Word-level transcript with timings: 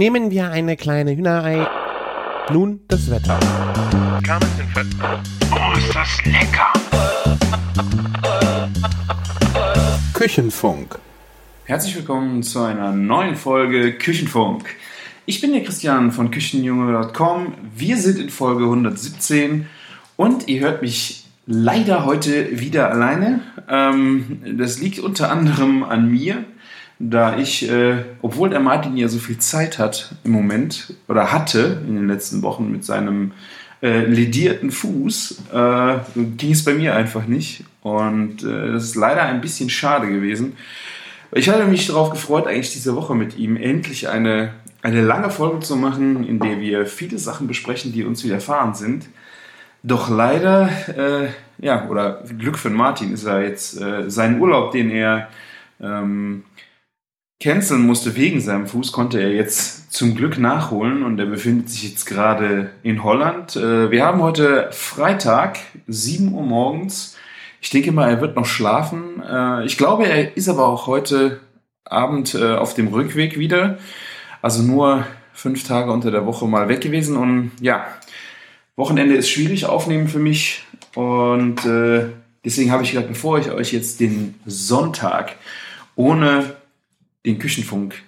Nehmen 0.00 0.30
wir 0.30 0.50
eine 0.50 0.78
kleine 0.78 1.14
Hühnerei. 1.14 1.68
Nun 2.50 2.80
das 2.88 3.10
Wetter. 3.10 3.38
Oh, 5.52 5.76
ist 5.76 5.94
das 5.94 6.24
lecker! 6.24 6.72
Küchenfunk. 10.14 10.98
Herzlich 11.66 11.96
willkommen 11.96 12.42
zu 12.42 12.60
einer 12.60 12.92
neuen 12.92 13.36
Folge 13.36 13.92
Küchenfunk. 13.92 14.74
Ich 15.26 15.42
bin 15.42 15.52
der 15.52 15.64
Christian 15.64 16.12
von 16.12 16.30
Küchenjunge.com. 16.30 17.52
Wir 17.76 17.98
sind 17.98 18.18
in 18.20 18.30
Folge 18.30 18.64
117 18.64 19.66
und 20.16 20.48
ihr 20.48 20.62
hört 20.62 20.80
mich 20.80 21.26
leider 21.44 22.06
heute 22.06 22.58
wieder 22.58 22.90
alleine. 22.90 23.40
Ähm, 23.68 24.40
das 24.56 24.80
liegt 24.80 24.98
unter 25.00 25.30
anderem 25.30 25.82
an 25.82 26.10
mir, 26.10 26.46
da 27.02 27.38
ich, 27.38 27.68
äh, 27.68 28.04
obwohl 28.20 28.50
der 28.50 28.60
Martin 28.60 28.96
ja 28.96 29.08
so 29.08 29.18
viel 29.18 29.38
Zeit 29.38 29.78
hat 29.78 30.14
im 30.22 30.32
Moment 30.32 30.94
oder 31.08 31.32
hatte 31.32 31.82
in 31.88 31.96
den 31.96 32.06
letzten 32.06 32.42
Wochen 32.42 32.70
mit 32.70 32.84
seinem 32.84 33.32
äh, 33.82 34.04
ledierten 34.04 34.70
Fuß, 34.70 35.42
äh, 35.52 35.94
ging 36.36 36.52
es 36.52 36.62
bei 36.62 36.74
mir 36.74 36.94
einfach 36.94 37.26
nicht. 37.26 37.64
Und 37.80 38.44
äh, 38.44 38.72
das 38.72 38.84
ist 38.84 38.96
leider 38.96 39.22
ein 39.22 39.40
bisschen 39.40 39.70
schade 39.70 40.08
gewesen. 40.08 40.58
Ich 41.32 41.48
hatte 41.48 41.64
mich 41.64 41.86
darauf 41.86 42.10
gefreut, 42.10 42.46
eigentlich 42.46 42.72
diese 42.72 42.94
Woche 42.94 43.14
mit 43.14 43.38
ihm 43.38 43.56
endlich 43.56 44.10
eine, 44.10 44.52
eine 44.82 45.00
lange 45.00 45.30
Folge 45.30 45.60
zu 45.60 45.76
machen, 45.76 46.26
in 46.26 46.38
der 46.38 46.60
wir 46.60 46.84
viele 46.84 47.18
Sachen 47.18 47.46
besprechen, 47.46 47.92
die 47.92 48.04
uns 48.04 48.22
widerfahren 48.24 48.74
sind. 48.74 49.08
Doch 49.82 50.10
leider, 50.10 50.68
äh, 50.88 51.28
ja, 51.64 51.88
oder 51.88 52.24
Glück 52.38 52.58
für 52.58 52.68
Martin 52.68 53.14
ist 53.14 53.24
er 53.24 53.42
jetzt 53.42 53.80
äh, 53.80 54.10
seinen 54.10 54.38
Urlaub, 54.38 54.72
den 54.72 54.90
er 54.90 55.28
ähm, 55.80 56.44
canceln 57.40 57.86
musste 57.86 58.14
wegen 58.16 58.40
seinem 58.40 58.66
Fuß, 58.66 58.92
konnte 58.92 59.18
er 59.18 59.32
jetzt 59.32 59.92
zum 59.92 60.14
Glück 60.14 60.38
nachholen 60.38 61.02
und 61.02 61.18
er 61.18 61.26
befindet 61.26 61.70
sich 61.70 61.84
jetzt 61.84 62.04
gerade 62.04 62.70
in 62.82 63.02
Holland. 63.02 63.56
Äh, 63.56 63.90
wir 63.90 64.04
haben 64.04 64.20
heute 64.20 64.68
Freitag, 64.72 65.58
7 65.88 66.32
Uhr 66.34 66.42
morgens. 66.42 67.16
Ich 67.62 67.70
denke 67.70 67.92
mal, 67.92 68.10
er 68.10 68.20
wird 68.20 68.36
noch 68.36 68.44
schlafen. 68.44 69.22
Äh, 69.26 69.64
ich 69.64 69.78
glaube, 69.78 70.06
er 70.06 70.36
ist 70.36 70.50
aber 70.50 70.66
auch 70.66 70.86
heute 70.86 71.40
Abend 71.84 72.34
äh, 72.34 72.54
auf 72.54 72.74
dem 72.74 72.88
Rückweg 72.88 73.38
wieder. 73.38 73.78
Also 74.42 74.62
nur 74.62 75.06
fünf 75.32 75.64
Tage 75.66 75.90
unter 75.90 76.10
der 76.10 76.26
Woche 76.26 76.46
mal 76.46 76.68
weg 76.68 76.82
gewesen 76.82 77.16
und 77.16 77.52
ja, 77.60 77.86
Wochenende 78.76 79.14
ist 79.14 79.30
schwierig 79.30 79.66
aufnehmen 79.66 80.08
für 80.08 80.18
mich 80.18 80.64
und 80.94 81.56
deswegen 82.44 82.72
habe 82.72 82.82
ich 82.82 82.92
gedacht, 82.92 83.08
bevor 83.08 83.38
ich 83.38 83.50
euch 83.50 83.72
jetzt 83.72 84.00
den 84.00 84.34
Sonntag 84.46 85.36
ohne 85.96 86.56
den 87.26 87.38
Küchenfunk 87.38 88.02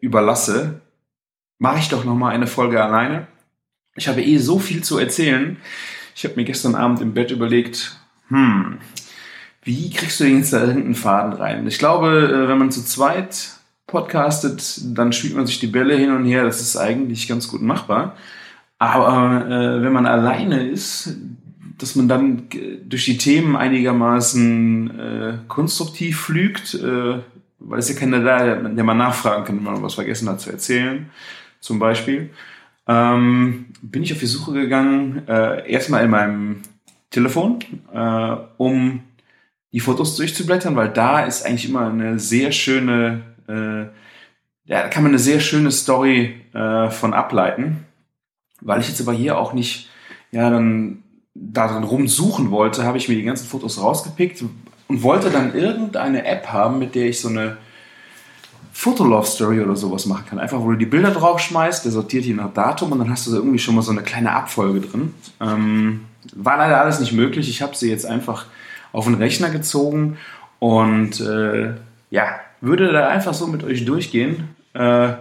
überlasse, 0.00 0.80
mache 1.58 1.78
ich 1.78 1.88
doch 1.88 2.04
noch 2.04 2.16
mal 2.16 2.30
eine 2.30 2.46
Folge 2.46 2.82
alleine. 2.82 3.26
Ich 3.94 4.08
habe 4.08 4.22
eh 4.22 4.38
so 4.38 4.58
viel 4.58 4.82
zu 4.82 4.98
erzählen. 4.98 5.58
Ich 6.14 6.24
habe 6.24 6.34
mir 6.36 6.44
gestern 6.44 6.74
Abend 6.74 7.00
im 7.00 7.14
Bett 7.14 7.30
überlegt, 7.30 7.98
hm, 8.28 8.78
wie 9.62 9.90
kriegst 9.90 10.18
du 10.18 10.24
denn 10.24 10.38
jetzt 10.38 10.52
da 10.52 10.60
irgendeinen 10.60 10.94
Faden 10.94 11.34
rein? 11.34 11.66
Ich 11.66 11.78
glaube, 11.78 12.08
äh, 12.08 12.48
wenn 12.48 12.58
man 12.58 12.70
zu 12.70 12.84
zweit 12.84 13.50
podcastet, 13.86 14.80
dann 14.96 15.12
spielt 15.12 15.36
man 15.36 15.46
sich 15.46 15.60
die 15.60 15.66
Bälle 15.66 15.96
hin 15.96 16.10
und 16.10 16.24
her. 16.24 16.44
Das 16.44 16.60
ist 16.60 16.76
eigentlich 16.76 17.28
ganz 17.28 17.48
gut 17.48 17.62
machbar. 17.62 18.16
Aber 18.78 19.46
äh, 19.46 19.82
wenn 19.82 19.92
man 19.92 20.06
alleine 20.06 20.66
ist, 20.68 21.16
dass 21.78 21.94
man 21.94 22.08
dann 22.08 22.48
durch 22.84 23.04
die 23.04 23.18
Themen 23.18 23.54
einigermaßen 23.56 24.98
äh, 24.98 25.38
konstruktiv 25.46 26.20
flügt, 26.20 26.74
äh, 26.74 27.18
weil 27.64 27.78
es 27.78 27.88
ja 27.88 27.98
keiner 27.98 28.20
da, 28.20 28.44
der, 28.44 28.56
der 28.56 28.84
mal 28.84 28.94
nachfragen 28.94 29.44
kann, 29.44 29.56
wenn 29.56 29.72
man 29.72 29.82
was 29.82 29.94
vergessen 29.94 30.28
hat 30.28 30.40
zu 30.40 30.50
erzählen, 30.50 31.10
zum 31.60 31.78
Beispiel, 31.78 32.30
ähm, 32.88 33.66
bin 33.82 34.02
ich 34.02 34.12
auf 34.12 34.18
die 34.18 34.26
Suche 34.26 34.52
gegangen, 34.52 35.22
äh, 35.28 35.70
erstmal 35.70 36.04
in 36.04 36.10
meinem 36.10 36.62
Telefon, 37.10 37.60
äh, 37.92 38.36
um 38.56 39.02
die 39.72 39.80
Fotos 39.80 40.16
durchzublättern, 40.16 40.76
weil 40.76 40.88
da 40.88 41.24
ist 41.24 41.46
eigentlich 41.46 41.68
immer 41.68 41.88
eine 41.88 42.18
sehr 42.18 42.52
schöne, 42.52 43.22
äh, 43.48 43.82
ja, 44.64 44.82
da 44.82 44.88
kann 44.88 45.02
man 45.02 45.12
eine 45.12 45.18
sehr 45.18 45.40
schöne 45.40 45.70
Story 45.70 46.40
äh, 46.52 46.90
von 46.90 47.14
ableiten. 47.14 47.86
Weil 48.60 48.80
ich 48.80 48.88
jetzt 48.88 49.00
aber 49.00 49.12
hier 49.12 49.38
auch 49.38 49.54
nicht, 49.54 49.88
ja, 50.30 50.48
dann 50.50 51.02
darin 51.34 51.84
rumsuchen 51.84 52.50
wollte, 52.50 52.84
habe 52.84 52.98
ich 52.98 53.08
mir 53.08 53.16
die 53.16 53.24
ganzen 53.24 53.48
Fotos 53.48 53.80
rausgepickt 53.80 54.44
und 54.92 55.02
wollte 55.02 55.30
dann 55.30 55.54
irgendeine 55.54 56.26
App 56.26 56.48
haben, 56.48 56.78
mit 56.78 56.94
der 56.94 57.06
ich 57.06 57.18
so 57.18 57.28
eine 57.28 57.56
Fotolove 58.74 59.26
Story 59.26 59.58
oder 59.62 59.74
sowas 59.74 60.04
machen 60.04 60.26
kann. 60.28 60.38
Einfach, 60.38 60.60
wo 60.60 60.70
du 60.70 60.76
die 60.76 60.84
Bilder 60.84 61.12
draufschmeißt, 61.12 61.86
der 61.86 61.92
sortiert 61.92 62.26
die 62.26 62.34
nach 62.34 62.52
Datum 62.52 62.92
und 62.92 62.98
dann 62.98 63.08
hast 63.08 63.26
du 63.26 63.30
da 63.30 63.38
irgendwie 63.38 63.58
schon 63.58 63.74
mal 63.74 63.80
so 63.80 63.90
eine 63.90 64.02
kleine 64.02 64.32
Abfolge 64.32 64.82
drin. 64.82 65.14
Ähm, 65.40 66.04
war 66.34 66.58
leider 66.58 66.78
alles 66.78 67.00
nicht 67.00 67.14
möglich. 67.14 67.48
Ich 67.48 67.62
habe 67.62 67.74
sie 67.74 67.88
jetzt 67.88 68.04
einfach 68.04 68.44
auf 68.92 69.06
den 69.06 69.14
Rechner 69.14 69.48
gezogen 69.48 70.18
und 70.58 71.20
äh, 71.20 71.72
ja, 72.10 72.26
würde 72.60 72.92
da 72.92 73.08
einfach 73.08 73.32
so 73.32 73.46
mit 73.46 73.64
euch 73.64 73.86
durchgehen. 73.86 74.50
Äh, 74.74 75.14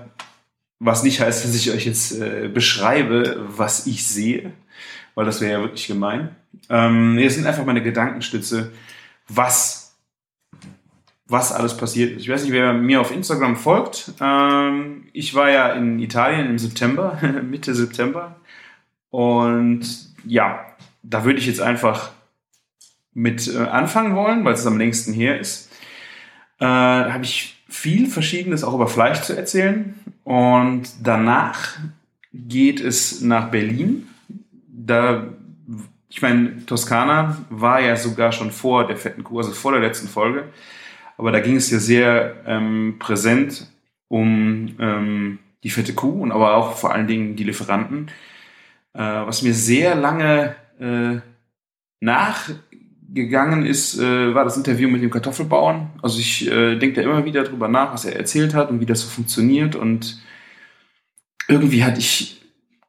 was 0.79 1.03
nicht 1.03 1.21
heißt, 1.21 1.45
dass 1.45 1.55
ich 1.55 1.71
euch 1.71 1.85
jetzt 1.85 2.19
äh, 2.19 2.49
beschreibe, 2.53 3.45
was 3.47 3.87
ich 3.87 4.05
sehe, 4.05 4.51
weil 5.15 5.25
das 5.25 5.39
wäre 5.39 5.53
ja 5.53 5.59
wirklich 5.61 5.87
gemein. 5.87 6.35
Ähm, 6.69 7.17
es 7.19 7.35
sind 7.35 7.47
einfach 7.47 7.63
meine 7.63 7.81
Gedankenstütze, 7.81 8.71
was, 9.35 9.95
was 11.27 11.51
alles 11.51 11.77
passiert 11.77 12.11
ist. 12.11 12.21
Ich 12.21 12.29
weiß 12.29 12.43
nicht, 12.43 12.53
wer 12.53 12.73
mir 12.73 13.01
auf 13.01 13.11
Instagram 13.11 13.55
folgt. 13.55 14.13
Ähm, 14.19 15.07
ich 15.13 15.33
war 15.33 15.49
ja 15.49 15.73
in 15.73 15.99
Italien 15.99 16.47
im 16.47 16.59
September, 16.59 17.19
Mitte 17.49 17.73
September. 17.75 18.35
Und 19.09 19.83
ja, 20.25 20.65
da 21.03 21.25
würde 21.25 21.39
ich 21.39 21.47
jetzt 21.47 21.61
einfach 21.61 22.11
mit 23.13 23.47
äh, 23.53 23.57
anfangen 23.59 24.15
wollen, 24.15 24.45
weil 24.45 24.53
es 24.53 24.65
am 24.65 24.77
längsten 24.77 25.13
her 25.13 25.39
ist. 25.39 25.71
Äh, 26.59 26.65
da 26.65 27.13
habe 27.13 27.23
ich 27.23 27.61
viel 27.67 28.07
Verschiedenes 28.07 28.63
auch 28.63 28.73
über 28.73 28.87
Fleisch 28.87 29.21
zu 29.21 29.35
erzählen. 29.35 29.95
Und 30.23 30.89
danach 31.01 31.77
geht 32.33 32.79
es 32.79 33.21
nach 33.21 33.49
Berlin. 33.49 34.07
Da, 34.67 35.27
ich 36.11 36.21
meine, 36.21 36.65
Toskana 36.65 37.37
war 37.49 37.79
ja 37.79 37.95
sogar 37.95 38.33
schon 38.33 38.51
vor 38.51 38.85
der 38.85 38.97
fetten 38.97 39.23
Kuh, 39.23 39.37
also 39.37 39.53
vor 39.53 39.71
der 39.71 39.79
letzten 39.79 40.09
Folge. 40.09 40.49
Aber 41.17 41.31
da 41.31 41.39
ging 41.39 41.55
es 41.55 41.71
ja 41.71 41.79
sehr 41.79 42.35
ähm, 42.45 42.97
präsent 42.99 43.67
um 44.09 44.75
ähm, 44.77 45.39
die 45.63 45.69
fette 45.69 45.93
Kuh 45.93 46.21
und 46.21 46.33
aber 46.33 46.55
auch 46.55 46.75
vor 46.75 46.93
allen 46.93 47.07
Dingen 47.07 47.37
die 47.37 47.45
Lieferanten. 47.45 48.07
Äh, 48.93 48.99
was 48.99 49.41
mir 49.41 49.53
sehr 49.53 49.95
lange 49.95 50.55
äh, 50.81 51.21
nach 52.01 52.49
gegangen 53.13 53.65
ist, 53.65 53.97
äh, 53.97 54.35
war 54.35 54.43
das 54.43 54.57
Interview 54.57 54.89
mit 54.89 55.01
dem 55.01 55.11
Kartoffelbauern. 55.11 55.91
Also 56.01 56.19
ich 56.19 56.45
äh, 56.51 56.77
denke 56.77 57.01
da 57.01 57.09
immer 57.09 57.23
wieder 57.23 57.43
drüber 57.43 57.69
nach, 57.69 57.93
was 57.93 58.03
er 58.03 58.17
erzählt 58.17 58.53
hat 58.53 58.69
und 58.69 58.81
wie 58.81 58.85
das 58.85 58.99
so 58.99 59.07
funktioniert. 59.07 59.77
Und 59.77 60.21
irgendwie 61.47 61.85
hatte 61.85 61.99
ich 61.99 62.40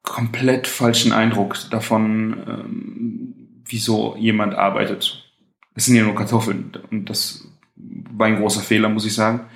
komplett 0.03 0.67
falschen 0.67 1.13
Eindruck 1.13 1.57
davon, 1.71 2.43
ähm, 2.47 3.63
wie 3.65 3.79
so 3.79 4.17
jemand 4.19 4.55
arbeitet. 4.55 5.25
Es 5.75 5.87
sind 5.87 5.97
ja 5.97 6.03
nur 6.03 6.15
Kartoffeln 6.15 6.73
und 6.91 7.09
das 7.09 7.47
war 7.77 8.27
ein 8.27 8.37
großer 8.37 8.61
Fehler, 8.61 8.89
muss 8.89 9.07
ich 9.07 9.15
sagen. 9.15 9.47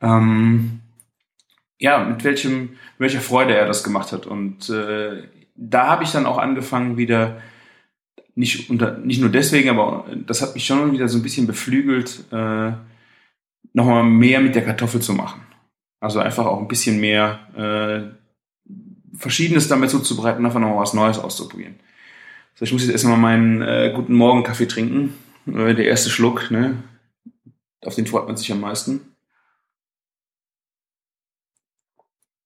Ähm, 0.00 0.80
ja, 1.78 2.04
mit 2.04 2.24
welchem, 2.24 2.76
welcher 2.98 3.20
Freude 3.20 3.54
er 3.54 3.66
das 3.66 3.84
gemacht 3.84 4.12
hat. 4.12 4.26
Und 4.26 4.68
äh, 4.70 5.24
da 5.54 5.88
habe 5.88 6.04
ich 6.04 6.12
dann 6.12 6.26
auch 6.26 6.38
angefangen, 6.38 6.96
wieder 6.96 7.40
nicht, 8.34 8.68
unter, 8.68 8.98
nicht 8.98 9.20
nur 9.20 9.30
deswegen, 9.30 9.70
aber 9.70 10.06
das 10.26 10.42
hat 10.42 10.54
mich 10.54 10.66
schon 10.66 10.92
wieder 10.92 11.08
so 11.08 11.18
ein 11.18 11.22
bisschen 11.22 11.46
beflügelt, 11.46 12.24
äh, 12.32 12.72
nochmal 13.72 14.04
mehr 14.04 14.40
mit 14.40 14.54
der 14.54 14.64
Kartoffel 14.64 15.00
zu 15.00 15.12
machen. 15.12 15.40
Also 16.00 16.18
einfach 16.18 16.46
auch 16.46 16.60
ein 16.60 16.68
bisschen 16.68 17.00
mehr 17.00 17.38
äh, 17.56 18.23
Verschiedenes 19.16 19.68
damit 19.68 19.90
zuzubereiten, 19.90 20.44
einfach 20.44 20.60
nochmal 20.60 20.82
was 20.82 20.94
Neues 20.94 21.18
auszuprobieren. 21.18 21.78
So, 22.54 22.64
ich 22.64 22.72
muss 22.72 22.82
jetzt 22.82 22.92
erstmal 22.92 23.16
meinen 23.16 23.62
äh, 23.62 23.92
guten 23.94 24.14
Morgen 24.14 24.44
Kaffee 24.44 24.66
trinken. 24.66 25.14
Äh, 25.46 25.74
der 25.74 25.86
erste 25.86 26.10
Schluck, 26.10 26.50
ne? 26.50 26.82
Auf 27.84 27.94
den 27.94 28.06
freut 28.06 28.26
man 28.26 28.36
sich 28.36 28.50
am 28.52 28.60
meisten. 28.60 29.14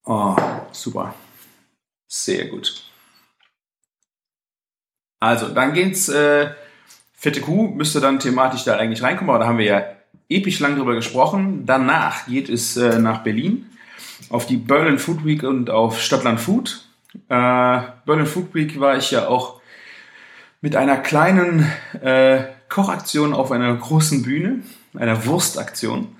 Oh, 0.05 0.35
super. 0.73 1.15
Sehr 2.07 2.47
gut. 2.47 2.85
Also, 5.21 5.49
dann 5.49 5.75
geht's, 5.75 6.09
äh, 6.09 6.55
fette 7.13 7.41
Kuh 7.41 7.69
müsste 7.69 8.01
dann 8.01 8.19
thematisch 8.19 8.65
da 8.65 8.77
eigentlich 8.77 9.03
reinkommen, 9.03 9.31
aber 9.31 9.41
da 9.41 9.47
haben 9.47 9.59
wir 9.59 9.67
ja 9.67 9.85
episch 10.29 10.61
lang 10.61 10.77
drüber 10.77 10.95
gesprochen. 10.95 11.67
Danach 11.67 12.27
geht 12.27 12.49
es 12.49 12.77
äh, 12.77 12.99
nach 12.99 13.23
Berlin 13.23 13.68
auf 14.31 14.47
die 14.47 14.57
Berlin 14.57 14.99
Food 14.99 15.25
Week 15.25 15.43
und 15.43 15.71
auf 15.71 16.01
Stadtland 16.01 16.41
Food. 16.41 16.85
Äh, 17.29 17.81
Berlin 18.07 18.27
Food 18.27 18.55
Week 18.55 18.79
war 18.81 18.97
ich 18.97 19.11
ja 19.11 19.29
auch 19.29 19.61
mit 20.61 20.77
einer 20.77 20.97
kleinen 20.97 21.71
äh, 22.03 22.45
Kochaktion 22.69 23.33
auf 23.33 23.53
einer 23.53 23.75
großen 23.75 24.23
Bühne, 24.23 24.61
einer 24.97 25.25
Wurstaktion. 25.27 26.17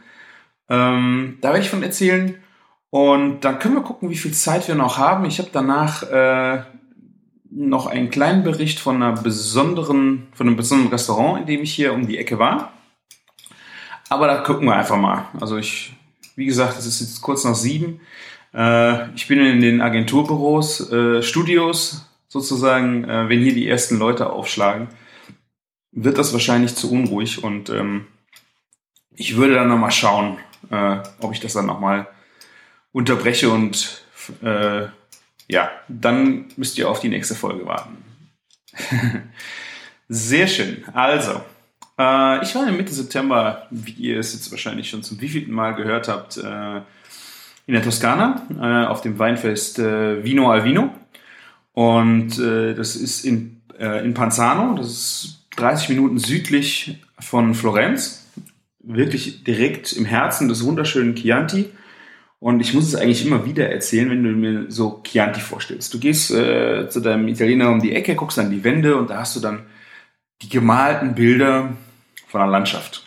Ähm, 0.69 1.39
da 1.41 1.49
werde 1.49 1.61
ich 1.61 1.71
von 1.71 1.83
erzählen. 1.83 2.37
Und 2.91 3.41
dann 3.41 3.59
können 3.59 3.75
wir 3.75 3.83
gucken, 3.83 4.09
wie 4.11 4.17
viel 4.17 4.33
Zeit 4.33 4.67
wir 4.69 4.75
noch 4.75 4.97
haben. 4.97 5.25
Ich 5.27 5.39
habe 5.39 5.51
danach 5.53 6.03
äh, 6.05 6.63
noch 7.51 7.87
einen 7.87 8.11
kleinen 8.11 8.45
Bericht 8.45 8.81
von 8.81 8.97
einer 8.97 9.13
besonderen, 9.13 10.29
von 10.33 10.47
einem 10.47 10.57
besonderen 10.57 10.93
Restaurant, 10.93 11.41
in 11.41 11.47
dem 11.47 11.63
ich 11.63 11.75
hier 11.75 11.93
um 11.93 12.07
die 12.07 12.19
Ecke 12.19 12.39
war. 12.39 12.73
Aber 14.09 14.27
da 14.27 14.39
gucken 14.39 14.67
wir 14.67 14.77
einfach 14.77 14.97
mal. 14.97 15.27
Also 15.39 15.59
ich, 15.59 15.95
wie 16.39 16.47
gesagt, 16.47 16.79
es 16.79 16.87
ist 16.87 17.01
jetzt 17.01 17.21
kurz 17.21 17.43
nach 17.43 17.57
sieben. 17.57 18.01
Äh, 18.55 19.13
ich 19.17 19.27
bin 19.27 19.41
in 19.41 19.61
den 19.61 19.81
Agenturbüros, 19.81 20.91
äh, 20.93 21.21
Studios 21.21 22.07
sozusagen. 22.29 23.03
Äh, 23.03 23.29
wenn 23.29 23.41
hier 23.41 23.55
die 23.55 23.69
ersten 23.69 23.99
Leute 23.99 24.31
aufschlagen, 24.31 24.87
wird 25.91 26.17
das 26.17 26.33
wahrscheinlich 26.33 26.77
zu 26.77 26.93
unruhig 26.93 27.43
und 27.43 27.71
ähm, 27.71 28.07
ich 29.11 29.37
würde 29.37 29.55
dann 29.55 29.69
nochmal 29.69 29.91
schauen, 29.91 30.39
äh, 30.71 30.99
ob 31.19 31.33
ich 31.33 31.41
das 31.41 31.55
dann 31.55 31.67
nochmal 31.67 32.07
unterbreche 32.93 33.51
und 33.51 34.05
äh, 34.41 34.87
ja, 35.49 35.71
dann 35.89 36.47
müsst 36.57 36.79
ihr 36.79 36.89
auf 36.89 37.01
die 37.01 37.09
nächste 37.09 37.35
Folge 37.35 37.67
warten. 37.67 37.97
Sehr 40.09 40.47
schön. 40.47 40.85
Also, 40.93 41.41
äh, 41.99 42.43
ich 42.43 42.55
war 42.55 42.71
Mitte 42.71 42.95
September, 42.95 43.67
wie 43.71 43.93
ihr 43.93 44.19
es 44.19 44.33
jetzt 44.33 44.51
wahrscheinlich 44.51 44.89
schon 44.89 45.03
zum 45.03 45.21
wievielten 45.21 45.53
Mal 45.53 45.75
gehört 45.75 46.09
habt, 46.09 46.37
äh, 46.37 46.81
in 47.67 47.75
der 47.75 47.83
Toskana 47.83 48.47
äh, 48.59 48.87
auf 48.87 49.03
dem 49.03 49.19
Weinfest 49.19 49.79
äh, 49.79 50.25
Vino 50.25 50.51
al 50.51 50.65
Vino. 50.65 50.91
Und 51.73 52.39
äh, 52.39 52.75
das 52.75 52.97
ist 52.97 53.25
in, 53.25 53.61
äh, 53.79 54.05
in 54.05 54.15
Panzano, 54.15 54.75
das 54.77 54.89
ist 54.89 55.47
30 55.57 55.91
Minuten 55.91 56.19
südlich 56.19 56.99
von 57.21 57.55
Florenz 57.55 58.27
wirklich 58.81 59.45
direkt 59.45 59.93
im 59.93 60.05
Herzen 60.05 60.49
des 60.49 60.65
wunderschönen 60.65 61.15
Chianti. 61.15 61.69
Und 62.41 62.61
ich 62.61 62.73
muss 62.73 62.87
es 62.87 62.95
eigentlich 62.95 63.27
immer 63.27 63.45
wieder 63.45 63.69
erzählen, 63.69 64.11
wenn 64.11 64.23
du 64.23 64.31
mir 64.31 64.71
so 64.71 65.03
Chianti 65.05 65.41
vorstellst. 65.41 65.93
Du 65.93 65.99
gehst 65.99 66.31
äh, 66.31 66.89
zu 66.89 67.01
deinem 67.01 67.27
Italiener 67.29 67.71
um 67.71 67.81
die 67.81 67.95
Ecke, 67.95 68.15
guckst 68.15 68.39
an 68.39 68.51
die 68.51 68.63
Wände 68.65 68.97
und 68.97 69.11
da 69.11 69.19
hast 69.19 69.35
du 69.37 69.41
dann 69.41 69.67
die 70.43 70.49
gemalten 70.49 71.15
Bilder 71.15 71.73
von 72.29 72.41
einer 72.41 72.51
Landschaft. 72.51 73.07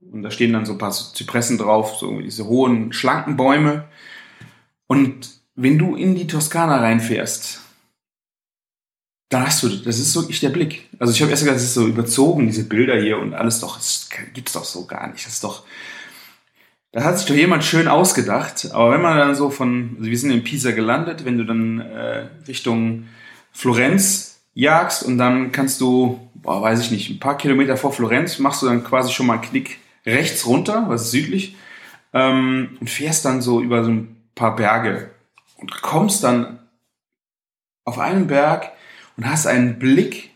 Und 0.00 0.22
da 0.22 0.30
stehen 0.30 0.52
dann 0.52 0.66
so 0.66 0.72
ein 0.72 0.78
paar 0.78 0.92
Zypressen 0.92 1.58
drauf, 1.58 1.96
so 1.96 2.20
diese 2.20 2.46
hohen, 2.46 2.92
schlanken 2.92 3.36
Bäume. 3.36 3.84
Und 4.86 5.30
wenn 5.54 5.78
du 5.78 5.96
in 5.96 6.14
die 6.14 6.26
Toskana 6.26 6.78
reinfährst, 6.78 7.60
da 9.28 9.46
hast 9.46 9.62
du, 9.62 9.68
das 9.68 9.98
ist 9.98 10.14
wirklich 10.14 10.40
der 10.40 10.50
Blick. 10.50 10.88
Also 10.98 11.12
ich 11.12 11.20
habe 11.20 11.30
erst 11.30 11.42
gesagt, 11.42 11.56
das 11.56 11.64
ist 11.64 11.74
so 11.74 11.86
überzogen, 11.86 12.46
diese 12.46 12.68
Bilder 12.68 13.00
hier 13.00 13.18
und 13.18 13.34
alles 13.34 13.60
doch, 13.60 13.76
das 13.76 14.08
gibt's 14.32 14.52
doch 14.52 14.64
so 14.64 14.86
gar 14.86 15.10
nicht. 15.10 15.26
Das 15.26 15.34
ist 15.34 15.44
doch, 15.44 15.64
da 16.92 17.02
hat 17.02 17.18
sich 17.18 17.26
doch 17.26 17.34
jemand 17.34 17.64
schön 17.64 17.88
ausgedacht. 17.88 18.70
Aber 18.72 18.92
wenn 18.92 19.02
man 19.02 19.18
dann 19.18 19.34
so 19.34 19.50
von, 19.50 19.96
also 19.98 20.08
wir 20.08 20.18
sind 20.18 20.30
in 20.30 20.44
Pisa 20.44 20.70
gelandet, 20.70 21.24
wenn 21.24 21.38
du 21.38 21.44
dann 21.44 21.80
äh, 21.80 22.28
Richtung 22.46 23.08
Florenz 23.50 24.40
jagst 24.52 25.02
und 25.02 25.18
dann 25.18 25.50
kannst 25.50 25.80
du, 25.80 26.23
boah, 26.44 26.62
weiß 26.62 26.80
ich 26.80 26.90
nicht, 26.90 27.10
ein 27.10 27.18
paar 27.18 27.36
Kilometer 27.36 27.76
vor 27.76 27.92
Florenz 27.92 28.38
machst 28.38 28.62
du 28.62 28.66
dann 28.66 28.84
quasi 28.84 29.12
schon 29.12 29.26
mal 29.26 29.34
einen 29.34 29.42
Knick 29.42 29.78
rechts 30.06 30.46
runter, 30.46 30.84
was 30.86 31.02
ist 31.02 31.10
südlich, 31.10 31.56
ähm, 32.12 32.76
und 32.80 32.88
fährst 32.88 33.24
dann 33.24 33.42
so 33.42 33.60
über 33.60 33.82
so 33.82 33.90
ein 33.90 34.16
paar 34.34 34.54
Berge 34.54 35.10
und 35.56 35.82
kommst 35.82 36.22
dann 36.22 36.60
auf 37.84 37.98
einen 37.98 38.26
Berg 38.26 38.72
und 39.16 39.28
hast 39.28 39.46
einen 39.46 39.78
Blick, 39.78 40.30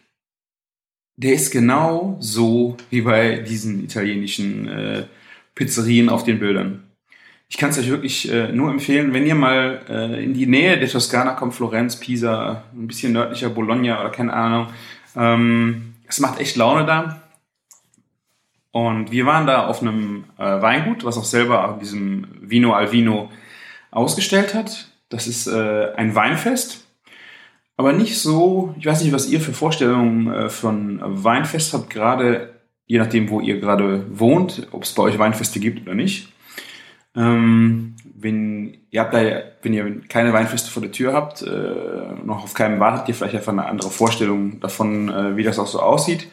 der 1.17 1.35
ist 1.35 1.51
genau 1.51 2.17
so 2.21 2.77
wie 2.91 3.03
bei 3.03 3.37
diesen 3.37 3.85
italienischen 3.85 4.69
äh, 4.69 5.07
Pizzerien 5.55 6.09
auf 6.09 6.25
den 6.25 6.39
Bildern. 6.39 6.85
Ich 7.51 7.57
kann 7.57 7.71
es 7.71 7.79
euch 7.79 7.89
wirklich 7.89 8.31
äh, 8.31 8.53
nur 8.53 8.71
empfehlen, 8.71 9.15
wenn 9.15 9.27
ihr 9.27 9.35
mal 9.35 9.81
äh, 9.89 10.23
in 10.23 10.35
die 10.35 10.47
Nähe 10.47 10.79
der 10.79 10.89
Toskana 10.89 11.33
kommt, 11.33 11.55
Florenz, 11.55 11.99
Pisa, 11.99 12.65
ein 12.75 12.87
bisschen 12.87 13.15
nördlicher 13.15 13.49
Bologna 13.49 14.01
oder 14.01 14.11
keine 14.11 14.35
Ahnung. 14.35 14.69
Ähm, 15.17 15.95
es 16.09 16.21
macht 16.21 16.41
echt 16.41 16.57
Laune 16.57 16.87
da. 16.87 17.23
Und 18.71 19.11
wir 19.11 19.27
waren 19.27 19.47
da 19.47 19.67
auf 19.67 19.81
einem 19.81 20.25
äh, 20.39 20.43
Weingut, 20.43 21.05
was 21.05 21.19
auch 21.19 21.25
selber 21.25 21.69
auf 21.69 21.79
diesem 21.79 22.27
Vino 22.41 22.73
al 22.75 22.93
Vino 22.93 23.31
ausgestellt 23.91 24.55
hat. 24.55 24.89
Das 25.09 25.27
ist 25.27 25.47
äh, 25.47 25.93
ein 25.97 26.15
Weinfest 26.15 26.89
aber 27.79 27.93
nicht 27.93 28.19
so, 28.19 28.75
ich 28.77 28.87
weiß 28.87 29.03
nicht, 29.03 29.13
was 29.13 29.31
ihr 29.31 29.41
für 29.41 29.53
Vorstellungen 29.53 30.31
äh, 30.33 30.49
von 30.51 31.01
Weinfest 31.01 31.73
habt, 31.73 31.89
gerade 31.89 32.55
je 32.87 32.99
nachdem, 32.99 33.31
wo 33.31 33.41
ihr 33.41 33.61
gerade 33.61 34.05
wohnt, 34.11 34.67
ob 34.73 34.83
es 34.83 34.93
bei 34.95 35.05
euch 35.05 35.19
Weinfeste 35.19 35.61
gibt 35.61 35.83
oder 35.83 35.95
nicht. 35.95 36.29
Ähm, 37.17 37.97
wenn 38.15 38.79
ihr 38.91 39.01
habt 39.01 39.15
da, 39.15 39.21
wenn 39.63 39.75
ihr 39.75 40.01
keine 40.09 40.33
Weinfeste 40.33 40.71
vor 40.71 40.83
der 40.83 40.93
Tür 40.93 41.13
habt, 41.13 41.43
äh, 41.43 42.25
noch 42.25 42.45
auf 42.45 42.55
keinem 42.55 42.81
wartet, 42.81 43.09
ihr 43.09 43.15
vielleicht 43.15 43.35
einfach 43.35 43.53
eine 43.53 43.67
andere 43.67 43.91
Vorstellung 43.91 44.61
davon, 44.61 45.09
äh, 45.09 45.37
wie 45.37 45.43
das 45.43 45.59
auch 45.59 45.67
so 45.67 45.81
aussieht. 45.81 46.29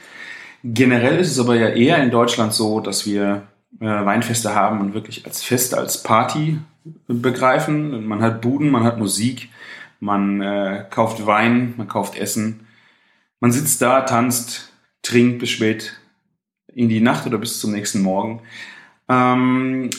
Generell 0.63 1.19
ist 1.19 1.31
es 1.31 1.39
aber 1.39 1.55
ja 1.55 1.69
eher 1.69 2.01
in 2.03 2.11
Deutschland 2.11 2.53
so, 2.53 2.79
dass 2.79 3.05
wir 3.05 3.43
äh, 3.79 3.85
Weinfeste 3.85 4.55
haben 4.55 4.79
und 4.79 4.93
wirklich 4.93 5.25
als 5.25 5.43
Fest, 5.43 5.75
als 5.75 6.01
Party 6.01 6.59
begreifen. 7.07 8.05
Man 8.05 8.21
hat 8.21 8.41
Buden, 8.41 8.69
man 8.69 8.83
hat 8.83 8.97
Musik, 8.97 9.49
man 9.99 10.41
äh, 10.41 10.85
kauft 10.89 11.25
Wein, 11.25 11.73
man 11.77 11.87
kauft 11.87 12.17
Essen. 12.17 12.67
Man 13.39 13.51
sitzt 13.51 13.81
da, 13.81 14.01
tanzt, 14.01 14.73
trinkt 15.01 15.39
bis 15.39 15.49
spät 15.49 15.99
in 16.73 16.89
die 16.89 17.01
Nacht 17.01 17.25
oder 17.27 17.37
bis 17.37 17.59
zum 17.59 17.71
nächsten 17.71 18.01
Morgen. 18.01 18.41
Ähm, 19.07 19.89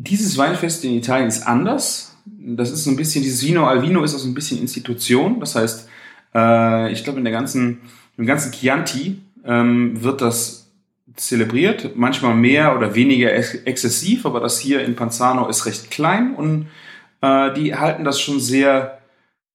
dieses 0.00 0.38
Weinfest 0.38 0.84
in 0.84 0.92
Italien 0.92 1.28
ist 1.28 1.42
anders. 1.42 2.16
Das 2.24 2.70
ist 2.70 2.84
so 2.84 2.90
ein 2.90 2.96
bisschen, 2.96 3.22
dieses 3.22 3.44
Vino 3.44 3.66
al 3.66 3.82
Vino 3.82 4.02
ist 4.04 4.14
auch 4.14 4.18
so 4.18 4.28
ein 4.28 4.34
bisschen 4.34 4.60
Institution. 4.60 5.40
Das 5.40 5.56
heißt, 5.56 5.88
äh, 6.34 6.92
ich 6.92 7.02
glaube, 7.02 7.18
in 7.18 7.24
der 7.24 7.32
ganzen, 7.32 7.80
im 8.16 8.26
ganzen 8.26 8.52
Chianti 8.52 9.18
ähm, 9.44 10.02
wird 10.02 10.20
das 10.20 10.70
zelebriert. 11.16 11.96
Manchmal 11.96 12.36
mehr 12.36 12.76
oder 12.76 12.94
weniger 12.94 13.32
ex 13.34 13.54
exzessiv, 13.54 14.24
aber 14.24 14.38
das 14.38 14.60
hier 14.60 14.84
in 14.84 14.94
Panzano 14.94 15.48
ist 15.48 15.66
recht 15.66 15.90
klein 15.90 16.34
und 16.36 16.68
äh, 17.20 17.52
die 17.54 17.74
halten 17.74 18.04
das 18.04 18.20
schon 18.20 18.38
sehr 18.38 18.98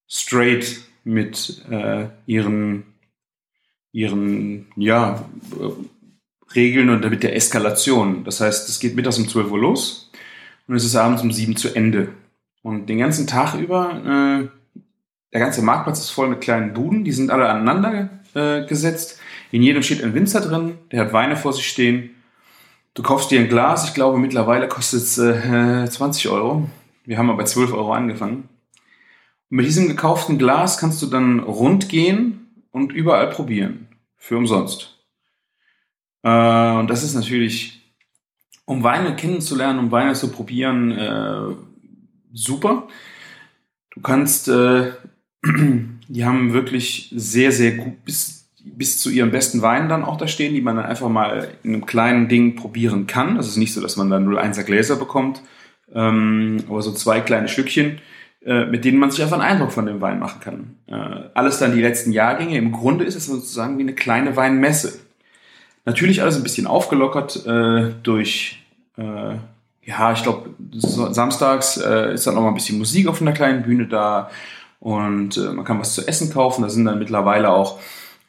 straight 0.10 0.82
mit 1.06 1.64
äh, 1.70 2.08
ihren, 2.26 2.84
ihren 3.94 4.68
ja, 4.76 5.24
Regeln 6.54 6.90
und 6.90 7.10
mit 7.10 7.24
der 7.24 7.36
Eskalation. 7.36 8.26
Das 8.26 8.42
heißt, 8.42 8.68
es 8.68 8.80
geht 8.80 8.96
mittags 8.96 9.18
um 9.18 9.30
12 9.30 9.52
Uhr 9.52 9.60
los 9.60 10.03
und 10.68 10.76
es 10.76 10.86
ist 10.86 10.96
abends 10.96 11.22
um 11.22 11.32
7 11.32 11.56
zu 11.56 11.76
Ende. 11.76 12.10
Und 12.62 12.88
den 12.88 12.98
ganzen 12.98 13.28
Tag 13.28 13.56
über, 13.56 13.92
äh, 14.46 14.80
der 15.34 15.40
ganze 15.40 15.62
Marktplatz 15.62 16.00
ist 16.00 16.12
voll 16.12 16.30
mit 16.30 16.42
kleinen 16.42 16.74
Buden, 16.74 17.04
die 17.04 17.12
sind 17.12 17.32
alle 17.32 17.50
aneinander 17.50 18.10
äh, 18.34 18.66
gesetzt. 18.66 19.20
In 19.52 19.62
jedem 19.62 19.84
steht 19.84 20.04
ein 20.04 20.14
Winzer 20.14 20.42
drin, 20.42 20.78
der 20.92 21.02
hat 21.02 21.14
Weine 21.14 21.36
vor 21.36 21.54
sich 21.54 21.68
stehen. 21.68 22.12
Du 22.94 23.04
kaufst 23.04 23.32
dir 23.32 23.40
ein 23.40 23.50
Glas, 23.50 23.88
ich 23.88 23.94
glaube 23.94 24.18
mittlerweile 24.18 24.68
kostet 24.68 25.02
es 25.02 25.18
äh, 25.18 25.90
20 25.90 26.30
Euro. 26.30 26.70
Wir 27.06 27.18
haben 27.18 27.30
aber 27.30 27.40
bei 27.40 27.46
12 27.46 27.74
Euro 27.74 27.92
angefangen. 27.92 28.50
Und 29.50 29.58
mit 29.58 29.66
diesem 29.66 29.88
gekauften 29.88 30.38
Glas 30.38 30.78
kannst 30.78 31.02
du 31.02 31.08
dann 31.08 31.40
rund 31.40 31.90
gehen 31.90 32.48
und 32.72 32.94
überall 32.94 33.30
probieren. 33.30 33.88
Für 34.16 34.38
umsonst. 34.38 34.98
Äh, 36.24 36.72
und 36.78 36.90
das 36.90 37.04
ist 37.04 37.14
natürlich, 37.14 37.83
um 38.66 38.84
Weine 38.84 39.16
kennenzulernen, 39.16 39.80
um 39.80 39.92
Weine 39.92 40.14
zu 40.14 40.32
probieren, 40.32 40.92
äh, 40.92 41.56
super. 42.34 42.88
Du 43.92 44.02
kannst, 44.02 44.48
äh, 44.48 44.92
die 46.08 46.26
haben 46.26 46.54
wirklich 46.54 47.12
sehr, 47.16 47.52
sehr 47.52 47.74
gut 47.74 48.04
bis, 48.06 48.50
bis 48.64 49.00
zu 49.00 49.10
ihren 49.10 49.32
besten 49.32 49.62
Weinen 49.62 49.90
dann 49.90 50.06
auch 50.06 50.18
da 50.18 50.28
stehen, 50.28 50.54
die 50.54 50.62
man 50.62 50.78
dann 50.78 50.86
einfach 50.86 51.10
mal 51.10 51.50
in 51.64 51.74
einem 51.74 51.86
kleinen 51.86 52.28
Ding 52.30 52.56
probieren 52.56 53.08
kann. 53.08 53.36
Das 53.36 53.48
ist 53.48 53.58
nicht 53.58 53.74
so, 53.74 53.82
dass 53.82 53.98
man 53.98 54.10
dann 54.10 54.28
0,1er 54.28 54.64
Gläser 54.64 54.96
bekommt, 54.96 55.42
ähm, 55.94 56.64
aber 56.70 56.82
so 56.82 56.94
zwei 56.94 57.20
kleine 57.20 57.50
Stückchen, 57.50 58.00
äh, 58.46 58.66
mit 58.66 58.86
denen 58.86 58.98
man 58.98 59.12
sich 59.12 59.22
einfach 59.22 59.40
einen 59.40 59.50
Eindruck 59.50 59.74
von 59.74 59.86
dem 59.86 60.02
Wein 60.02 60.20
machen 60.20 60.40
kann. 60.40 60.78
Äh, 60.88 61.30
alles 61.34 61.60
dann 61.60 61.76
die 61.76 61.82
letzten 61.82 62.14
Jahrgänge. 62.14 62.58
Im 62.58 62.72
Grunde 62.72 63.04
ist 63.04 63.16
es 63.16 63.26
sozusagen 63.26 63.78
wie 63.78 63.84
eine 63.84 63.94
kleine 63.94 64.36
Weinmesse. 64.38 65.00
Natürlich 65.86 66.22
alles 66.22 66.38
ein 66.38 66.44
bisschen 66.44 66.68
aufgelockert 66.68 67.46
äh, 67.46 67.92
durch, 68.04 68.64
äh, 68.98 69.36
ja, 69.84 70.14
ich 70.14 70.24
glaube, 70.24 70.50
samstags 70.72 71.78
äh, 71.78 72.14
ist 72.14 72.26
dann 72.26 72.36
noch 72.36 72.42
mal 72.42 72.50
ein 72.50 72.54
bisschen 72.54 72.78
Musik 72.78 73.08
auf 73.08 73.22
einer 73.22 73.34
kleinen 73.34 73.64
Bühne 73.64 73.88
da 73.88 74.30
und 74.80 75.38
äh, 75.38 75.52
man 75.52 75.66
kann 75.66 75.80
was 75.80 75.94
zu 75.94 76.08
essen 76.08 76.32
kaufen. 76.32 76.62
Da 76.62 76.70
sind 76.70 76.86
dann 76.86 77.00
mittlerweile 77.00 77.50
auch 77.50 77.80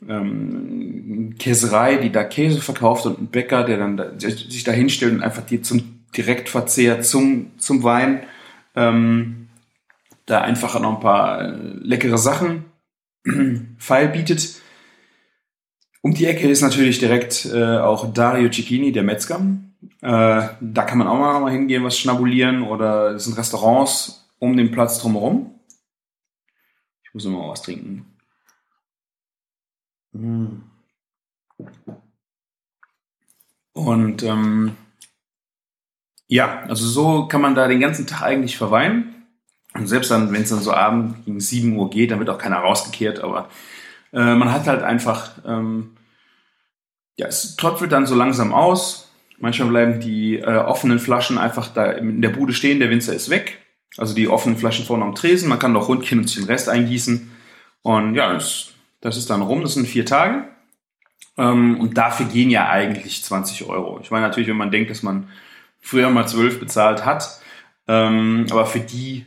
ähm, 0.08 1.34
Käserei, 1.38 1.96
die 1.96 2.10
da 2.10 2.24
Käse 2.24 2.60
verkauft 2.60 3.06
und 3.06 3.20
ein 3.20 3.26
Bäcker, 3.28 3.64
der 3.64 3.78
dann 3.78 3.96
da, 3.96 4.06
sich 4.18 4.64
da 4.64 4.72
hinstellt 4.72 5.14
und 5.14 5.22
einfach 5.22 5.42
die 5.42 5.62
zum 5.62 6.04
Direktverzehr 6.16 7.02
zum, 7.02 7.50
zum 7.58 7.82
Wein 7.82 8.20
ähm, 8.76 9.48
da 10.26 10.40
einfach 10.40 10.78
noch 10.80 10.94
ein 10.94 11.00
paar 11.00 11.40
äh, 11.42 11.56
leckere 11.82 12.18
Sachen 12.18 12.64
feil 13.78 14.08
bietet. 14.08 14.60
Um 16.04 16.12
die 16.12 16.26
Ecke 16.26 16.50
ist 16.50 16.60
natürlich 16.60 16.98
direkt 16.98 17.46
äh, 17.46 17.78
auch 17.78 18.12
Dario 18.12 18.50
Cicchini, 18.52 18.92
der 18.92 19.02
Metzger. 19.02 19.40
Äh, 20.02 20.48
da 20.60 20.82
kann 20.82 20.98
man 20.98 21.06
auch 21.06 21.18
mal 21.18 21.50
hingehen, 21.50 21.82
was 21.82 21.98
schnabulieren 21.98 22.62
oder 22.62 23.12
es 23.12 23.24
sind 23.24 23.38
Restaurants 23.38 24.28
um 24.38 24.54
den 24.54 24.70
Platz 24.70 24.98
drumherum. 24.98 25.58
Ich 27.04 27.14
muss 27.14 27.24
immer 27.24 27.48
was 27.48 27.62
trinken. 27.62 28.04
Und 33.72 34.22
ähm, 34.24 34.76
ja, 36.28 36.64
also 36.64 36.86
so 36.86 37.28
kann 37.28 37.40
man 37.40 37.54
da 37.54 37.66
den 37.66 37.80
ganzen 37.80 38.06
Tag 38.06 38.24
eigentlich 38.24 38.58
verweilen. 38.58 39.24
Und 39.72 39.86
selbst 39.86 40.10
dann, 40.10 40.30
wenn 40.34 40.42
es 40.42 40.50
dann 40.50 40.60
so 40.60 40.74
abend 40.74 41.24
gegen 41.24 41.40
7 41.40 41.74
Uhr 41.78 41.88
geht, 41.88 42.10
dann 42.10 42.18
wird 42.18 42.28
auch 42.28 42.36
keiner 42.36 42.58
rausgekehrt, 42.58 43.20
aber 43.20 43.48
äh, 44.14 44.34
man 44.34 44.52
hat 44.52 44.66
halt 44.66 44.82
einfach, 44.82 45.32
ähm, 45.46 45.96
ja, 47.16 47.26
es 47.26 47.56
tröpfelt 47.56 47.92
dann 47.92 48.06
so 48.06 48.14
langsam 48.14 48.54
aus. 48.54 49.10
Manchmal 49.38 49.68
bleiben 49.68 50.00
die 50.00 50.38
äh, 50.38 50.56
offenen 50.56 50.98
Flaschen 50.98 51.36
einfach 51.36 51.68
da 51.68 51.90
in 51.90 52.22
der 52.22 52.30
Bude 52.30 52.52
stehen, 52.52 52.78
der 52.78 52.90
Winzer 52.90 53.14
ist 53.14 53.28
weg. 53.28 53.58
Also 53.96 54.14
die 54.14 54.28
offenen 54.28 54.56
Flaschen 54.56 54.84
vorne 54.84 55.04
am 55.04 55.14
Tresen, 55.14 55.48
man 55.48 55.58
kann 55.58 55.72
noch 55.72 55.88
rundgehen 55.88 56.20
und 56.20 56.28
sich 56.28 56.38
den 56.38 56.46
Rest 56.46 56.68
eingießen. 56.68 57.30
Und 57.82 58.14
ja, 58.14 58.32
das, 58.32 58.72
das 59.00 59.16
ist 59.16 59.30
dann 59.30 59.42
rum, 59.42 59.62
das 59.62 59.74
sind 59.74 59.86
vier 59.86 60.06
Tage. 60.06 60.48
Ähm, 61.36 61.80
und 61.80 61.98
dafür 61.98 62.26
gehen 62.26 62.50
ja 62.50 62.68
eigentlich 62.68 63.24
20 63.24 63.68
Euro. 63.68 63.98
Ich 64.00 64.10
meine 64.10 64.26
natürlich, 64.26 64.48
wenn 64.48 64.56
man 64.56 64.70
denkt, 64.70 64.90
dass 64.90 65.02
man 65.02 65.28
früher 65.80 66.10
mal 66.10 66.26
12 66.26 66.60
bezahlt 66.60 67.04
hat, 67.04 67.40
ähm, 67.88 68.46
aber 68.50 68.66
für 68.66 68.80
die 68.80 69.26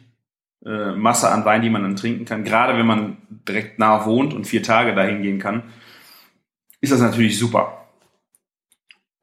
äh, 0.67 0.91
Masse 0.91 1.31
an 1.31 1.45
Wein, 1.45 1.61
die 1.61 1.69
man 1.69 1.83
dann 1.83 1.95
trinken 1.95 2.25
kann, 2.25 2.43
gerade 2.43 2.77
wenn 2.77 2.85
man 2.85 3.17
direkt 3.47 3.79
nah 3.79 4.05
wohnt 4.05 4.33
und 4.33 4.45
vier 4.45 4.61
Tage 4.61 4.93
dahin 4.93 5.21
gehen 5.21 5.39
kann, 5.39 5.63
ist 6.81 6.91
das 6.91 6.99
natürlich 6.99 7.39
super. 7.39 7.87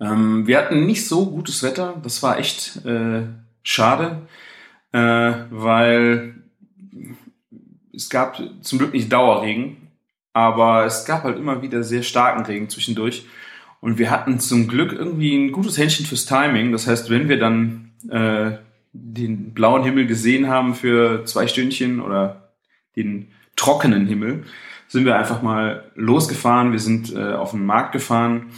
Ähm, 0.01 0.47
wir 0.47 0.59
hatten 0.59 0.87
nicht 0.87 1.07
so 1.07 1.27
gutes 1.31 1.63
Wetter, 1.63 2.01
das 2.03 2.23
war 2.23 2.39
echt 2.39 2.85
äh, 2.85 3.23
schade, 3.63 4.23
äh, 4.93 5.33
weil 5.51 6.35
es 7.93 8.09
gab 8.11 8.41
zum 8.63 8.79
Glück 8.79 8.93
nicht 8.93 9.13
Dauerregen, 9.13 9.89
aber 10.33 10.85
es 10.85 11.05
gab 11.05 11.25
halt 11.25 11.39
immer 11.39 11.63
wieder 11.63 11.83
sehr 11.83 12.03
starken 12.03 12.45
Regen 12.45 12.69
zwischendurch. 12.69 13.27
Und 13.81 13.99
wir 13.99 14.11
hatten 14.11 14.41
zum 14.41 14.67
Glück 14.67 14.93
irgendwie 14.93 15.37
ein 15.37 15.53
gutes 15.53 15.77
Händchen 15.77 16.07
fürs 16.07 16.25
Timing. 16.25 16.73
Das 16.73 16.87
heißt, 16.87 17.11
wenn 17.11 17.29
wir 17.29 17.39
dann 17.39 17.93
äh, 18.09 18.53
den 18.95 19.53
blauen 19.53 19.83
Himmel 19.83 20.07
gesehen 20.07 20.49
haben 20.49 20.75
für 20.75 21.25
zwei 21.25 21.47
Stündchen 21.49 22.01
oder 22.01 22.53
den 22.97 23.29
trockenen 23.57 24.07
Himmel, 24.07 24.45
sind 24.89 25.05
wir 25.05 25.19
einfach 25.19 25.43
mal 25.43 25.91
losgefahren. 25.97 26.73
Wir 26.73 26.79
sind 26.79 27.13
äh, 27.13 27.33
auf 27.33 27.51
den 27.51 27.67
Markt 27.67 27.93
gefahren, 27.93 28.53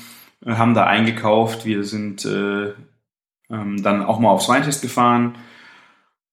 äh, 0.45 0.53
haben 0.53 0.75
da 0.75 0.85
eingekauft. 0.85 1.65
Wir 1.65 1.83
sind 1.85 2.25
äh, 2.27 2.73
ähm, 3.51 3.83
dann 3.83 4.05
auch 4.05 4.21
mal 4.21 4.31
aufs 4.31 4.49
Weintest 4.49 4.83
gefahren. 4.83 5.37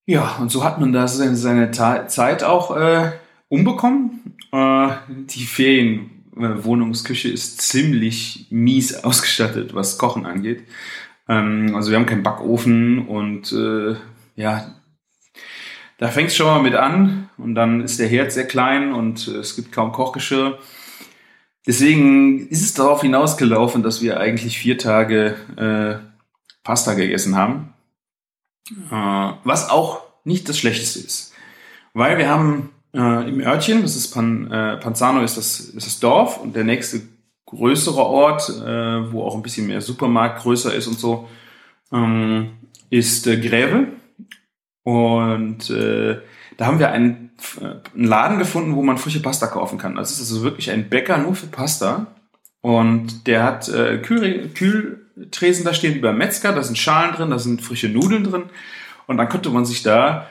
Ja, 0.06 0.36
und 0.38 0.50
so 0.50 0.64
hat 0.64 0.78
man 0.78 0.92
da 0.92 1.08
seine, 1.08 1.36
seine 1.36 1.70
Zeit 1.70 2.44
auch 2.44 2.76
äh, 2.76 3.12
umbekommen. 3.48 4.36
Äh, 4.52 4.88
die 5.08 5.44
Ferienwohnungsküche 5.44 7.30
ist 7.30 7.62
ziemlich 7.62 8.48
mies 8.50 8.94
ausgestattet, 9.04 9.74
was 9.74 9.96
Kochen 9.96 10.26
angeht. 10.26 10.64
Ähm, 11.28 11.74
also 11.74 11.90
wir 11.90 11.98
haben 11.98 12.06
keinen 12.06 12.22
Backofen 12.22 13.06
und 13.06 13.52
äh, 13.52 13.96
ja, 14.36 14.74
da 15.98 16.08
fängt 16.08 16.28
es 16.28 16.36
schon 16.36 16.46
mal 16.46 16.62
mit 16.62 16.74
an 16.74 17.30
und 17.38 17.54
dann 17.54 17.80
ist 17.80 17.98
der 17.98 18.08
Herd 18.08 18.32
sehr 18.32 18.46
klein 18.46 18.92
und 18.92 19.28
äh, 19.28 19.38
es 19.38 19.56
gibt 19.56 19.72
kaum 19.72 19.92
Kochgeschirr. 19.92 20.58
Deswegen 21.66 22.48
ist 22.48 22.62
es 22.62 22.74
darauf 22.74 23.00
hinausgelaufen, 23.00 23.82
dass 23.82 24.02
wir 24.02 24.20
eigentlich 24.20 24.58
vier 24.58 24.76
Tage 24.76 25.36
äh, 25.56 26.04
Pasta 26.62 26.94
gegessen 26.94 27.36
haben. 27.36 27.72
Äh, 28.90 29.32
was 29.44 29.70
auch 29.70 30.02
nicht 30.24 30.48
das 30.48 30.58
Schlechteste 30.58 30.98
ist. 30.98 31.32
Weil 31.94 32.18
wir 32.18 32.28
haben 32.28 32.70
äh, 32.92 33.28
im 33.28 33.40
Örtchen, 33.40 33.82
das 33.82 33.96
ist 33.96 34.12
Pan, 34.12 34.50
äh, 34.50 34.76
Panzano 34.78 35.22
ist 35.22 35.36
das, 35.36 35.60
ist 35.60 35.86
das 35.86 36.00
Dorf 36.00 36.38
und 36.38 36.56
der 36.56 36.64
nächste 36.64 37.02
größere 37.54 38.04
Ort, 38.04 38.48
äh, 38.48 39.12
wo 39.12 39.24
auch 39.24 39.34
ein 39.34 39.42
bisschen 39.42 39.66
mehr 39.66 39.80
Supermarkt 39.80 40.42
größer 40.42 40.74
ist 40.74 40.86
und 40.86 40.98
so, 40.98 41.28
ähm, 41.92 42.50
ist 42.90 43.26
äh, 43.26 43.36
Gräve. 43.38 43.88
Und 44.82 45.70
äh, 45.70 46.18
da 46.56 46.66
haben 46.66 46.78
wir 46.78 46.90
einen, 46.90 47.32
äh, 47.60 47.64
einen 47.94 48.04
Laden 48.04 48.38
gefunden, 48.38 48.76
wo 48.76 48.82
man 48.82 48.98
frische 48.98 49.22
Pasta 49.22 49.46
kaufen 49.46 49.78
kann. 49.78 49.96
Das 49.96 50.10
ist 50.10 50.20
also 50.20 50.42
wirklich 50.42 50.70
ein 50.70 50.88
Bäcker 50.88 51.18
nur 51.18 51.34
für 51.34 51.46
Pasta. 51.46 52.06
Und 52.60 53.26
der 53.26 53.42
hat 53.42 53.68
äh, 53.68 53.98
Kühl, 53.98 54.50
Kühltresen 54.54 55.64
da 55.64 55.74
stehen 55.74 55.94
wie 55.94 56.00
beim 56.00 56.18
Metzger, 56.18 56.52
da 56.52 56.62
sind 56.62 56.78
Schalen 56.78 57.14
drin, 57.14 57.30
da 57.30 57.38
sind 57.38 57.62
frische 57.62 57.88
Nudeln 57.88 58.24
drin. 58.24 58.44
Und 59.06 59.18
dann 59.18 59.28
konnte 59.28 59.50
man 59.50 59.64
sich 59.64 59.82
da 59.82 60.28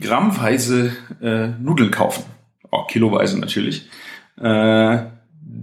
grammweise 0.00 0.96
äh, 1.22 1.48
Nudeln 1.48 1.90
kaufen. 1.90 2.24
Auch 2.70 2.88
kiloweise 2.88 3.38
natürlich. 3.38 3.88
Äh, 4.38 4.98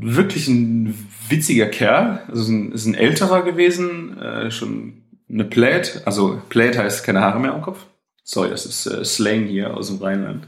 wirklich 0.06 0.48
ein 0.48 1.08
witziger 1.30 1.68
Kerl. 1.68 2.22
Also 2.28 2.52
ein, 2.52 2.72
ist 2.72 2.86
ein 2.86 2.96
älterer 2.96 3.44
gewesen, 3.44 4.18
äh, 4.20 4.52
schon 4.52 5.04
eine 5.30 5.46
Plate. 5.46 6.02
Also 6.06 6.42
Plate 6.50 6.80
heißt 6.80 7.04
keine 7.04 7.22
Haare 7.22 7.40
mehr 7.40 7.54
am 7.54 7.62
Kopf. 7.62 7.86
Sorry, 8.24 8.50
das 8.50 8.66
ist 8.66 8.86
äh, 8.86 9.04
Slang 9.04 9.46
hier 9.46 9.76
aus 9.76 9.88
dem 9.88 9.98
Rheinland. 9.98 10.48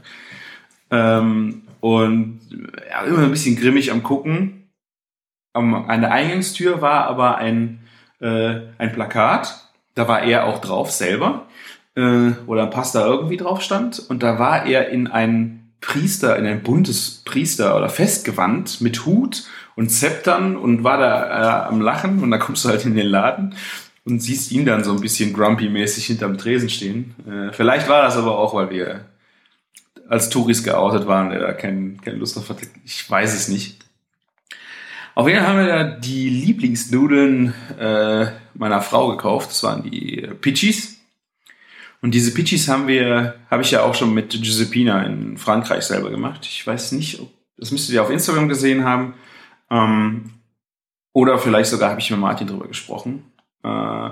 Ähm, 0.90 1.62
und 1.80 2.40
ja, 2.90 3.02
immer 3.02 3.22
ein 3.22 3.30
bisschen 3.30 3.56
grimmig 3.56 3.92
am 3.92 4.02
gucken. 4.02 4.70
an 5.52 6.00
der 6.00 6.12
Eingangstür 6.12 6.80
war 6.80 7.06
aber 7.06 7.38
ein, 7.38 7.80
äh, 8.20 8.60
ein 8.78 8.92
Plakat. 8.92 9.70
Da 9.94 10.08
war 10.08 10.22
er 10.22 10.46
auch 10.46 10.60
drauf 10.60 10.90
selber 10.90 11.46
äh, 11.94 12.32
oder 12.46 12.64
ein 12.64 12.70
Pasta 12.70 13.04
irgendwie 13.04 13.36
drauf 13.36 13.62
stand. 13.62 13.98
Und 13.98 14.22
da 14.22 14.38
war 14.38 14.66
er 14.66 14.88
in 14.88 15.06
ein 15.06 15.65
Priester, 15.80 16.36
in 16.36 16.46
ein 16.46 16.62
buntes 16.62 17.22
Priester 17.24 17.76
oder 17.76 17.88
Festgewand 17.88 18.80
mit 18.80 19.06
Hut 19.06 19.44
und 19.76 19.90
Zeptern 19.90 20.56
und 20.56 20.84
war 20.84 20.98
da 20.98 21.66
äh, 21.66 21.68
am 21.68 21.80
Lachen. 21.80 22.22
Und 22.22 22.30
da 22.30 22.38
kommst 22.38 22.64
du 22.64 22.68
halt 22.68 22.84
in 22.84 22.94
den 22.94 23.06
Laden 23.06 23.54
und 24.04 24.20
siehst 24.20 24.52
ihn 24.52 24.64
dann 24.64 24.84
so 24.84 24.92
ein 24.92 25.00
bisschen 25.00 25.32
grumpy-mäßig 25.32 26.06
hinterm 26.06 26.38
Tresen 26.38 26.70
stehen. 26.70 27.14
Äh, 27.28 27.52
vielleicht 27.52 27.88
war 27.88 28.02
das 28.02 28.16
aber 28.16 28.38
auch, 28.38 28.54
weil 28.54 28.70
wir 28.70 29.04
als 30.08 30.30
Touris 30.30 30.62
geoutet 30.62 31.06
waren, 31.06 31.30
der 31.30 31.40
da 31.40 31.52
kein, 31.52 32.00
keine 32.02 32.16
Lust 32.18 32.36
drauf 32.36 32.48
hatte. 32.48 32.66
Ich 32.84 33.08
weiß 33.08 33.34
es 33.34 33.48
nicht. 33.48 33.78
Auf 35.14 35.26
jeden 35.28 35.40
Fall 35.40 35.48
haben 35.48 35.58
wir 35.58 35.66
da 35.66 35.84
die 35.84 36.28
Lieblingsnudeln 36.28 37.54
äh, 37.78 38.26
meiner 38.54 38.82
Frau 38.82 39.08
gekauft. 39.08 39.50
Das 39.50 39.62
waren 39.62 39.82
die 39.82 40.28
Pitchis. 40.40 40.95
Und 42.06 42.12
diese 42.12 42.32
Pitchis 42.32 42.68
haben 42.68 42.86
wir, 42.86 43.34
habe 43.50 43.64
ich 43.64 43.72
ja 43.72 43.82
auch 43.82 43.96
schon 43.96 44.14
mit 44.14 44.30
Giuseppina 44.30 45.02
in 45.02 45.36
Frankreich 45.36 45.82
selber 45.82 46.08
gemacht. 46.08 46.46
Ich 46.48 46.64
weiß 46.64 46.92
nicht, 46.92 47.20
das 47.56 47.72
müsstet 47.72 47.96
ihr 47.96 48.00
auf 48.00 48.10
Instagram 48.10 48.48
gesehen 48.48 48.84
haben. 48.84 49.14
Ähm, 49.72 50.30
oder 51.12 51.36
vielleicht 51.36 51.68
sogar 51.68 51.90
habe 51.90 52.00
ich 52.00 52.08
mit 52.08 52.20
Martin 52.20 52.46
drüber 52.46 52.68
gesprochen. 52.68 53.24
Äh, 53.64 54.10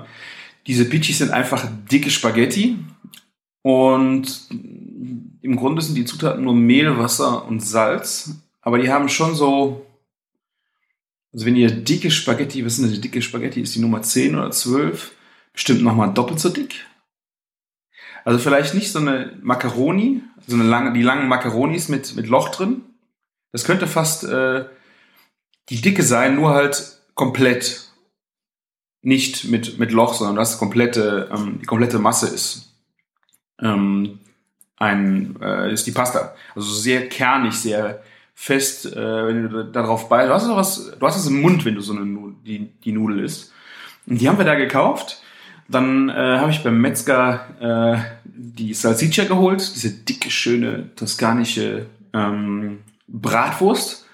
diese 0.67 0.83
Pitchis 0.89 1.19
sind 1.19 1.31
einfach 1.31 1.65
dicke 1.89 2.09
Spaghetti. 2.09 2.79
Und 3.61 4.49
im 5.41 5.55
Grunde 5.55 5.81
sind 5.81 5.95
die 5.95 6.03
Zutaten 6.03 6.43
nur 6.43 6.53
Mehl, 6.53 6.97
Wasser 6.97 7.45
und 7.45 7.61
Salz. 7.61 8.35
Aber 8.59 8.77
die 8.77 8.91
haben 8.91 9.07
schon 9.07 9.35
so, 9.35 9.85
also 11.31 11.45
wenn 11.45 11.55
ihr 11.55 11.71
dicke 11.71 12.11
Spaghetti, 12.11 12.65
was 12.65 12.75
sind 12.75 12.87
denn 12.87 12.95
die 12.95 12.99
dicke 12.99 13.21
Spaghetti? 13.21 13.61
Ist 13.61 13.73
die 13.73 13.79
Nummer 13.79 14.01
10 14.01 14.35
oder 14.35 14.51
12? 14.51 15.13
Bestimmt 15.53 15.81
nochmal 15.81 16.13
doppelt 16.13 16.41
so 16.41 16.49
dick. 16.49 16.85
Also 18.25 18.39
vielleicht 18.39 18.73
nicht 18.73 18.91
so 18.91 18.99
eine 18.99 19.37
Macaroni, 19.41 20.23
so 20.47 20.55
eine 20.55 20.63
lange, 20.65 20.93
die 20.93 21.03
langen 21.03 21.27
Macaronis 21.27 21.89
mit, 21.89 22.15
mit 22.15 22.27
Loch 22.27 22.49
drin. 22.49 22.81
Das 23.51 23.63
könnte 23.63 23.87
fast 23.87 24.23
äh, 24.23 24.65
die 25.69 25.79
Dicke 25.79 26.03
sein, 26.03 26.35
nur 26.35 26.49
halt 26.49 26.99
komplett. 27.13 27.83
Nicht 29.03 29.45
mit, 29.45 29.77
mit 29.77 29.91
Loch, 29.91 30.15
sondern 30.15 30.35
das 30.35 30.57
komplette, 30.57 31.29
ähm, 31.31 31.59
die 31.61 31.67
komplette 31.67 31.99
Masse 31.99 32.27
ist. 32.27 32.73
Ähm, 33.61 34.19
ein, 34.77 35.39
äh, 35.39 35.71
ist 35.71 35.85
die 35.85 35.91
Pasta. 35.91 36.33
Also 36.55 36.73
sehr 36.73 37.07
kernig, 37.07 37.53
sehr 37.53 38.01
fest, 38.33 38.87
äh, 38.87 39.27
wenn 39.27 39.47
du 39.47 39.65
darauf 39.65 40.09
bei. 40.09 40.25
Du 40.25 40.33
hast 40.33 40.49
was, 40.49 40.97
du 40.97 41.05
hast 41.05 41.17
es 41.17 41.27
im 41.27 41.39
Mund, 41.39 41.63
wenn 41.63 41.75
du 41.75 41.81
so 41.81 41.93
eine 41.93 42.33
die, 42.43 42.71
die 42.83 42.91
Nudel 42.91 43.19
isst. 43.23 43.53
Und 44.07 44.19
die 44.19 44.27
haben 44.27 44.39
wir 44.39 44.45
da 44.45 44.55
gekauft. 44.55 45.21
Dann 45.67 46.09
äh, 46.09 46.13
habe 46.13 46.51
ich 46.51 46.63
beim 46.63 46.79
Metzger 46.79 47.41
äh, 47.59 47.97
die 48.23 48.73
Salsiccia 48.73 49.25
geholt, 49.25 49.75
diese 49.75 49.91
dicke, 49.91 50.29
schöne 50.29 50.95
toskanische 50.95 51.87
ähm, 52.13 52.79
Bratwurst. 53.07 54.05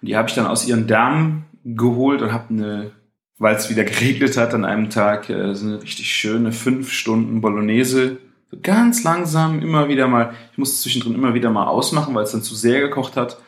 Und 0.00 0.08
die 0.08 0.16
habe 0.16 0.28
ich 0.28 0.34
dann 0.34 0.46
aus 0.46 0.66
ihren 0.66 0.86
Darmen 0.86 1.44
geholt 1.64 2.22
und 2.22 2.32
habe 2.32 2.50
eine, 2.50 2.90
weil 3.38 3.56
es 3.56 3.70
wieder 3.70 3.84
geregnet 3.84 4.36
hat 4.36 4.54
an 4.54 4.64
einem 4.64 4.90
Tag, 4.90 5.28
äh, 5.28 5.54
so 5.54 5.66
eine 5.66 5.82
richtig 5.82 6.12
schöne 6.12 6.52
fünf 6.52 6.92
Stunden 6.92 7.40
Bolognese. 7.40 8.18
So 8.50 8.58
ganz 8.62 9.02
langsam 9.02 9.60
immer 9.60 9.88
wieder 9.88 10.06
mal, 10.06 10.34
ich 10.52 10.58
musste 10.58 10.80
zwischendrin 10.82 11.14
immer 11.14 11.34
wieder 11.34 11.50
mal 11.50 11.66
ausmachen, 11.66 12.14
weil 12.14 12.24
es 12.24 12.32
dann 12.32 12.42
zu 12.42 12.54
sehr 12.54 12.80
gekocht 12.80 13.16
hat. 13.16 13.38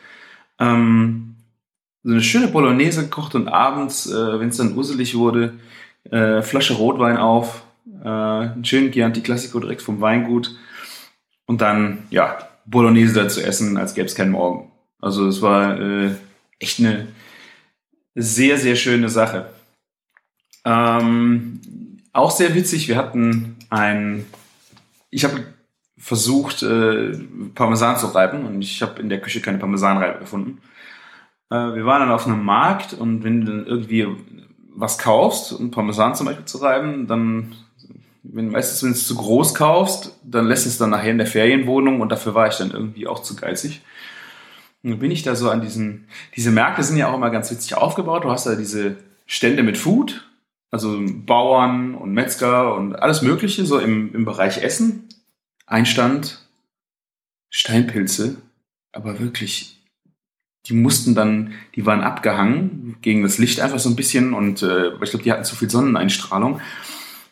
Ähm, 0.59 1.35
so 2.03 2.11
eine 2.11 2.21
schöne 2.21 2.47
Bolognese 2.47 3.03
gekocht 3.03 3.33
und 3.33 3.47
abends, 3.47 4.07
äh, 4.07 4.39
wenn 4.39 4.49
es 4.49 4.57
dann 4.57 4.77
urselig 4.77 5.15
wurde, 5.15 5.53
äh, 6.11 6.41
Flasche 6.41 6.73
Rotwein 6.75 7.17
auf, 7.17 7.63
äh, 8.03 8.07
einen 8.07 8.65
schönen 8.65 8.91
Chianti 8.91 9.21
Classico 9.21 9.59
direkt 9.59 9.81
vom 9.81 10.01
Weingut 10.01 10.55
und 11.45 11.61
dann, 11.61 12.03
ja, 12.09 12.37
Bolognese 12.65 13.13
dazu 13.13 13.41
essen, 13.41 13.77
als 13.77 13.93
gäbe 13.93 14.07
es 14.07 14.15
keinen 14.15 14.31
Morgen. 14.31 14.71
Also 14.99 15.27
es 15.27 15.41
war 15.41 15.79
äh, 15.79 16.11
echt 16.59 16.79
eine 16.79 17.07
sehr, 18.15 18.57
sehr 18.57 18.75
schöne 18.75 19.09
Sache. 19.09 19.49
Ähm, 20.63 21.59
auch 22.11 22.31
sehr 22.31 22.55
witzig, 22.55 22.87
wir 22.87 22.97
hatten 22.97 23.57
ein, 23.69 24.25
ich 25.11 25.23
habe 25.25 25.43
versucht, 25.97 26.63
äh, 26.63 27.17
Parmesan 27.53 27.97
zu 27.97 28.07
reiben 28.07 28.45
und 28.45 28.61
ich 28.61 28.81
habe 28.81 29.01
in 29.01 29.09
der 29.09 29.21
Küche 29.21 29.41
keine 29.41 29.57
Parmesanreibe 29.57 30.19
gefunden. 30.19 30.61
Äh, 31.49 31.55
wir 31.55 31.85
waren 31.85 32.01
dann 32.01 32.11
auf 32.11 32.25
einem 32.25 32.43
Markt 32.43 32.93
und 32.93 33.23
wenn 33.23 33.41
du 33.41 33.51
dann 33.51 33.67
irgendwie 33.67 34.07
was 34.75 34.97
kaufst, 34.97 35.53
um 35.53 35.71
Parmesan 35.71 36.15
zum 36.15 36.27
Beispiel 36.27 36.45
zu 36.45 36.57
reiben, 36.57 37.07
dann, 37.07 37.55
wenn 38.23 38.49
meistens, 38.49 38.83
wenn 38.83 38.91
du 38.91 38.95
es 38.95 39.07
zu 39.07 39.15
groß 39.15 39.55
kaufst, 39.55 40.17
dann 40.23 40.47
lässt 40.47 40.65
es 40.65 40.77
dann 40.77 40.89
nachher 40.89 41.11
in 41.11 41.17
der 41.17 41.27
Ferienwohnung 41.27 42.01
und 42.01 42.11
dafür 42.11 42.35
war 42.35 42.47
ich 42.47 42.55
dann 42.55 42.71
irgendwie 42.71 43.07
auch 43.07 43.21
zu 43.21 43.35
geizig. 43.35 43.81
Und 44.83 44.99
bin 44.99 45.11
ich 45.11 45.23
da 45.23 45.35
so 45.35 45.49
an 45.49 45.61
diesen, 45.61 46.07
diese 46.35 46.51
Märkte 46.51 46.83
sind 46.83 46.97
ja 46.97 47.09
auch 47.09 47.15
immer 47.15 47.31
ganz 47.31 47.49
witzig 47.49 47.75
aufgebaut. 47.75 48.23
Du 48.23 48.29
hast 48.29 48.45
da 48.45 48.55
diese 48.55 48.97
Stände 49.25 49.63
mit 49.63 49.77
Food, 49.77 50.29
also 50.69 51.01
Bauern 51.25 51.95
und 51.95 52.13
Metzger 52.13 52.75
und 52.75 52.95
alles 52.95 53.21
Mögliche, 53.21 53.65
so 53.65 53.79
im, 53.79 54.13
im 54.13 54.25
Bereich 54.25 54.61
Essen. 54.61 55.07
Einstand, 55.65 56.47
Steinpilze, 57.49 58.35
aber 58.91 59.19
wirklich, 59.19 59.74
die 60.67 60.73
mussten 60.73 61.15
dann, 61.15 61.53
die 61.75 61.85
waren 61.85 62.01
abgehangen 62.01 62.97
gegen 63.01 63.23
das 63.23 63.37
Licht 63.37 63.59
einfach 63.59 63.79
so 63.79 63.89
ein 63.89 63.95
bisschen 63.95 64.33
und 64.33 64.61
äh, 64.61 64.89
ich 65.03 65.09
glaube, 65.09 65.23
die 65.23 65.31
hatten 65.31 65.43
zu 65.43 65.55
viel 65.55 65.69
Sonneneinstrahlung. 65.69 66.59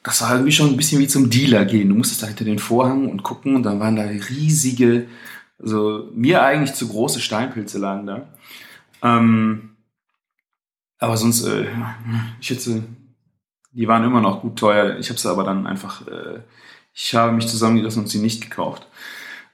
Das 0.04 0.22
war 0.22 0.34
irgendwie 0.34 0.52
schon 0.52 0.70
ein 0.70 0.78
bisschen 0.78 1.00
wie 1.00 1.08
zum 1.08 1.30
Dealer 1.30 1.66
gehen. 1.66 1.90
Du 1.90 1.96
musstest 1.96 2.24
da 2.24 2.28
hinter 2.28 2.46
den 2.46 2.60
Vorhang 2.60 3.10
und 3.10 3.24
gucken 3.24 3.56
und 3.56 3.64
dann 3.64 3.80
waren 3.80 3.96
da 3.96 4.04
riesige, 4.04 5.08
also 5.62 6.10
mir 6.14 6.44
eigentlich 6.44 6.74
zu 6.74 6.88
große 6.88 7.22
Steinpilze 7.22 7.80
lagen 7.80 8.06
da. 8.06 8.28
Ähm, 9.02 9.70
aber 11.00 11.18
sonst, 11.18 11.46
äh, 11.46 11.66
ich 12.40 12.50
hätte 12.50 12.84
die 13.74 13.88
waren 13.88 14.04
immer 14.04 14.22
noch 14.22 14.42
gut 14.42 14.58
teuer. 14.58 14.98
Ich 15.00 15.10
habe 15.10 15.20
sie 15.20 15.30
aber 15.30 15.44
dann 15.44 15.68
einfach, 15.68 16.08
äh, 16.08 16.40
ich 16.94 17.16
habe 17.16 17.34
mich 17.34 17.48
zusammengerissen 17.48 18.04
und 18.04 18.08
sie 18.08 18.20
nicht 18.20 18.42
gekauft. 18.42 18.88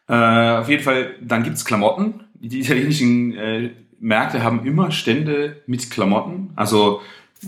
Äh, 0.08 0.58
auf 0.58 0.70
jeden 0.70 0.84
Fall, 0.84 1.16
dann 1.22 1.44
gibt's 1.44 1.66
Klamotten. 1.66 2.26
Die 2.42 2.62
italienischen 2.62 3.36
äh, 3.36 3.72
Märkte 4.00 4.44
haben 4.44 4.66
immer 4.66 4.92
Stände 4.92 5.62
mit 5.68 5.92
Klamotten. 5.92 6.52
Also, 6.56 7.02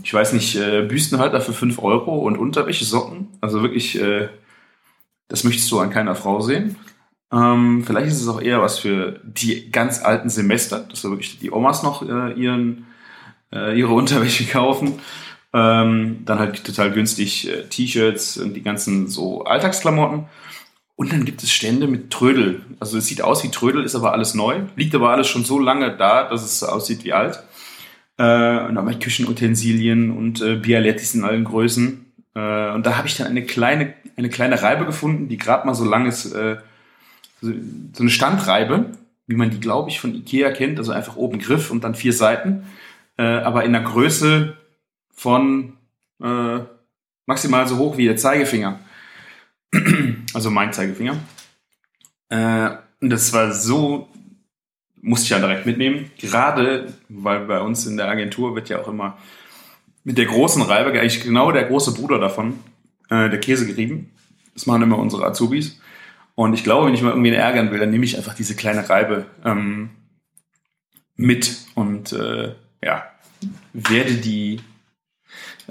ich 0.04 0.14
weiß 0.14 0.34
nicht, 0.34 0.56
äh, 0.56 0.84
Büstenhalter 0.84 1.42
für 1.42 1.54
5 1.54 1.80
Euro 1.80 2.20
und 2.20 2.38
Unterwäsche, 2.38 2.86
Socken. 2.86 3.28
Also 3.42 3.62
wirklich, 3.62 4.00
äh, 4.00 4.30
das 5.28 5.44
möchtest 5.44 5.72
du 5.72 5.80
an 5.80 5.90
keiner 5.90 6.16
Frau 6.16 6.42
sehen. 6.42 6.76
Ähm, 7.32 7.84
vielleicht 7.86 8.08
ist 8.08 8.22
es 8.22 8.28
auch 8.28 8.42
eher 8.42 8.62
was 8.62 8.80
für 8.80 9.22
die 9.24 9.72
ganz 9.72 10.04
alten 10.04 10.30
Semester, 10.30 10.80
dass 10.80 11.02
da 11.02 11.10
wirklich 11.10 11.40
die 11.40 11.52
Omas 11.52 11.84
noch 11.84 12.02
äh, 12.02 12.34
ihren, 12.34 12.88
äh, 13.54 13.78
ihre 13.80 13.94
Unterwäsche 13.94 14.46
kaufen. 14.46 15.00
Ähm, 15.54 16.22
dann 16.26 16.40
halt 16.40 16.64
total 16.64 16.92
günstig 16.92 17.50
äh, 17.50 17.64
T-Shirts 17.64 18.38
und 18.38 18.54
die 18.54 18.64
ganzen 18.64 19.08
so 19.08 19.44
Alltagsklamotten. 19.44 20.26
Und 20.96 21.12
dann 21.12 21.26
gibt 21.26 21.42
es 21.42 21.52
Stände 21.52 21.88
mit 21.88 22.12
Trödel. 22.12 22.62
Also 22.80 22.98
es 22.98 23.08
sieht 23.08 23.22
aus 23.22 23.44
wie 23.44 23.50
Trödel, 23.50 23.84
ist 23.84 23.96
aber 23.96 24.14
alles 24.14 24.34
neu. 24.34 24.62
Liegt 24.76 24.94
aber 24.94 25.10
alles 25.10 25.28
schon 25.28 25.46
so 25.46 25.58
lange 25.60 25.96
da, 25.98 26.30
dass 26.30 26.44
es 26.44 26.64
aussieht 26.64 27.04
wie 27.04 27.14
alt. 27.14 27.44
Äh, 28.18 28.66
und 28.66 28.76
dann 28.76 29.00
Küchenutensilien 29.00 30.12
und 30.12 30.42
äh, 30.42 30.56
Bialettis 30.56 31.16
in 31.16 31.24
allen 31.24 31.44
Größen. 31.44 32.06
Äh, 32.36 32.72
und 32.72 32.86
da 32.86 32.98
habe 32.98 33.08
ich 33.08 33.18
dann 33.18 33.28
eine 33.28 33.44
kleine, 33.44 33.94
eine 34.16 34.30
kleine 34.30 34.62
Reibe 34.62 34.86
gefunden, 34.86 35.28
die 35.28 35.38
gerade 35.38 35.66
mal 35.66 35.74
so 35.74 35.86
lang 35.86 36.06
ist, 36.06 36.32
äh, 36.34 36.58
so, 37.42 37.52
so 37.94 38.04
eine 38.04 38.12
Standreibe, 38.12 38.92
wie 39.26 39.36
man 39.36 39.50
die, 39.50 39.60
glaube 39.60 39.90
ich, 39.90 40.00
von 40.00 40.14
Ikea 40.14 40.52
kennt. 40.52 40.78
Also 40.78 40.92
einfach 40.92 41.16
oben 41.16 41.40
Griff 41.40 41.72
und 41.72 41.84
dann 41.84 41.96
vier 41.96 42.14
Seiten. 42.14 42.68
Äh, 43.18 43.24
aber 43.24 43.64
in 43.64 43.74
der 43.74 43.82
Größe 43.82 44.56
von 45.14 45.74
äh, 46.22 46.60
maximal 47.26 47.68
so 47.68 47.78
hoch 47.78 47.98
wie 47.98 48.06
der 48.06 48.18
Zeigefinger. 48.18 48.80
Also 50.34 50.50
mein 50.50 50.74
Zeigefinger. 50.74 51.18
Äh, 52.30 52.72
und 53.02 53.10
das 53.10 53.34
war 53.34 53.52
so, 53.52 54.10
musste 55.02 55.26
ich 55.26 55.30
ja 55.32 55.40
direkt 55.40 55.66
mitnehmen. 55.66 56.12
Gerade, 56.18 56.94
weil 57.10 57.46
bei 57.46 57.62
uns 57.62 57.86
in 57.86 57.98
der 57.98 58.08
Agentur 58.08 58.56
wird 58.56 58.70
ja 58.70 58.80
auch 58.80 58.88
immer 58.88 59.18
mit 60.04 60.18
der 60.18 60.26
großen 60.26 60.62
Reibe, 60.62 60.92
eigentlich 60.92 61.22
genau 61.22 61.52
der 61.52 61.66
große 61.66 61.94
Bruder 61.94 62.20
davon, 62.20 62.60
äh, 63.10 63.30
der 63.30 63.40
Käse 63.40 63.68
gerieben. 63.68 64.12
Das 64.54 64.66
machen 64.66 64.82
immer 64.82 64.98
unsere 64.98 65.26
Azubis. 65.26 65.80
Und 66.36 66.54
ich 66.54 66.64
glaube, 66.64 66.88
wenn 66.88 66.94
ich 66.94 67.02
mal 67.02 67.10
irgendwen 67.10 67.34
ärgern 67.34 67.72
will, 67.72 67.80
dann 67.80 67.92
nehme 67.92 68.06
ich 68.06 68.18
einfach 68.18 68.34
diese 68.34 68.56
kleine 68.56 68.90
Reibe 68.90 69.26
ähm, 69.46 69.92
mit 71.16 71.58
und 71.76 72.14
äh, 72.14 72.56
ja, 72.84 73.06
werde 73.74 74.16
die 74.16 74.60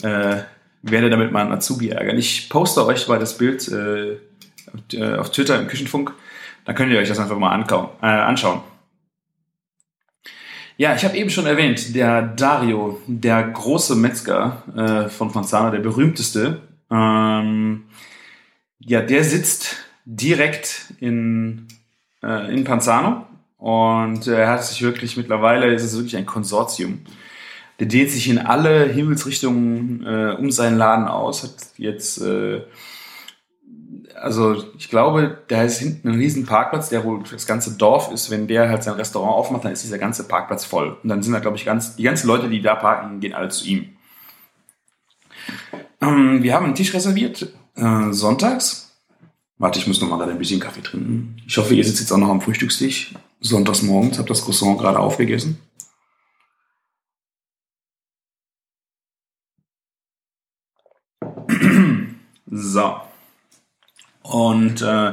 äh, 0.02 0.42
werde 0.82 1.10
damit 1.10 1.32
mal 1.32 1.42
einen 1.42 1.52
Azubi 1.52 1.90
ärgern. 1.90 2.18
Ich 2.18 2.48
poste 2.48 2.86
euch 2.86 3.08
mal 3.08 3.18
das 3.18 3.36
Bild 3.36 3.66
äh, 3.68 4.18
auf 5.18 5.30
Twitter 5.30 5.58
im 5.58 5.68
Küchenfunk. 5.68 6.12
Dann 6.64 6.74
könnt 6.74 6.92
ihr 6.92 6.98
euch 6.98 7.08
das 7.08 7.18
einfach 7.18 7.38
mal 7.38 7.58
äh, 8.02 8.06
anschauen. 8.06 8.60
Ja, 10.76 10.94
ich 10.94 11.04
habe 11.04 11.16
eben 11.16 11.30
schon 11.30 11.46
erwähnt, 11.46 11.94
der 11.94 12.22
Dario, 12.22 13.00
der 13.06 13.42
große 13.42 13.96
Metzger 13.96 14.62
äh, 14.74 15.08
von 15.08 15.30
Fonzana, 15.30 15.70
der 15.70 15.80
berühmteste, 15.80 16.62
ähm, 16.90 17.84
ja, 18.78 19.02
der 19.02 19.24
sitzt 19.24 19.76
direkt 20.06 20.94
in, 21.00 21.68
äh, 22.22 22.54
in 22.54 22.64
Panzano 22.64 23.26
und 23.58 24.26
er 24.26 24.48
hat 24.48 24.64
sich 24.64 24.80
wirklich 24.80 25.18
mittlerweile, 25.18 25.72
ist 25.72 25.82
es 25.82 25.94
wirklich 25.96 26.16
ein 26.16 26.24
Konsortium 26.24 27.04
der 27.80 27.88
dehnt 27.88 28.10
sich 28.10 28.28
in 28.28 28.38
alle 28.38 28.84
Himmelsrichtungen 28.84 30.06
äh, 30.06 30.36
um 30.38 30.50
seinen 30.50 30.76
Laden 30.76 31.08
aus. 31.08 31.42
Hat 31.42 31.54
jetzt, 31.78 32.20
äh, 32.20 32.60
also 34.20 34.64
ich 34.78 34.90
glaube, 34.90 35.38
da 35.48 35.62
ist 35.62 35.78
hinten 35.78 36.08
ein 36.08 36.14
riesen 36.16 36.44
Parkplatz, 36.44 36.90
der 36.90 37.04
wohl 37.04 37.22
das 37.30 37.46
ganze 37.46 37.76
Dorf 37.76 38.12
ist. 38.12 38.30
Wenn 38.30 38.46
der 38.46 38.68
halt 38.68 38.82
sein 38.82 38.94
Restaurant 38.94 39.34
aufmacht, 39.34 39.64
dann 39.64 39.72
ist 39.72 39.82
dieser 39.82 39.98
ganze 39.98 40.28
Parkplatz 40.28 40.64
voll. 40.64 40.96
Und 41.02 41.08
dann 41.08 41.22
sind 41.22 41.32
da, 41.32 41.40
glaube 41.40 41.56
ich, 41.56 41.64
ganz, 41.64 41.96
die 41.96 42.02
ganzen 42.02 42.26
Leute, 42.26 42.48
die 42.48 42.60
da 42.60 42.74
parken, 42.74 43.20
gehen 43.20 43.32
alle 43.32 43.48
zu 43.48 43.66
ihm. 43.66 43.96
Ähm, 46.00 46.42
wir 46.42 46.54
haben 46.54 46.66
einen 46.66 46.74
Tisch 46.74 46.92
reserviert, 46.92 47.48
äh, 47.76 48.12
sonntags. 48.12 48.94
Warte, 49.58 49.78
ich 49.78 49.86
muss 49.86 50.00
noch 50.00 50.08
mal 50.08 50.28
ein 50.28 50.38
bisschen 50.38 50.60
Kaffee 50.60 50.82
trinken. 50.82 51.36
Ich 51.46 51.56
hoffe, 51.56 51.74
ihr 51.74 51.84
sitzt 51.84 52.00
jetzt 52.00 52.12
auch 52.12 52.18
noch 52.18 52.30
am 52.30 52.40
Frühstückstisch. 52.40 53.14
Sonntags 53.40 53.82
morgens, 53.82 54.18
habt 54.18 54.30
das 54.30 54.44
Croissant 54.44 54.78
gerade 54.78 54.98
aufgegessen. 54.98 55.58
So. 62.52 63.09
Und 64.30 64.80
äh, 64.80 65.12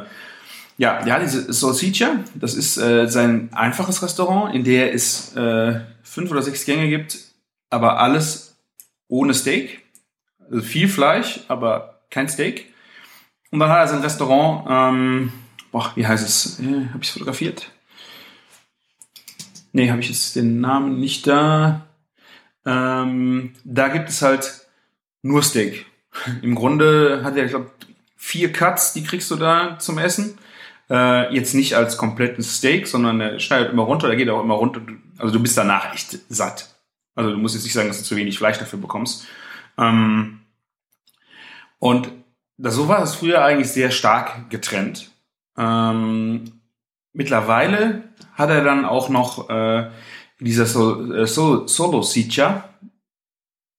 ja, 0.78 1.06
ja, 1.06 1.20
diese 1.20 1.52
Salsiccia, 1.52 2.24
das 2.36 2.54
ist 2.54 2.78
äh, 2.78 3.08
sein 3.08 3.50
einfaches 3.52 4.04
Restaurant, 4.04 4.54
in 4.54 4.64
der 4.64 4.94
es 4.94 5.36
äh, 5.36 5.82
fünf 6.04 6.30
oder 6.30 6.44
sechs 6.44 6.66
Gänge 6.66 6.88
gibt, 6.88 7.18
aber 7.72 8.00
alles 8.00 8.58
ohne 9.08 9.34
Steak. 9.34 9.84
Also 10.50 10.62
viel 10.62 10.88
Fleisch, 10.88 11.42
aber 11.48 12.02
kein 12.12 12.30
Steak. 12.30 12.74
Und 13.52 13.60
dann 13.60 13.70
hat 13.70 13.80
er 13.80 13.88
sein 13.88 14.02
Restaurant, 14.02 14.68
ähm, 14.70 15.34
boah, 15.72 15.92
wie 15.96 16.06
heißt 16.06 16.26
es? 16.26 16.60
Äh, 16.60 16.90
habe 16.90 17.00
ich 17.02 17.08
es 17.08 17.14
fotografiert? 17.14 17.72
Nee, 19.72 19.90
habe 19.90 20.02
ich 20.02 20.10
jetzt 20.10 20.36
den 20.36 20.62
Namen 20.62 21.00
nicht 21.00 21.26
da. 21.26 21.88
Ähm, 22.66 23.54
da 23.64 23.88
gibt 23.88 24.10
es 24.10 24.22
halt 24.22 24.68
nur 25.24 25.42
Steak. 25.42 25.86
Im 26.44 26.54
Grunde 26.54 27.22
hat 27.24 27.36
er, 27.36 27.46
ich 27.46 27.52
glaube, 27.52 27.72
vier 28.18 28.52
Cuts, 28.52 28.94
die 28.94 29.04
kriegst 29.04 29.32
du 29.32 29.36
da 29.36 29.80
zum 29.80 29.98
Essen. 29.98 30.38
Äh, 30.90 31.34
jetzt 31.34 31.54
nicht 31.54 31.76
als 31.76 31.98
komplettes 31.98 32.58
Steak, 32.58 32.88
sondern 32.88 33.22
er 33.22 33.40
schneidet 33.40 33.72
immer 33.72 33.84
runter, 33.84 34.08
der 34.08 34.18
geht 34.18 34.30
auch 34.30 34.44
immer 34.44 34.56
runter. 34.56 34.82
Also 35.18 35.34
du 35.34 35.42
bist 35.42 35.58
danach 35.58 35.94
echt 35.94 36.20
satt. 36.30 36.76
Also 37.16 37.32
du 37.32 37.38
musst 37.38 37.56
jetzt 37.56 37.64
nicht 37.64 37.74
sagen, 37.74 37.88
dass 37.88 37.98
du 37.98 38.04
zu 38.04 38.16
wenig 38.16 38.38
Fleisch 38.38 38.58
dafür 38.58 38.80
bekommst. 38.80 39.28
Ähm, 39.78 40.42
und 41.80 42.10
das, 42.58 42.76
so 42.76 42.88
war 42.88 43.04
es 43.04 43.16
früher 43.16 43.44
eigentlich 43.44 43.70
sehr 43.70 43.92
stark 43.92 44.50
getrennt. 44.50 45.12
Ähm, 45.58 46.62
mittlerweile 47.14 48.04
hat 48.34 48.50
er 48.50 48.64
dann 48.64 48.86
auch 48.86 49.10
noch 49.10 49.50
äh, 49.50 49.90
dieser 50.40 50.66
so, 50.66 51.14
äh, 51.14 51.28
so, 51.28 51.68
Solo 51.68 52.02
Sitcha, 52.02 52.70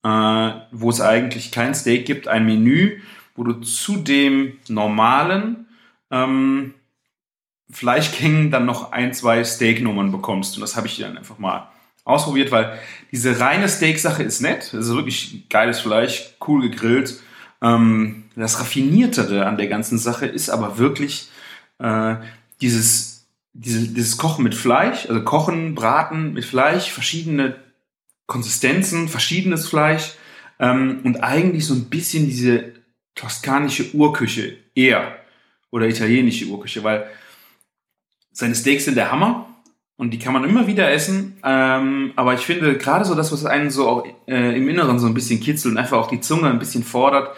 äh, 0.05 0.51
wo 0.73 0.91
es 0.91 1.01
eigentlich 1.01 1.53
kein 1.53 1.75
Steak 1.75 2.07
gibt, 2.07 2.29
ein 2.29 2.45
Menü, 2.45 3.01
wo 3.39 3.45
du 3.45 3.55
zu 3.55 3.97
dem 3.97 4.59
normalen 4.69 5.69
ähm, 6.11 6.75
Fleischgängen 7.71 8.51
dann 8.51 8.67
noch 8.67 8.93
ein, 8.93 9.15
zwei 9.15 9.45
Steaknummern 9.45 10.11
bekommst. 10.11 10.57
Und 10.57 10.63
das 10.63 10.77
habe 10.77 10.89
ich 10.89 10.99
dann 10.99 11.17
einfach 11.17 11.39
mal 11.39 11.71
ausprobiert, 12.05 12.51
weil 12.51 12.79
diese 13.13 13.39
reine 13.39 13.69
Steak-Sache 13.69 14.25
ist 14.25 14.41
nett. 14.41 14.71
Das 14.73 14.87
ist 14.87 14.95
wirklich 14.95 15.49
geiles 15.49 15.81
Fleisch, 15.81 16.35
cool 16.47 16.69
gegrillt. 16.69 17.21
Ähm, 17.63 18.25
das 18.35 18.59
Raffiniertere 18.59 19.47
an 19.47 19.57
der 19.57 19.69
ganzen 19.69 19.99
Sache 19.99 20.27
ist 20.27 20.51
aber 20.51 20.79
wirklich 20.79 21.29
äh, 21.79 22.17
dieses, 22.61 23.27
diese, 23.53 23.87
dieses 23.89 24.17
Kochen 24.17 24.43
mit 24.43 24.57
Fleisch, 24.57 25.07
also 25.09 25.23
Kochen, 25.23 25.77
Braten 25.77 26.33
mit 26.33 26.45
Fleisch, 26.45 26.91
verschiedene 26.91 27.57
Konsistenzen, 28.27 29.09
verschiedenes 29.09 29.69
Fleisch 29.69 30.15
ähm, 30.59 31.01
und 31.05 31.23
eigentlich 31.23 31.67
so 31.67 31.75
ein 31.75 31.85
bisschen 31.85 32.27
diese 32.27 32.78
toskanische 33.19 33.95
Urküche 33.95 34.57
eher 34.75 35.19
oder 35.71 35.89
italienische 35.89 36.47
Urküche, 36.47 36.85
weil 36.85 37.09
seine 38.33 38.55
Steaks 38.55 38.85
sind 38.85 38.97
der 38.97 39.11
Hammer 39.11 39.49
und 39.97 40.11
die 40.11 40.19
kann 40.19 40.33
man 40.33 40.45
immer 40.45 40.67
wieder 40.67 40.91
essen. 40.91 41.39
Ähm, 41.45 42.13
aber 42.15 42.35
ich 42.35 42.41
finde 42.41 42.79
gerade 42.79 43.05
so 43.05 43.15
das, 43.15 43.33
was 43.33 43.45
einen 43.45 43.71
so 43.71 43.89
auch 43.89 44.07
äh, 44.27 44.57
im 44.57 44.69
Inneren 44.69 44.99
so 44.99 45.07
ein 45.07 45.15
bisschen 45.15 45.41
kitzelt 45.41 45.73
und 45.73 45.79
einfach 45.79 45.99
auch 45.99 46.09
die 46.09 46.21
Zunge 46.21 46.49
ein 46.49 46.61
bisschen 46.61 46.85
fordert, 46.85 47.37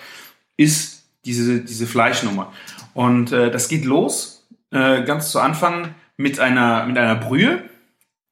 ist 0.56 1.04
diese, 1.24 1.60
diese 1.60 1.86
Fleischnummer. 1.86 2.52
Und 2.92 3.32
äh, 3.32 3.50
das 3.50 3.68
geht 3.68 3.84
los, 3.86 4.46
äh, 4.70 5.02
ganz 5.04 5.30
zu 5.30 5.40
Anfang 5.40 5.94
mit 6.18 6.38
einer, 6.38 6.86
mit 6.86 6.98
einer 6.98 7.14
Brühe 7.14 7.62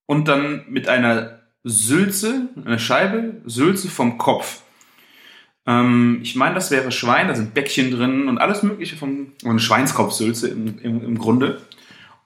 und 0.05 0.29
dann 0.29 0.65
mit 0.69 0.89
einer 0.89 1.41
Sülze, 1.65 2.49
eine 2.65 2.79
Scheibe 2.79 3.41
Sülze 3.47 3.89
vom 3.89 4.19
Kopf. 4.19 4.63
Ähm, 5.69 6.21
ich 6.23 6.35
meine, 6.35 6.55
das 6.55 6.71
wäre 6.71 6.91
Schwein, 6.91 7.29
da 7.29 7.35
sind 7.35 7.53
Bäckchen 7.53 7.91
drin 7.91 8.27
und 8.27 8.39
alles 8.39 8.63
Mögliche 8.63 8.97
vom, 8.97 9.33
eine 9.45 9.61
Schweinskopfsülze 9.61 10.49
im, 10.49 10.79
im, 10.81 11.05
im 11.05 11.19
Grunde. 11.19 11.61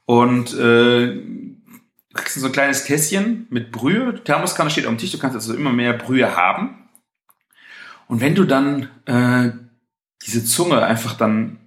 Und 0.06 0.54
äh, 0.54 1.16
du 1.16 2.14
kriegst 2.14 2.36
so 2.36 2.46
ein 2.46 2.52
kleines 2.52 2.84
Tässchen 2.84 3.48
mit 3.50 3.72
Brühe. 3.72 4.14
Die 4.14 4.20
Thermoskanne 4.20 4.70
steht 4.70 4.86
auf 4.86 4.92
dem 4.92 4.98
Tisch, 4.98 5.10
du 5.10 5.18
kannst 5.18 5.34
also 5.34 5.54
immer 5.54 5.72
mehr 5.72 5.92
Brühe 5.92 6.36
haben. 6.36 6.78
Und 8.06 8.20
wenn 8.20 8.36
du 8.36 8.44
dann 8.44 8.88
äh, 9.06 9.50
diese 10.24 10.44
Zunge 10.44 10.84
einfach 10.84 11.14
dann, 11.14 11.58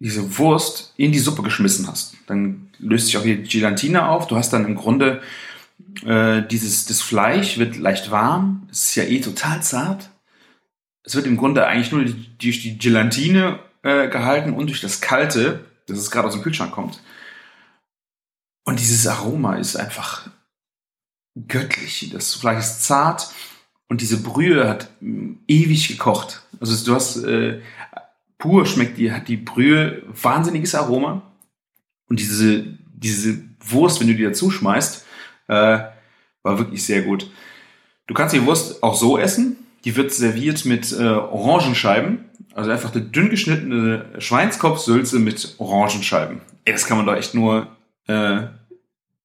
diese 0.00 0.38
Wurst 0.38 0.92
in 0.96 1.12
die 1.12 1.20
Suppe 1.20 1.42
geschmissen 1.42 1.86
hast, 1.86 2.16
dann 2.26 2.70
löst 2.78 3.06
sich 3.06 3.16
auch 3.16 3.22
hier 3.22 3.36
die 3.36 3.48
Gelatine 3.48 4.08
auf. 4.08 4.26
Du 4.26 4.36
hast 4.36 4.52
dann 4.52 4.66
im 4.66 4.74
Grunde 4.74 5.22
äh, 6.04 6.42
dieses, 6.42 6.86
das 6.86 7.00
Fleisch 7.00 7.58
wird 7.58 7.76
leicht 7.76 8.10
warm. 8.10 8.68
Es 8.72 8.86
ist 8.86 8.96
ja 8.96 9.04
eh 9.04 9.20
total 9.20 9.62
zart. 9.62 10.10
Es 11.06 11.14
wird 11.14 11.26
im 11.26 11.36
Grunde 11.36 11.66
eigentlich 11.66 11.92
nur 11.92 12.04
durch 12.04 12.62
die 12.62 12.76
Gelatine 12.76 13.60
äh, 13.82 14.08
gehalten 14.08 14.52
und 14.52 14.66
durch 14.66 14.80
das 14.80 15.00
Kalte, 15.00 15.64
das 15.86 15.98
es 15.98 16.10
gerade 16.10 16.26
aus 16.26 16.34
dem 16.34 16.42
Kühlschrank 16.42 16.72
kommt. 16.72 17.00
Und 18.64 18.80
dieses 18.80 19.06
Aroma 19.06 19.56
ist 19.56 19.76
einfach 19.76 20.28
göttlich. 21.48 22.10
Das 22.12 22.34
Fleisch 22.34 22.58
ist 22.58 22.82
zart 22.82 23.30
und 23.88 24.00
diese 24.00 24.20
Brühe 24.20 24.68
hat 24.68 24.88
ewig 25.46 25.88
gekocht. 25.88 26.42
Also 26.58 26.84
du 26.84 26.94
hast 26.94 27.22
äh, 27.22 27.60
pur 28.38 28.66
schmeckt 28.66 28.98
die, 28.98 29.12
hat 29.12 29.28
die 29.28 29.36
Brühe 29.36 30.02
wahnsinniges 30.08 30.74
Aroma. 30.74 31.22
Und 32.08 32.18
diese, 32.18 32.64
diese 32.94 33.42
Wurst, 33.60 34.00
wenn 34.00 34.08
du 34.08 34.14
die 34.14 34.24
dazu 34.24 34.50
schmeißt, 34.50 35.04
äh, 35.48 35.78
war 36.42 36.58
wirklich 36.58 36.84
sehr 36.84 37.02
gut. 37.02 37.30
Du 38.06 38.14
kannst 38.14 38.34
die 38.34 38.44
Wurst 38.44 38.82
auch 38.82 38.96
so 38.96 39.18
essen. 39.18 39.56
Die 39.86 39.94
wird 39.94 40.12
serviert 40.12 40.64
mit 40.64 40.92
äh, 40.92 41.04
Orangenscheiben. 41.04 42.24
Also 42.54 42.72
einfach 42.72 42.92
eine 42.92 43.04
dünn 43.04 43.30
geschnittene 43.30 44.06
Schweinskopfsülze 44.18 45.20
mit 45.20 45.54
Orangenscheiben. 45.58 46.40
Ey, 46.64 46.72
das 46.72 46.86
kann 46.86 46.96
man 46.96 47.06
doch 47.06 47.14
echt 47.14 47.34
nur 47.34 47.68
äh, 48.08 48.42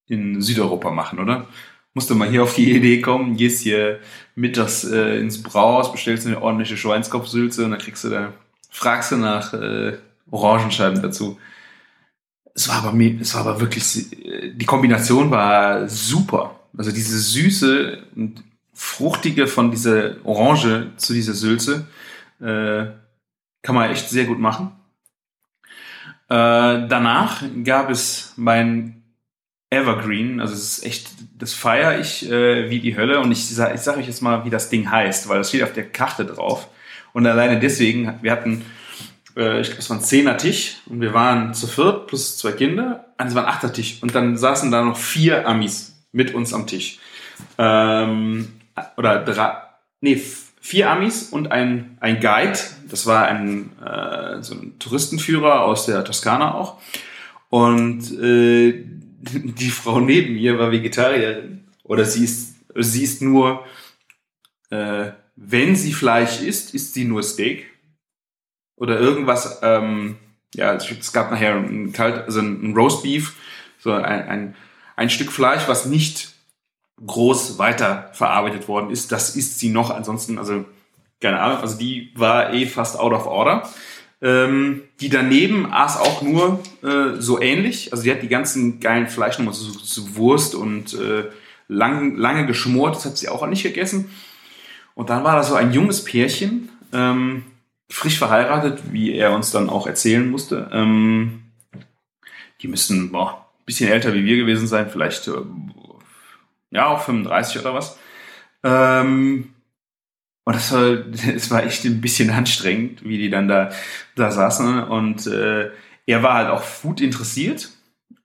in 0.05 0.39
Südeuropa 0.39 0.91
machen, 0.91 1.17
oder? 1.17 1.47
Musst 1.95 2.11
du 2.11 2.15
mal 2.15 2.29
hier 2.29 2.43
auf 2.43 2.53
die 2.53 2.75
Idee 2.75 3.01
kommen, 3.01 3.37
gehst 3.37 3.61
hier 3.61 3.99
mittags 4.35 4.83
äh, 4.83 5.19
ins 5.19 5.41
Brauhaus, 5.41 5.91
bestellst 5.91 6.27
eine 6.27 6.39
ordentliche 6.39 6.77
Schweinskopfsülze 6.77 7.65
und 7.65 7.71
dann 7.71 7.79
kriegst 7.79 8.03
du 8.03 8.09
da, 8.09 8.31
fragst 8.69 9.11
du 9.11 9.17
nach 9.17 9.53
äh, 9.53 9.97
Orangenscheiben 10.29 11.01
dazu. 11.01 11.39
Es 12.53 12.69
war 12.69 12.83
aber 12.83 12.93
es 12.99 13.33
war 13.33 13.41
aber 13.41 13.61
wirklich, 13.61 14.11
die 14.11 14.65
Kombination 14.65 15.31
war 15.31 15.89
super. 15.89 16.59
Also 16.77 16.91
diese 16.91 17.17
Süße 17.17 18.03
und 18.15 18.43
Fruchtige 18.83 19.45
von 19.45 19.69
dieser 19.69 20.15
Orange 20.25 20.87
zu 20.97 21.13
dieser 21.13 21.33
Sülze 21.33 21.85
äh, 22.41 22.87
kann 23.61 23.75
man 23.75 23.91
echt 23.91 24.09
sehr 24.09 24.25
gut 24.25 24.39
machen. 24.39 24.71
Äh, 26.27 26.87
danach 26.87 27.43
gab 27.63 27.91
es 27.91 28.33
mein 28.37 29.03
Evergreen, 29.69 30.41
also 30.41 30.55
es 30.55 30.79
ist 30.79 30.85
echt, 30.85 31.11
das 31.37 31.53
feiere 31.53 31.99
ich 31.99 32.27
äh, 32.27 32.71
wie 32.71 32.79
die 32.79 32.97
Hölle 32.97 33.19
und 33.19 33.31
ich, 33.31 33.47
sage 33.47 33.99
euch 33.99 34.07
jetzt 34.07 34.23
mal, 34.23 34.45
wie 34.45 34.49
das 34.49 34.69
Ding 34.69 34.89
heißt, 34.89 35.29
weil 35.29 35.37
das 35.37 35.49
steht 35.49 35.61
auf 35.61 35.73
der 35.73 35.87
Karte 35.87 36.25
drauf. 36.25 36.67
Und 37.13 37.27
alleine 37.27 37.59
deswegen, 37.59 38.15
wir 38.23 38.31
hatten, 38.31 38.65
äh, 39.37 39.61
ich 39.61 39.67
glaube, 39.67 39.81
es 39.81 39.89
war 39.91 39.97
ein 39.97 40.03
Zehner 40.03 40.37
Tisch 40.37 40.77
und 40.87 41.01
wir 41.01 41.13
waren 41.13 41.53
zu 41.53 41.67
viert 41.67 42.07
plus 42.07 42.39
zwei 42.39 42.53
Kinder, 42.53 43.13
also 43.17 43.29
es 43.29 43.35
war 43.35 43.43
ein 43.45 43.53
Achter 43.53 43.71
Tisch 43.71 43.99
und 44.01 44.15
dann 44.15 44.37
saßen 44.37 44.71
da 44.71 44.83
noch 44.83 44.97
vier 44.97 45.47
Amis 45.47 46.03
mit 46.11 46.33
uns 46.33 46.51
am 46.51 46.65
Tisch. 46.65 46.97
Ähm, 47.59 48.53
oder 48.97 49.23
drei, 49.23 49.57
nee, 50.01 50.21
vier 50.61 50.89
Amis 50.89 51.29
und 51.29 51.51
ein, 51.51 51.97
ein 51.99 52.19
Guide. 52.19 52.59
Das 52.89 53.05
war 53.05 53.27
ein, 53.27 53.71
äh, 53.79 54.41
so 54.41 54.55
ein 54.55 54.77
Touristenführer 54.79 55.61
aus 55.61 55.85
der 55.85 56.05
Toskana 56.05 56.53
auch. 56.53 56.79
Und 57.49 58.11
äh, 58.19 58.83
die 59.21 59.69
Frau 59.69 59.99
neben 59.99 60.35
mir 60.35 60.57
war 60.57 60.71
Vegetarierin. 60.71 61.65
Oder 61.83 62.05
sie 62.05 62.23
ist, 62.23 62.55
sie 62.75 63.03
ist 63.03 63.21
nur, 63.21 63.65
äh, 64.69 65.11
wenn 65.35 65.75
sie 65.75 65.93
Fleisch 65.93 66.41
isst, 66.41 66.73
isst 66.73 66.93
sie 66.93 67.05
nur 67.05 67.23
Steak. 67.23 67.67
Oder 68.77 68.99
irgendwas, 68.99 69.59
ähm, 69.61 70.17
ja, 70.55 70.73
es 70.73 71.13
gab 71.13 71.31
nachher 71.31 71.55
ein 71.55 71.93
also 71.97 72.39
ein 72.39 72.73
Roastbeef, 72.75 73.35
so 73.79 73.91
ein, 73.91 74.03
ein, 74.03 74.55
ein 74.95 75.09
Stück 75.09 75.31
Fleisch, 75.31 75.67
was 75.67 75.85
nicht 75.85 76.33
groß 77.05 77.57
weiterverarbeitet 77.57 78.67
worden 78.67 78.89
ist. 78.89 79.11
Das 79.11 79.35
ist 79.35 79.59
sie 79.59 79.69
noch. 79.69 79.89
Ansonsten, 79.89 80.37
also 80.37 80.65
keine 81.19 81.39
Ahnung, 81.39 81.59
also 81.59 81.77
die 81.77 82.11
war 82.15 82.53
eh 82.53 82.65
fast 82.65 82.99
out 82.99 83.13
of 83.13 83.25
order. 83.25 83.67
Ähm, 84.23 84.83
die 84.99 85.09
daneben 85.09 85.71
aß 85.71 85.97
auch 85.97 86.21
nur 86.21 86.59
äh, 86.83 87.19
so 87.19 87.41
ähnlich. 87.41 87.91
Also 87.91 88.03
die 88.03 88.11
hat 88.11 88.21
die 88.21 88.27
ganzen 88.27 88.79
geilen 88.79 89.07
Fleischnummern, 89.07 89.53
so, 89.53 89.71
so 89.71 90.15
Wurst 90.15 90.53
und 90.53 90.93
äh, 90.93 91.25
lang, 91.67 92.15
lange 92.17 92.45
geschmort. 92.45 92.95
Das 92.95 93.05
hat 93.05 93.17
sie 93.17 93.29
auch 93.29 93.45
nicht 93.47 93.63
gegessen. 93.63 94.11
Und 94.93 95.09
dann 95.09 95.23
war 95.23 95.35
da 95.35 95.43
so 95.43 95.55
ein 95.55 95.73
junges 95.73 96.03
Pärchen, 96.03 96.69
ähm, 96.93 97.43
frisch 97.89 98.17
verheiratet, 98.17 98.81
wie 98.91 99.13
er 99.13 99.33
uns 99.33 99.51
dann 99.51 99.69
auch 99.69 99.87
erzählen 99.87 100.29
musste. 100.29 100.69
Ähm, 100.71 101.43
die 102.61 102.67
müssten 102.67 103.11
boah, 103.11 103.47
bisschen 103.65 103.89
älter 103.89 104.13
wie 104.13 104.25
wir 104.25 104.37
gewesen 104.37 104.67
sein, 104.67 104.89
vielleicht 104.89 105.27
äh, 105.27 105.31
ja, 106.71 106.87
auch 106.87 107.01
35 107.01 107.61
oder 107.61 107.73
was. 107.73 107.99
Ähm, 108.63 109.53
und 110.43 110.55
das 110.55 110.71
war, 110.71 110.95
das 111.33 111.51
war 111.51 111.63
echt 111.63 111.85
ein 111.85 112.01
bisschen 112.01 112.29
anstrengend, 112.29 113.03
wie 113.03 113.17
die 113.17 113.29
dann 113.29 113.47
da, 113.47 113.71
da 114.15 114.31
saßen. 114.31 114.83
Und 114.83 115.27
äh, 115.27 115.69
er 116.05 116.23
war 116.23 116.35
halt 116.35 116.49
auch 116.49 116.63
Food 116.63 117.01
interessiert. 117.01 117.69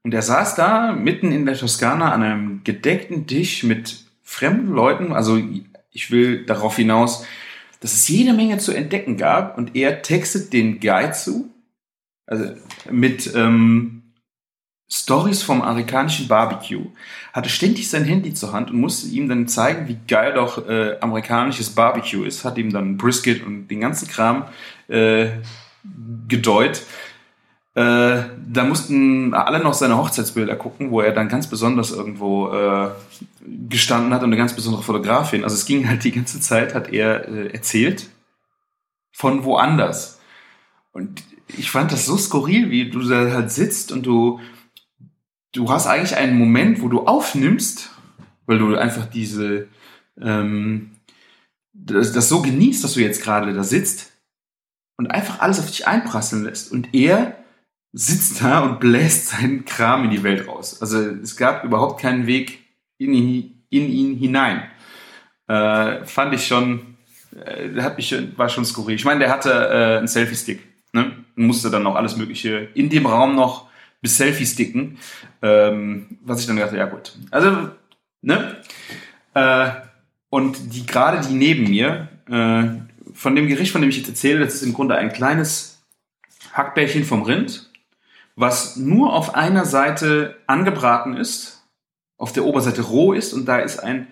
Und 0.03 0.15
er 0.15 0.23
saß 0.23 0.55
da 0.55 0.93
mitten 0.93 1.33
in 1.33 1.47
der 1.47 1.57
Toskana 1.57 2.13
an 2.13 2.23
einem 2.23 2.61
gedeckten 2.65 3.27
Tisch 3.27 3.65
mit 3.65 4.05
fremden 4.23 4.73
Leuten. 4.73 5.13
Also 5.13 5.41
ich 5.91 6.11
will 6.11 6.47
darauf 6.47 6.77
hinaus, 6.77 7.27
dass 7.81 7.93
es 7.93 8.09
jede 8.09 8.33
Menge 8.33 8.59
zu 8.59 8.73
entdecken 8.73 9.17
gab. 9.17 9.59
Und 9.59 9.75
er 9.75 10.03
textet 10.03 10.53
den 10.53 10.81
Guide 10.81 11.13
zu. 11.13 11.53
Also 12.27 12.55
mit 12.91 13.33
ähm, 13.35 13.96
Stories 14.89 15.43
vom 15.43 15.63
amerikanischen 15.63 16.29
Barbecue, 16.29 16.87
hatte 17.33 17.49
ständig 17.49 17.91
sein 17.91 18.05
Handy 18.05 18.35
zur 18.35 18.53
Hand 18.53 18.71
und 18.71 18.81
musste 18.81 19.09
ihm 19.09 19.29
dann 19.29 19.49
zeigen, 19.49 19.89
wie 19.89 19.99
geil 20.07 20.35
doch 20.35 20.69
äh, 20.69 20.97
amerikanisches 21.01 21.71
Barbecue 21.71 22.25
ist, 22.25 22.45
hat 22.45 22.57
ihm 22.57 22.73
dann 22.73 22.97
Brisket 22.97 23.45
und 23.45 23.69
den 23.69 23.81
ganzen 23.81 24.07
Kram 24.07 24.45
äh, 24.89 25.29
gedeut. 26.29 26.83
Äh, 27.75 28.23
da 28.49 28.65
mussten 28.65 29.35
alle 29.35 29.59
noch 29.59 29.75
seine 29.75 29.99
Hochzeitsbilder 29.99 30.57
gucken, 30.57 30.91
wo 30.91 31.01
er 31.01 31.13
dann 31.13 31.29
ganz 31.29 31.49
besonders 31.49 31.91
irgendwo 31.91 32.51
äh, 32.53 32.89
gestanden 33.69 34.15
hat 34.15 34.23
und 34.23 34.29
eine 34.29 34.37
ganz 34.37 34.55
besondere 34.55 34.83
Fotografin. 34.83 35.45
Also 35.45 35.57
es 35.57 35.67
ging 35.67 35.87
halt 35.89 36.05
die 36.05 36.13
ganze 36.13 36.41
Zeit, 36.41 36.75
hat 36.75 36.93
er 36.93 37.29
äh, 37.29 37.49
erzählt 37.49 38.09
von 39.13 39.45
woanders. 39.45 40.21
Und 40.93 41.23
ich 41.49 41.71
fand 41.71 41.93
das 41.93 42.07
so 42.07 42.17
skurril, 42.17 42.71
wie 42.71 42.89
du 42.89 43.07
da 43.07 43.31
halt 43.33 43.51
sitzt 43.51 43.93
und 43.93 44.07
du 44.07 44.41
du 45.57 45.71
hast 45.71 45.87
eigentlich 45.87 46.17
einen 46.17 46.39
Moment, 46.39 46.83
wo 46.83 46.89
du 46.89 47.07
aufnimmst, 47.07 47.91
weil 48.47 48.59
du 48.59 48.77
einfach 48.77 49.07
diese, 49.07 49.69
ähm, 50.21 50.93
das, 51.73 52.13
das 52.13 52.29
so 52.29 52.43
genießt, 52.43 52.85
dass 52.85 52.95
du 52.95 53.01
jetzt 53.01 53.23
gerade 53.23 53.53
da 53.53 53.65
sitzt 53.65 54.13
und 54.99 55.11
einfach 55.11 55.41
alles 55.41 55.59
auf 55.59 55.67
dich 55.67 55.87
einprasseln 55.87 56.45
lässt. 56.45 56.71
Und 56.71 56.95
er 56.95 57.37
sitzt 57.93 58.43
da 58.43 58.61
und 58.61 58.81
bläst 58.81 59.29
seinen 59.29 59.65
Kram 59.65 60.05
in 60.05 60.11
die 60.11 60.23
Welt 60.23 60.47
raus. 60.47 60.81
Also 60.81 61.01
es 61.01 61.37
gab 61.37 61.65
überhaupt 61.65 62.01
keinen 62.01 62.27
Weg, 62.27 62.61
ihn 62.99 63.15
in 63.71 63.89
ihn 63.91 64.17
hinein. 64.17 64.71
Äh, 65.49 66.05
fand 66.05 66.35
ich 66.35 66.47
schon, 66.47 66.97
äh, 67.35 67.81
hat 67.81 67.97
mich, 67.97 68.15
war 68.37 68.49
schon 68.49 68.65
skurril. 68.65 68.97
Ich 68.97 69.05
meine, 69.05 69.21
der 69.21 69.31
hatte 69.31 69.51
äh, 69.51 69.99
einen 69.99 70.09
Selfie-Stick. 70.09 70.61
Ne? 70.93 71.25
Musste 71.35 71.71
dann 71.71 71.83
noch 71.83 71.95
alles 71.95 72.17
Mögliche 72.17 72.69
in 72.75 72.91
dem 72.91 73.07
Raum 73.07 73.35
noch 73.35 73.67
bis 74.01 74.17
Selfie-Sticken. 74.17 74.99
Ähm, 75.43 76.19
was 76.23 76.41
ich 76.41 76.47
dann 76.47 76.57
dachte, 76.57 76.77
ja 76.77 76.87
gut. 76.87 77.17
Also, 77.31 77.71
ne? 78.23 78.57
Äh, 79.35 79.71
und 80.31 80.75
die 80.75 80.87
gerade 80.87 81.27
die 81.27 81.35
neben 81.35 81.71
mir, 81.71 82.09
äh, 82.29 82.87
von 83.15 83.35
dem 83.35 83.49
Gericht, 83.49 83.73
von 83.73 83.81
dem 83.81 83.91
ich 83.91 83.99
jetzt 83.99 84.09
erzähle, 84.09 84.45
das 84.45 84.55
ist 84.55 84.63
im 84.63 84.75
Grunde 84.75 84.97
ein 84.97 85.13
kleines 85.13 85.83
Hackbällchen 86.53 87.05
vom 87.05 87.23
Rind, 87.23 87.71
was 88.35 88.77
nur 88.77 89.15
auf 89.15 89.35
einer 89.35 89.65
Seite 89.65 90.37
angebraten 90.47 91.17
ist, 91.17 91.65
auf 92.19 92.33
der 92.33 92.45
Oberseite 92.45 92.83
roh 92.83 93.13
ist 93.13 93.33
und 93.33 93.47
da 93.47 93.59
ist 93.59 93.79
ein 93.79 94.09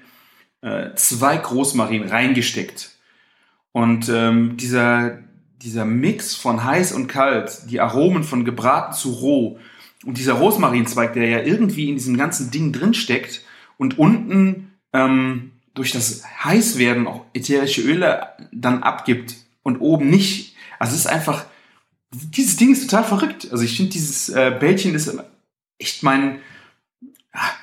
äh, 0.63 0.95
zwei 0.95 1.37
Großmarien 1.37 2.09
reingesteckt. 2.09 2.93
Und 3.73 4.09
ähm, 4.09 4.57
dieser, 4.57 5.19
dieser 5.63 5.85
Mix 5.85 6.35
von 6.35 6.65
heiß 6.65 6.93
und 6.93 7.09
kalt, 7.09 7.71
die 7.71 7.81
Aromen 7.81 8.25
von 8.25 8.45
gebraten 8.45 8.95
zu 8.95 9.11
roh 9.11 9.59
und 10.05 10.19
dieser 10.19 10.35
Rosmarinzweig, 10.35 11.13
der 11.15 11.29
ja 11.29 11.41
irgendwie 11.41 11.89
in 11.89 11.97
diesem 11.97 12.17
ganzen 12.17 12.51
Ding 12.51 12.73
drinsteckt 12.73 13.43
und 13.79 13.99
unten 13.99 14.73
ähm, 14.93 15.53
durch 15.75 15.93
das 15.93 16.23
Heißwerden 16.45 17.07
auch 17.07 17.25
ätherische 17.35 17.83
Öle 17.83 18.29
dann 18.53 18.83
abgibt 18.83 19.37
und 19.63 19.81
oben 19.81 20.09
nicht. 20.09 20.55
Also 20.79 20.95
es 20.95 21.01
ist 21.01 21.07
einfach, 21.07 21.47
dieses 22.13 22.57
Ding 22.57 22.73
ist 22.73 22.89
total 22.89 23.05
verrückt. 23.05 23.49
Also 23.51 23.65
ich 23.65 23.77
finde 23.77 23.93
dieses 23.93 24.29
äh, 24.29 24.57
Bällchen 24.59 24.95
ist 24.95 25.13
echt 25.79 26.03
mein, 26.03 26.39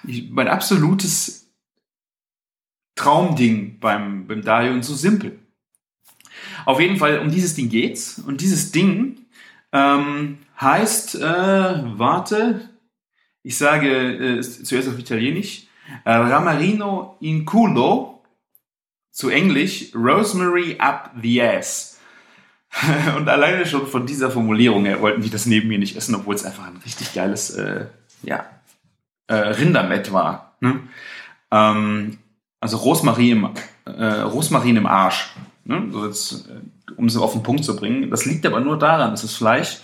mein 0.04 0.48
absolutes 0.48 1.48
Traumding 2.96 3.80
beim, 3.80 4.28
beim 4.28 4.42
Dario 4.42 4.74
und 4.74 4.84
so 4.84 4.94
simpel. 4.94 5.40
Auf 6.66 6.80
jeden 6.80 6.98
Fall, 6.98 7.20
um 7.20 7.32
dieses 7.32 7.56
Ding 7.56 7.70
geht's. 7.70 8.20
Und 8.20 8.42
dieses 8.42 8.72
Ding 8.72 9.18
ähm, 9.72 10.40
heißt, 10.62 11.16
äh, 11.16 11.22
warte, 11.98 12.70
ich 13.44 13.58
sage 13.58 14.38
äh, 14.38 14.42
zuerst 14.42 14.88
auf 14.88 15.00
Italienisch, 15.00 15.68
äh, 16.06 16.12
Ramarino 16.12 17.18
in 17.20 17.46
culo, 17.46 18.24
zu 19.12 19.30
Englisch 19.30 19.94
Rosemary 19.94 20.78
up 20.80 21.12
the 21.22 21.42
ass. 21.42 22.00
Und 23.18 23.28
alleine 23.28 23.66
schon 23.66 23.86
von 23.88 24.06
dieser 24.06 24.32
Formulierung 24.32 24.86
her 24.86 25.02
wollten 25.02 25.22
die 25.22 25.30
das 25.30 25.46
neben 25.46 25.68
mir 25.68 25.80
nicht 25.80 25.98
essen, 25.98 26.16
obwohl 26.16 26.36
es 26.36 26.46
einfach 26.46 26.68
ein 26.68 26.78
richtig 26.78 27.14
geiles 27.14 27.50
äh, 27.52 27.88
ja, 28.24 28.46
äh, 29.28 29.36
Rindermett 29.36 30.14
war. 30.14 30.56
Ne? 30.62 30.80
Ähm, 31.52 32.20
also 32.62 32.78
Rosmarin 32.78 33.32
im, 33.32 33.50
äh, 33.94 34.06
Rosmarin 34.22 34.78
im 34.78 34.86
Arsch. 34.86 35.32
Ne? 35.66 35.88
So 35.92 36.06
jetzt, 36.06 36.50
um 36.96 37.08
es 37.08 37.18
auf 37.18 37.34
den 37.34 37.44
Punkt 37.44 37.66
zu 37.66 37.76
bringen. 37.76 38.10
Das 38.10 38.26
liegt 38.26 38.46
aber 38.46 38.62
nur 38.62 38.80
daran, 38.80 39.12
dass 39.12 39.24
das 39.24 39.36
Fleisch 39.36 39.80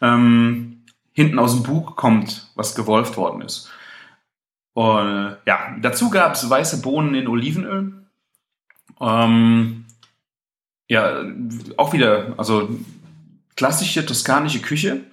ähm, 0.00 0.82
hinten 1.12 1.38
aus 1.38 1.54
dem 1.54 1.62
Bug 1.62 1.96
kommt, 1.96 2.50
was 2.54 2.74
gewolft 2.74 3.16
worden 3.16 3.42
ist. 3.42 3.70
Und 4.74 5.38
ja, 5.46 5.74
dazu 5.80 6.10
gab 6.10 6.34
es 6.34 6.50
weiße 6.50 6.82
Bohnen 6.82 7.14
in 7.14 7.28
Olivenöl. 7.28 7.94
Ähm, 9.00 9.86
ja, 10.88 11.22
auch 11.78 11.92
wieder, 11.94 12.34
also 12.36 12.68
klassische 13.56 14.04
toskanische 14.04 14.60
Küche. 14.60 15.04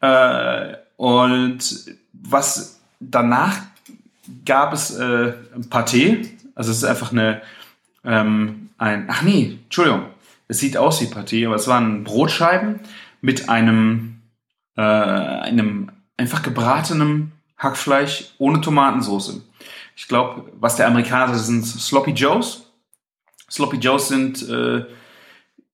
Äh, 0.00 0.74
und 0.96 1.60
was 2.12 2.80
danach 2.98 3.58
gab 4.44 4.72
es 4.72 4.90
äh, 4.96 5.34
Pâté. 5.70 6.28
Also 6.54 6.70
es 6.70 6.78
ist 6.78 6.84
einfach 6.84 7.12
eine, 7.12 7.40
ähm, 8.04 8.70
ein, 8.78 9.06
ach 9.08 9.22
nee, 9.22 9.58
Entschuldigung, 9.64 10.06
es 10.48 10.58
sieht 10.58 10.76
aus 10.76 11.00
wie 11.00 11.06
Pâté, 11.06 11.46
aber 11.46 11.54
es 11.54 11.68
waren 11.68 12.04
Brotscheiben 12.04 12.80
mit 13.22 13.48
einem, 13.48 14.20
äh, 14.76 14.82
einem 14.82 15.90
einfach 16.18 16.42
gebratenem 16.42 17.32
Hackfleisch 17.56 18.34
ohne 18.36 18.60
Tomatensauce. 18.60 19.40
Ich 19.96 20.08
glaube, 20.08 20.52
was 20.60 20.76
der 20.76 20.86
Amerikaner 20.86 21.34
sind 21.34 21.64
Sloppy 21.64 22.10
Joes. 22.10 22.70
Sloppy 23.50 23.78
Joes 23.78 24.08
sind 24.08 24.46
äh, 24.48 24.84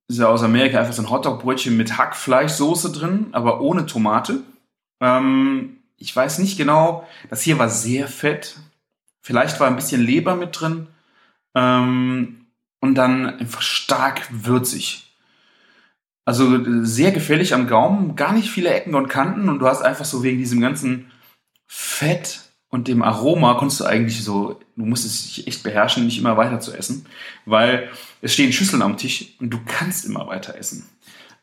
ist 0.08 0.18
ja 0.18 0.28
aus 0.28 0.42
Amerika 0.42 0.78
einfach 0.78 0.94
so 0.94 1.02
ein 1.02 1.10
Hotdog-Brötchen 1.10 1.76
mit 1.76 1.98
Hackfleischsoße 1.98 2.92
drin, 2.92 3.28
aber 3.32 3.60
ohne 3.60 3.84
Tomate. 3.86 4.42
Ähm, 5.00 5.78
ich 5.98 6.14
weiß 6.14 6.38
nicht 6.38 6.56
genau, 6.56 7.06
das 7.28 7.42
hier 7.42 7.58
war 7.58 7.68
sehr 7.68 8.08
fett. 8.08 8.56
Vielleicht 9.20 9.60
war 9.60 9.66
ein 9.66 9.76
bisschen 9.76 10.00
Leber 10.00 10.34
mit 10.34 10.58
drin. 10.58 10.86
Ähm, 11.54 12.46
und 12.80 12.94
dann 12.94 13.26
einfach 13.26 13.60
stark 13.60 14.26
würzig. 14.30 15.07
Also 16.28 16.58
sehr 16.84 17.10
gefällig 17.10 17.54
am 17.54 17.66
Gaumen, 17.66 18.14
gar 18.14 18.34
nicht 18.34 18.50
viele 18.50 18.68
Ecken 18.68 18.94
und 18.94 19.08
Kanten 19.08 19.48
und 19.48 19.60
du 19.60 19.66
hast 19.66 19.80
einfach 19.80 20.04
so 20.04 20.22
wegen 20.22 20.36
diesem 20.36 20.60
ganzen 20.60 21.10
Fett 21.66 22.40
und 22.68 22.86
dem 22.86 23.00
Aroma 23.00 23.54
konntest 23.54 23.80
du 23.80 23.86
eigentlich 23.86 24.22
so, 24.22 24.60
du 24.76 24.84
musstest 24.84 25.24
dich 25.24 25.46
echt 25.46 25.62
beherrschen, 25.62 26.04
nicht 26.04 26.18
immer 26.18 26.36
weiter 26.36 26.60
zu 26.60 26.76
essen, 26.76 27.06
weil 27.46 27.88
es 28.20 28.34
stehen 28.34 28.52
Schüsseln 28.52 28.82
am 28.82 28.98
Tisch 28.98 29.36
und 29.40 29.48
du 29.48 29.60
kannst 29.64 30.04
immer 30.04 30.26
weiter 30.26 30.54
essen. 30.54 30.86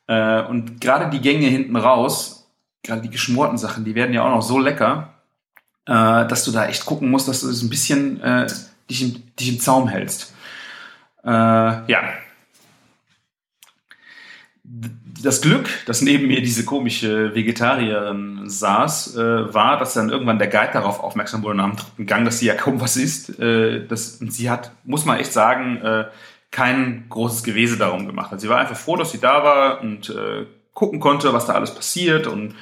Äh, 0.05 0.43
und 0.43 0.79
gerade 0.81 1.09
die 1.09 1.21
Gänge 1.21 1.47
hinten 1.47 1.77
raus, 1.77 2.51
gerade 2.83 3.01
die 3.01 3.09
geschmorten 3.09 3.57
Sachen, 3.57 3.85
die 3.85 3.95
werden 3.95 4.13
ja 4.13 4.23
auch 4.23 4.35
noch 4.35 4.43
so 4.43 4.59
lecker, 4.59 5.15
äh, 5.87 6.27
dass 6.27 6.45
du 6.45 6.51
da 6.51 6.67
echt 6.67 6.85
gucken 6.85 7.09
musst, 7.09 7.27
dass 7.27 7.41
du 7.41 7.47
das 7.47 7.63
ein 7.63 7.71
bisschen 7.71 8.21
äh, 8.21 8.45
dich, 8.87 9.01
im, 9.01 9.35
dich 9.35 9.49
im 9.49 9.59
Zaum 9.59 9.87
hältst. 9.87 10.31
ja, 11.23 12.13
das 15.23 15.41
Glück, 15.41 15.69
dass 15.85 16.01
neben 16.01 16.27
mir 16.27 16.41
diese 16.41 16.65
komische 16.65 17.33
Vegetarierin 17.33 18.43
saß, 18.45 19.15
äh, 19.15 19.53
war, 19.53 19.77
dass 19.77 19.93
dann 19.93 20.09
irgendwann 20.09 20.39
der 20.39 20.47
Guide 20.47 20.71
darauf 20.73 20.99
aufmerksam 20.99 21.43
wurde 21.43 21.57
nach 21.57 21.69
dem 21.69 21.75
dritten 21.77 22.05
Gang, 22.05 22.25
dass 22.25 22.39
sie 22.39 22.45
ja 22.45 22.53
kaum 22.53 22.79
was 22.79 22.97
isst. 22.97 23.39
Äh, 23.39 23.85
das, 23.87 24.19
sie 24.19 24.49
hat, 24.49 24.71
muss 24.83 25.05
man 25.05 25.19
echt 25.19 25.33
sagen, 25.33 25.77
äh, 25.77 26.05
kein 26.51 27.05
großes 27.09 27.43
Gewese 27.43 27.77
darum 27.77 28.07
gemacht. 28.07 28.31
Also 28.31 28.43
sie 28.43 28.49
war 28.49 28.59
einfach 28.59 28.77
froh, 28.77 28.95
dass 28.95 29.11
sie 29.11 29.19
da 29.19 29.43
war 29.43 29.81
und 29.81 30.09
äh, 30.09 30.45
gucken 30.73 30.99
konnte, 30.99 31.33
was 31.33 31.45
da 31.45 31.53
alles 31.53 31.73
passiert 31.73 32.27
und 32.27 32.55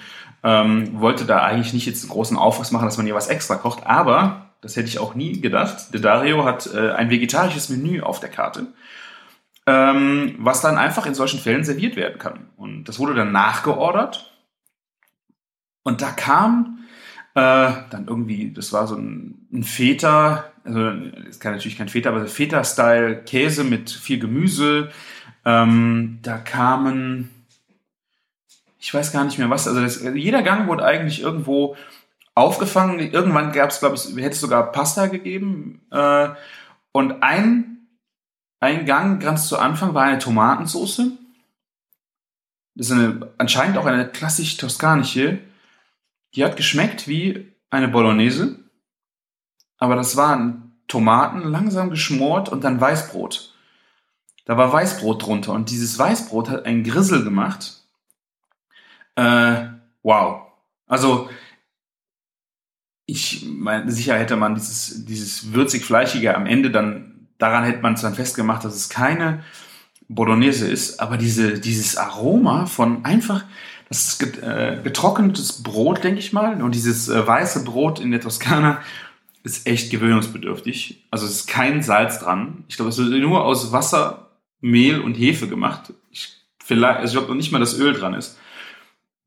ähm, 0.44 1.00
wollte 1.00 1.26
da 1.26 1.44
eigentlich 1.44 1.74
nicht 1.74 1.86
jetzt 1.86 2.04
einen 2.04 2.12
großen 2.12 2.38
Aufwand 2.38 2.72
machen, 2.72 2.86
dass 2.86 2.98
man 2.98 3.08
ihr 3.08 3.16
was 3.16 3.28
extra 3.28 3.56
kocht. 3.56 3.86
Aber, 3.86 4.52
das 4.62 4.76
hätte 4.76 4.88
ich 4.88 5.00
auch 5.00 5.16
nie 5.16 5.42
gedacht, 5.42 5.94
der 5.94 6.00
Dario 6.00 6.46
hat 6.46 6.70
äh, 6.74 6.92
ein 6.92 7.10
vegetarisches 7.10 7.70
Menü 7.70 8.02
auf 8.02 8.20
der 8.20 8.30
Karte 8.30 8.68
ähm, 9.66 10.36
was 10.40 10.62
dann 10.62 10.78
einfach 10.78 11.06
in 11.06 11.16
solchen 11.16 11.40
Fällen 11.40 11.64
serviert 11.64 11.96
werden 11.96 12.20
kann. 12.20 12.48
Und 12.58 12.86
das 12.86 13.00
wurde 13.00 13.16
dann 13.16 13.32
nachgeordert. 13.32 14.32
Und 15.84 16.02
da 16.02 16.12
kam 16.12 16.80
äh, 17.36 17.72
dann 17.90 18.06
irgendwie, 18.08 18.52
das 18.54 18.74
war 18.74 18.88
so 18.88 18.96
ein, 18.96 19.48
ein 19.52 19.64
Feta, 19.64 20.46
also 20.64 20.92
es 21.30 21.40
kann 21.40 21.54
natürlich 21.54 21.78
kein 21.78 21.90
Feta, 21.90 22.10
aber 22.10 22.26
Feta-Style 22.28 23.24
Käse 23.24 23.64
mit 23.64 23.90
viel 23.90 24.20
Gemüse. 24.20 24.92
Ähm, 25.46 26.20
da 26.22 26.38
kamen, 26.38 27.30
ich 28.80 28.94
weiß 28.94 29.12
gar 29.12 29.26
nicht 29.26 29.40
mehr 29.40 29.50
was, 29.50 29.68
also 29.68 29.82
das, 29.82 30.04
jeder 30.14 30.42
Gang 30.42 30.68
wurde 30.68 30.86
eigentlich 30.86 31.22
irgendwo 31.22 31.76
aufgefangen. 32.36 33.00
Irgendwann 33.00 33.52
gab 33.52 33.70
es, 33.70 33.80
glaube 33.80 33.96
ich, 33.96 34.06
hätte 34.16 34.36
es 34.36 34.42
sogar 34.42 34.72
Pasta 34.72 35.08
gegeben. 35.08 35.82
Äh, 35.92 36.30
und 36.92 37.24
ein 37.24 37.73
ein 38.64 38.86
Gang 38.86 39.22
ganz 39.22 39.48
zu 39.48 39.60
Anfang 39.60 39.94
war 39.94 40.04
eine 40.04 40.20
Tomatensauce. 40.20 41.02
Das 42.76 42.88
ist 42.88 42.92
eine, 42.94 43.34
anscheinend 43.38 43.78
auch 43.78 43.86
eine 43.86 44.08
klassisch 44.08 44.58
toskanische. 44.58 45.40
Die 46.34 46.44
hat 46.44 46.58
geschmeckt 46.58 47.08
wie 47.08 47.54
eine 47.70 47.90
Bolognese. 47.90 48.60
Aber 49.78 49.96
das 49.96 50.16
waren 50.16 50.82
Tomaten 50.88 51.42
langsam 51.42 51.90
geschmort 51.90 52.50
und 52.50 52.64
dann 52.64 52.80
Weißbrot. 52.80 53.54
Da 54.46 54.58
war 54.58 54.72
Weißbrot 54.72 55.26
drunter 55.26 55.54
und 55.54 55.70
dieses 55.70 56.00
Weißbrot 56.00 56.50
hat 56.50 56.66
einen 56.66 56.84
Grissel 56.84 57.24
gemacht. 57.24 57.84
Äh, 59.16 59.68
wow. 60.02 60.48
Also, 60.88 61.30
ich 63.06 63.46
meine, 63.46 63.92
sicher 63.92 64.18
hätte 64.18 64.36
man 64.36 64.56
dieses, 64.56 65.06
dieses 65.06 65.54
würzig-fleischige 65.54 66.36
am 66.36 66.46
Ende 66.46 66.72
dann 66.72 67.13
daran 67.44 67.66
hätte 67.66 67.82
man 67.82 67.96
es 67.96 68.02
dann 68.02 68.16
festgemacht, 68.16 68.64
dass 68.64 68.74
es 68.74 68.88
keine 68.88 69.44
Bolognese 70.08 70.66
ist, 70.66 71.02
aber 71.02 71.18
diese, 71.18 71.60
dieses 71.60 71.98
Aroma 71.98 72.68
von 72.68 73.04
einfach, 73.04 73.44
das 73.90 74.08
ist 74.08 74.42
äh, 74.42 74.80
getrocknetes 74.82 75.62
Brot, 75.62 76.06
denke 76.06 76.20
ich 76.20 76.32
mal, 76.32 76.62
und 76.62 76.74
dieses 76.74 77.10
äh, 77.10 77.28
weiße 77.28 77.66
Brot 77.66 78.00
in 78.00 78.12
der 78.12 78.22
Toskana 78.22 78.82
ist 79.44 79.68
echt 79.68 79.92
gewöhnungsbedürftig. 79.92 81.04
Also 81.12 81.26
es 81.26 81.32
ist 81.34 81.48
kein 81.48 81.84
Salz 81.84 82.20
dran. 82.20 82.64
Ich 82.70 82.78
glaube, 82.78 82.90
es 82.90 82.98
wird 82.98 83.10
nur 83.22 83.44
aus 83.44 83.74
Wasser, 83.74 84.30
Mehl 84.62 85.02
und 85.02 85.16
Hefe 85.16 85.50
gemacht. 85.50 85.92
Ich, 86.12 86.38
vielleicht, 86.64 87.00
also 87.00 87.12
ich 87.12 87.18
glaube 87.18 87.28
noch 87.28 87.36
nicht 87.36 87.52
mal, 87.52 87.60
dass 87.60 87.78
Öl 87.78 87.94
dran 87.94 88.14
ist. 88.14 88.38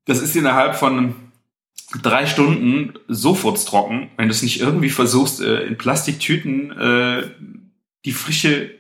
Das 0.06 0.22
ist 0.22 0.34
innerhalb 0.34 0.76
von 0.76 1.14
drei 2.02 2.24
Stunden 2.24 2.94
sofort 3.08 3.62
trocken, 3.66 4.08
wenn 4.16 4.28
du 4.28 4.32
es 4.32 4.42
nicht 4.42 4.60
irgendwie 4.60 4.88
versuchst, 4.88 5.42
äh, 5.42 5.64
in 5.64 5.76
Plastiktüten 5.76 6.72
die 8.06 8.12
Frische 8.12 8.70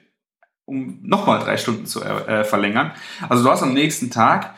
um 0.66 0.98
nochmal 1.02 1.38
drei 1.38 1.56
Stunden 1.56 1.86
zu 1.86 2.02
äh, 2.02 2.44
verlängern. 2.44 2.92
Also 3.28 3.44
du 3.44 3.50
hast 3.50 3.62
am 3.62 3.72
nächsten 3.72 4.10
Tag 4.10 4.54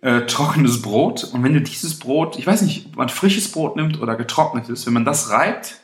äh, 0.00 0.22
trockenes 0.22 0.80
Brot 0.80 1.24
und 1.24 1.44
wenn 1.44 1.52
du 1.52 1.60
dieses 1.60 1.98
Brot, 1.98 2.38
ich 2.38 2.46
weiß 2.46 2.62
nicht, 2.62 2.86
ob 2.86 2.96
man 2.96 3.08
frisches 3.10 3.52
Brot 3.52 3.76
nimmt 3.76 4.00
oder 4.00 4.16
getrocknetes, 4.16 4.86
wenn 4.86 4.94
man 4.94 5.04
das 5.04 5.30
reibt 5.30 5.80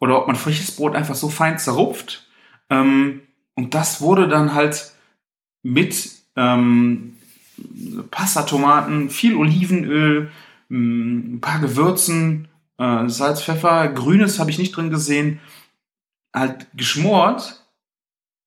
oder 0.00 0.18
ob 0.18 0.26
man 0.26 0.36
frisches 0.36 0.72
Brot 0.72 0.96
einfach 0.96 1.14
so 1.14 1.28
fein 1.28 1.58
zerrupft 1.58 2.26
ähm, 2.68 3.22
und 3.54 3.74
das 3.74 4.00
wurde 4.00 4.26
dann 4.26 4.54
halt 4.54 4.92
mit 5.62 6.10
ähm, 6.34 7.16
Pastatomaten, 8.10 9.10
viel 9.10 9.36
Olivenöl, 9.36 10.30
mm, 10.68 11.34
ein 11.34 11.40
paar 11.40 11.60
Gewürzen, 11.60 12.48
äh, 12.78 13.08
Salz, 13.08 13.42
Pfeffer, 13.42 13.88
Grünes 13.88 14.40
habe 14.40 14.50
ich 14.50 14.58
nicht 14.58 14.76
drin 14.76 14.90
gesehen, 14.90 15.40
halt 16.38 16.66
geschmort 16.74 17.62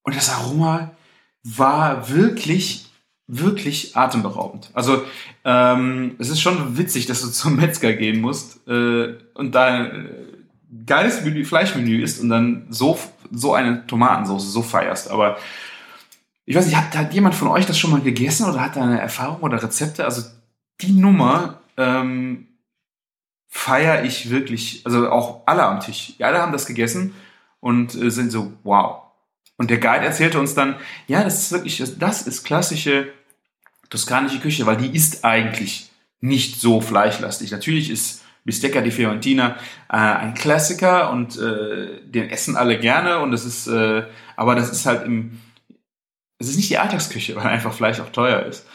und 0.03 0.15
das 0.15 0.29
Aroma 0.29 0.91
war 1.43 2.09
wirklich, 2.09 2.87
wirklich 3.27 3.95
atemberaubend. 3.95 4.69
Also 4.73 5.03
ähm, 5.45 6.15
es 6.19 6.29
ist 6.29 6.41
schon 6.41 6.77
witzig, 6.77 7.05
dass 7.05 7.21
du 7.21 7.29
zum 7.29 7.55
Metzger 7.55 7.93
gehen 7.93 8.21
musst 8.21 8.67
äh, 8.67 9.15
und 9.33 9.53
da 9.53 9.85
äh, 9.85 10.09
geiles 10.85 11.23
Menü, 11.23 11.45
Fleischmenü 11.45 12.01
isst 12.01 12.21
und 12.21 12.29
dann 12.29 12.67
so, 12.69 12.97
so 13.31 13.53
eine 13.53 13.85
Tomatensauce 13.87 14.51
so 14.51 14.61
feierst. 14.61 15.09
Aber 15.09 15.37
ich 16.45 16.55
weiß 16.55 16.65
nicht, 16.65 16.77
hat, 16.77 16.95
hat 16.95 17.13
jemand 17.13 17.35
von 17.35 17.47
euch 17.47 17.65
das 17.65 17.77
schon 17.77 17.91
mal 17.91 18.01
gegessen 18.01 18.49
oder 18.49 18.61
hat 18.61 18.75
da 18.75 18.83
eine 18.83 18.99
Erfahrung 18.99 19.41
oder 19.41 19.61
Rezepte? 19.61 20.05
Also 20.05 20.23
die 20.81 20.93
Nummer 20.93 21.61
ähm, 21.77 22.47
feiere 23.47 24.03
ich 24.03 24.29
wirklich, 24.29 24.81
also 24.85 25.09
auch 25.09 25.43
alle 25.45 25.63
am 25.63 25.79
Tisch. 25.79 26.13
Alle 26.19 26.41
haben 26.41 26.51
das 26.51 26.65
gegessen 26.65 27.13
und 27.61 27.95
äh, 27.95 28.11
sind 28.11 28.31
so, 28.31 28.51
wow. 28.63 29.03
Und 29.55 29.69
der 29.69 29.77
Guide 29.77 30.05
erzählte 30.05 30.39
uns 30.39 30.53
dann, 30.53 30.75
ja, 31.07 31.23
das 31.23 31.43
ist 31.43 31.51
wirklich, 31.53 31.81
das 31.97 32.27
ist 32.27 32.43
klassische 32.43 33.13
toskanische 33.91 34.39
Küche, 34.39 34.65
weil 34.65 34.77
die 34.77 34.95
ist 34.95 35.23
eigentlich 35.23 35.91
nicht 36.19 36.59
so 36.59 36.81
fleischlastig. 36.81 37.51
Natürlich 37.51 37.91
ist 37.91 38.23
Bistecca 38.43 38.81
di 38.81 38.89
Fiorentina 38.89 39.57
äh, 39.89 39.97
ein 39.97 40.33
Klassiker 40.33 41.11
und 41.11 41.37
äh, 41.37 42.01
den 42.05 42.29
essen 42.29 42.55
alle 42.55 42.79
gerne 42.79 43.19
und 43.19 43.31
das 43.31 43.45
ist, 43.45 43.67
äh, 43.67 44.03
aber 44.35 44.55
das 44.55 44.71
ist 44.71 44.87
halt 44.87 45.05
im, 45.05 45.39
es 46.39 46.49
ist 46.49 46.55
nicht 46.55 46.71
die 46.71 46.79
Alltagsküche, 46.79 47.35
weil 47.35 47.45
einfach 47.45 47.73
Fleisch 47.73 47.99
auch 47.99 48.09
teuer 48.09 48.43
ist. 48.43 48.65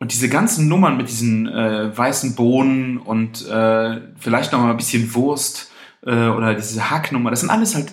Und 0.00 0.12
diese 0.12 0.28
ganzen 0.28 0.68
Nummern 0.68 0.98
mit 0.98 1.08
diesen 1.08 1.48
äh, 1.48 1.96
weißen 1.96 2.34
Bohnen 2.34 2.98
und 2.98 3.48
äh, 3.48 4.00
vielleicht 4.18 4.52
noch 4.52 4.60
mal 4.60 4.72
ein 4.72 4.76
bisschen 4.76 5.14
Wurst 5.14 5.70
äh, 6.06 6.28
oder 6.28 6.54
diese 6.54 6.90
Hacknummer, 6.90 7.30
das 7.30 7.40
sind 7.40 7.50
alles 7.50 7.74
halt 7.74 7.92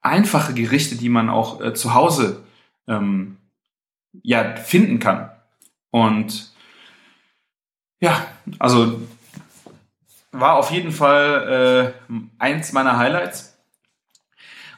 einfache 0.00 0.54
Gerichte, 0.54 0.96
die 0.96 1.08
man 1.08 1.28
auch 1.28 1.60
äh, 1.60 1.74
zu 1.74 1.94
Hause 1.94 2.44
ähm, 2.86 3.36
ja 4.22 4.56
finden 4.56 4.98
kann. 4.98 5.30
Und 5.90 6.52
ja, 8.00 8.26
also 8.58 9.00
war 10.32 10.54
auf 10.56 10.70
jeden 10.70 10.92
Fall 10.92 11.94
äh, 12.08 12.12
eins 12.38 12.72
meiner 12.72 12.98
Highlights. 12.98 13.56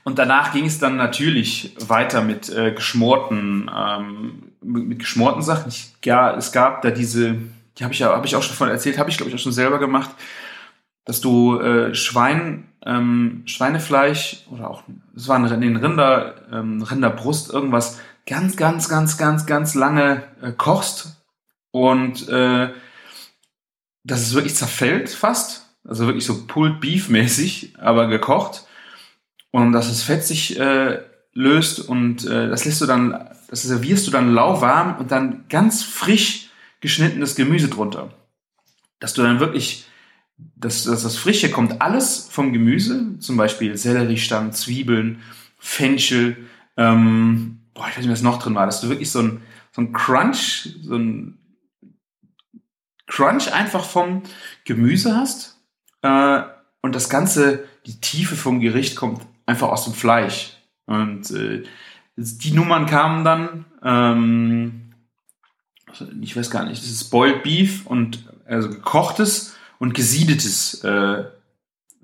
Und 0.04 0.18
danach 0.18 0.52
ging 0.52 0.64
es 0.64 0.78
dann 0.78 0.96
natürlich 0.96 1.74
weiter 1.78 2.22
mit 2.22 2.48
äh, 2.48 2.72
geschmorten, 2.72 3.70
ähm, 3.74 4.52
mit 4.62 5.00
geschmorten 5.00 5.42
Sachen. 5.42 5.68
Ich, 5.68 5.92
ja, 6.04 6.34
es 6.34 6.52
gab 6.52 6.82
da 6.82 6.90
diese, 6.90 7.36
die 7.76 7.84
habe 7.84 7.92
ich 7.92 8.00
ja, 8.00 8.14
habe 8.14 8.26
ich 8.26 8.34
auch 8.34 8.42
schon 8.42 8.56
von 8.56 8.70
erzählt, 8.70 8.98
habe 8.98 9.10
ich 9.10 9.18
glaube 9.18 9.28
ich 9.28 9.34
auch 9.34 9.42
schon 9.42 9.52
selber 9.52 9.78
gemacht, 9.78 10.10
dass 11.08 11.22
du 11.22 11.58
äh, 11.58 11.94
Schwein, 11.94 12.68
ähm, 12.84 13.42
Schweinefleisch 13.46 14.44
oder 14.50 14.68
auch, 14.68 14.82
es 15.16 15.26
waren 15.26 15.50
in 15.50 15.62
den 15.62 15.76
Rinder, 15.76 16.34
ähm, 16.52 16.82
Rinderbrust, 16.82 17.50
irgendwas 17.50 17.98
ganz, 18.26 18.58
ganz, 18.58 18.90
ganz, 18.90 19.16
ganz, 19.16 19.46
ganz 19.46 19.74
lange 19.74 20.24
äh, 20.42 20.52
kochst 20.52 21.16
und 21.70 22.28
äh, 22.28 22.74
dass 24.04 24.20
es 24.20 24.34
wirklich 24.34 24.54
zerfällt 24.54 25.08
fast, 25.08 25.74
also 25.82 26.04
wirklich 26.04 26.26
so 26.26 26.46
Pulled 26.46 26.78
Beef 26.78 27.08
mäßig, 27.08 27.72
aber 27.78 28.08
gekocht 28.08 28.66
und 29.50 29.72
dass 29.72 29.88
das 29.88 30.02
Fett 30.02 30.24
sich 30.24 30.60
äh, 30.60 31.00
löst 31.32 31.80
und 31.80 32.26
äh, 32.26 32.50
das 32.50 32.66
lässt 32.66 32.82
du 32.82 32.86
dann, 32.86 33.30
das 33.48 33.62
servierst 33.62 34.06
du 34.06 34.10
dann 34.10 34.34
lauwarm 34.34 34.98
und 34.98 35.10
dann 35.10 35.46
ganz 35.48 35.82
frisch 35.82 36.50
geschnittenes 36.82 37.34
Gemüse 37.34 37.68
drunter. 37.68 38.10
Dass 39.00 39.14
du 39.14 39.22
dann 39.22 39.40
wirklich, 39.40 39.86
dass, 40.38 40.85
dass 40.85 41.03
das 41.03 41.16
Frische 41.16 41.51
kommt 41.51 41.81
alles 41.83 42.29
vom 42.31 42.53
Gemüse, 42.53 43.18
zum 43.18 43.37
Beispiel 43.37 43.77
Selleriestangen, 43.77 44.53
Zwiebeln, 44.53 45.22
Fenchel, 45.59 46.37
ähm, 46.77 47.61
boah, 47.74 47.88
ich 47.88 47.96
weiß 47.96 48.05
nicht, 48.05 48.12
was 48.12 48.22
noch 48.22 48.42
drin 48.42 48.55
war, 48.55 48.66
dass 48.66 48.81
du 48.81 48.88
wirklich 48.88 49.11
so 49.11 49.20
ein, 49.20 49.42
so 49.72 49.83
ein 49.83 49.92
Crunch, 49.92 50.68
so 50.83 50.96
ein 50.96 51.38
Crunch 53.07 53.53
einfach 53.53 53.85
vom 53.85 54.22
Gemüse 54.64 55.16
hast 55.16 55.61
äh, 56.03 56.42
und 56.83 56.94
das 56.94 57.09
Ganze, 57.09 57.64
die 57.87 58.01
Tiefe 58.01 58.37
vom 58.37 58.61
Gericht 58.61 58.96
kommt 58.96 59.22
einfach 59.46 59.68
aus 59.68 59.85
dem 59.85 59.94
Fleisch. 59.94 60.57
Und 60.87 61.31
äh, 61.31 61.64
die 62.16 62.53
Nummern 62.53 62.87
kamen 62.87 63.24
dann, 63.24 63.64
ähm, 63.83 64.92
ich 66.20 66.37
weiß 66.37 66.51
gar 66.51 66.64
nicht, 66.64 66.83
das 66.83 66.90
ist 66.90 67.11
Boiled 67.11 67.42
Beef 67.42 67.87
und 67.87 68.29
also 68.46 68.68
gekochtes 68.68 69.55
und 69.78 69.94
gesiedetes 69.94 70.82
äh, 70.84 71.24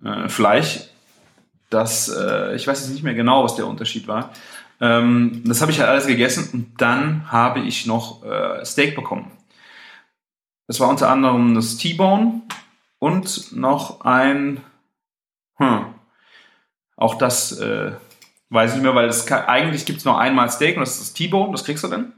äh, 0.05 0.29
Fleisch. 0.29 0.81
Das, 1.71 2.09
äh, 2.09 2.55
ich 2.55 2.67
weiß 2.67 2.81
jetzt 2.81 2.93
nicht 2.93 3.03
mehr 3.03 3.15
genau, 3.15 3.45
was 3.45 3.57
der 3.57 3.67
Unterschied 3.67 4.07
war. 4.07 4.31
Ähm, 4.81 5.43
das 5.45 5.61
habe 5.61 5.73
ich 5.73 5.81
halt 5.81 5.89
alles 5.89 6.07
gegessen 6.07 6.51
und 6.53 6.81
dann 6.81 7.31
habe 7.31 7.61
ich 7.61 7.87
noch 7.87 8.25
äh, 8.25 8.65
Steak 8.65 8.95
bekommen. 8.95 9.31
Das 10.67 10.81
war 10.81 10.89
unter 10.89 11.11
anderem 11.11 11.55
das 11.55 11.77
T-Bone 11.77 12.43
und 12.99 13.53
noch 13.55 14.03
ein, 14.03 14.61
hm, 15.57 15.87
auch 16.97 17.17
das 17.17 17.59
äh, 17.59 17.93
weiß 18.51 18.71
ich 18.71 18.77
nicht 18.77 18.85
mehr, 18.85 18.95
weil 18.95 19.07
das 19.07 19.27
kann, 19.27 19.45
eigentlich 19.47 19.85
gibt 19.85 19.99
es 19.99 20.05
nur 20.05 20.19
einmal 20.19 20.51
Steak 20.51 20.77
und 20.77 20.81
das 20.81 20.93
ist 20.93 21.01
das 21.01 21.13
T-Bone, 21.13 21.53
das 21.53 21.65
kriegst 21.65 21.85
du 21.85 21.89
dann. 21.89 22.13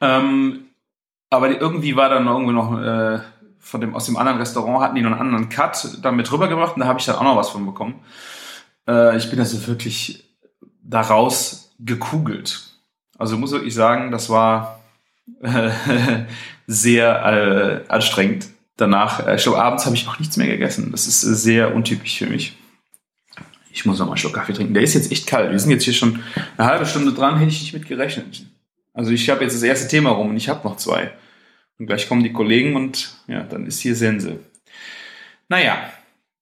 Ähm, 0.00 0.66
aber 1.30 1.50
irgendwie 1.50 1.96
war 1.96 2.08
dann 2.08 2.26
irgendwie 2.26 2.52
noch 2.52 2.78
äh, 2.80 3.20
von 3.62 3.80
dem, 3.80 3.94
aus 3.94 4.06
dem 4.06 4.16
anderen 4.16 4.38
Restaurant 4.38 4.82
hatten 4.82 4.96
die 4.96 5.02
noch 5.02 5.12
einen 5.12 5.20
anderen 5.20 5.48
Cut 5.48 5.98
damit 6.02 6.30
rübergebracht 6.30 6.74
und 6.74 6.80
da 6.80 6.86
habe 6.86 6.98
ich 6.98 7.06
dann 7.06 7.16
auch 7.16 7.22
noch 7.22 7.36
was 7.36 7.48
von 7.48 7.64
bekommen. 7.64 8.00
Äh, 8.86 9.16
ich 9.16 9.30
bin 9.30 9.38
also 9.38 9.66
wirklich 9.66 10.28
daraus 10.82 11.72
gekugelt. 11.78 12.72
Also 13.18 13.38
muss 13.38 13.52
wirklich 13.52 13.74
sagen, 13.74 14.10
das 14.10 14.28
war 14.28 14.80
äh, 15.42 15.70
sehr 16.66 17.84
äh, 17.86 17.90
anstrengend. 17.90 18.48
Danach, 18.76 19.26
äh, 19.26 19.36
ich 19.36 19.44
glaube, 19.44 19.62
abends 19.62 19.86
habe 19.86 19.94
ich 19.94 20.08
auch 20.08 20.18
nichts 20.18 20.36
mehr 20.36 20.48
gegessen. 20.48 20.90
Das 20.90 21.06
ist 21.06 21.22
äh, 21.22 21.34
sehr 21.34 21.74
untypisch 21.74 22.18
für 22.18 22.26
mich. 22.26 22.56
Ich 23.70 23.86
muss 23.86 23.98
noch 23.98 24.06
mal 24.06 24.12
einen 24.12 24.18
Schluck 24.18 24.34
Kaffee 24.34 24.52
trinken. 24.52 24.74
Der 24.74 24.82
ist 24.82 24.94
jetzt 24.94 25.12
echt 25.12 25.26
kalt. 25.26 25.50
Wir 25.50 25.58
sind 25.58 25.70
jetzt 25.70 25.84
hier 25.84 25.94
schon 25.94 26.20
eine 26.58 26.68
halbe 26.68 26.84
Stunde 26.84 27.12
dran, 27.12 27.38
hätte 27.38 27.50
ich 27.50 27.62
nicht 27.62 27.72
mit 27.72 27.86
gerechnet. 27.86 28.44
Also 28.92 29.12
ich 29.12 29.30
habe 29.30 29.42
jetzt 29.44 29.54
das 29.54 29.62
erste 29.62 29.88
Thema 29.88 30.10
rum 30.10 30.30
und 30.30 30.36
ich 30.36 30.48
habe 30.48 30.66
noch 30.68 30.76
zwei. 30.76 31.12
Und 31.82 31.88
gleich 31.88 32.08
kommen 32.08 32.22
die 32.22 32.32
Kollegen 32.32 32.76
und 32.76 33.12
ja, 33.26 33.42
dann 33.42 33.66
ist 33.66 33.80
hier 33.80 33.96
Sense. 33.96 34.38
Naja, 35.48 35.92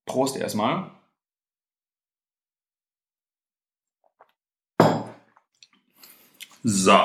Prost 0.04 0.36
erstmal. 0.36 0.90
So. 6.62 7.00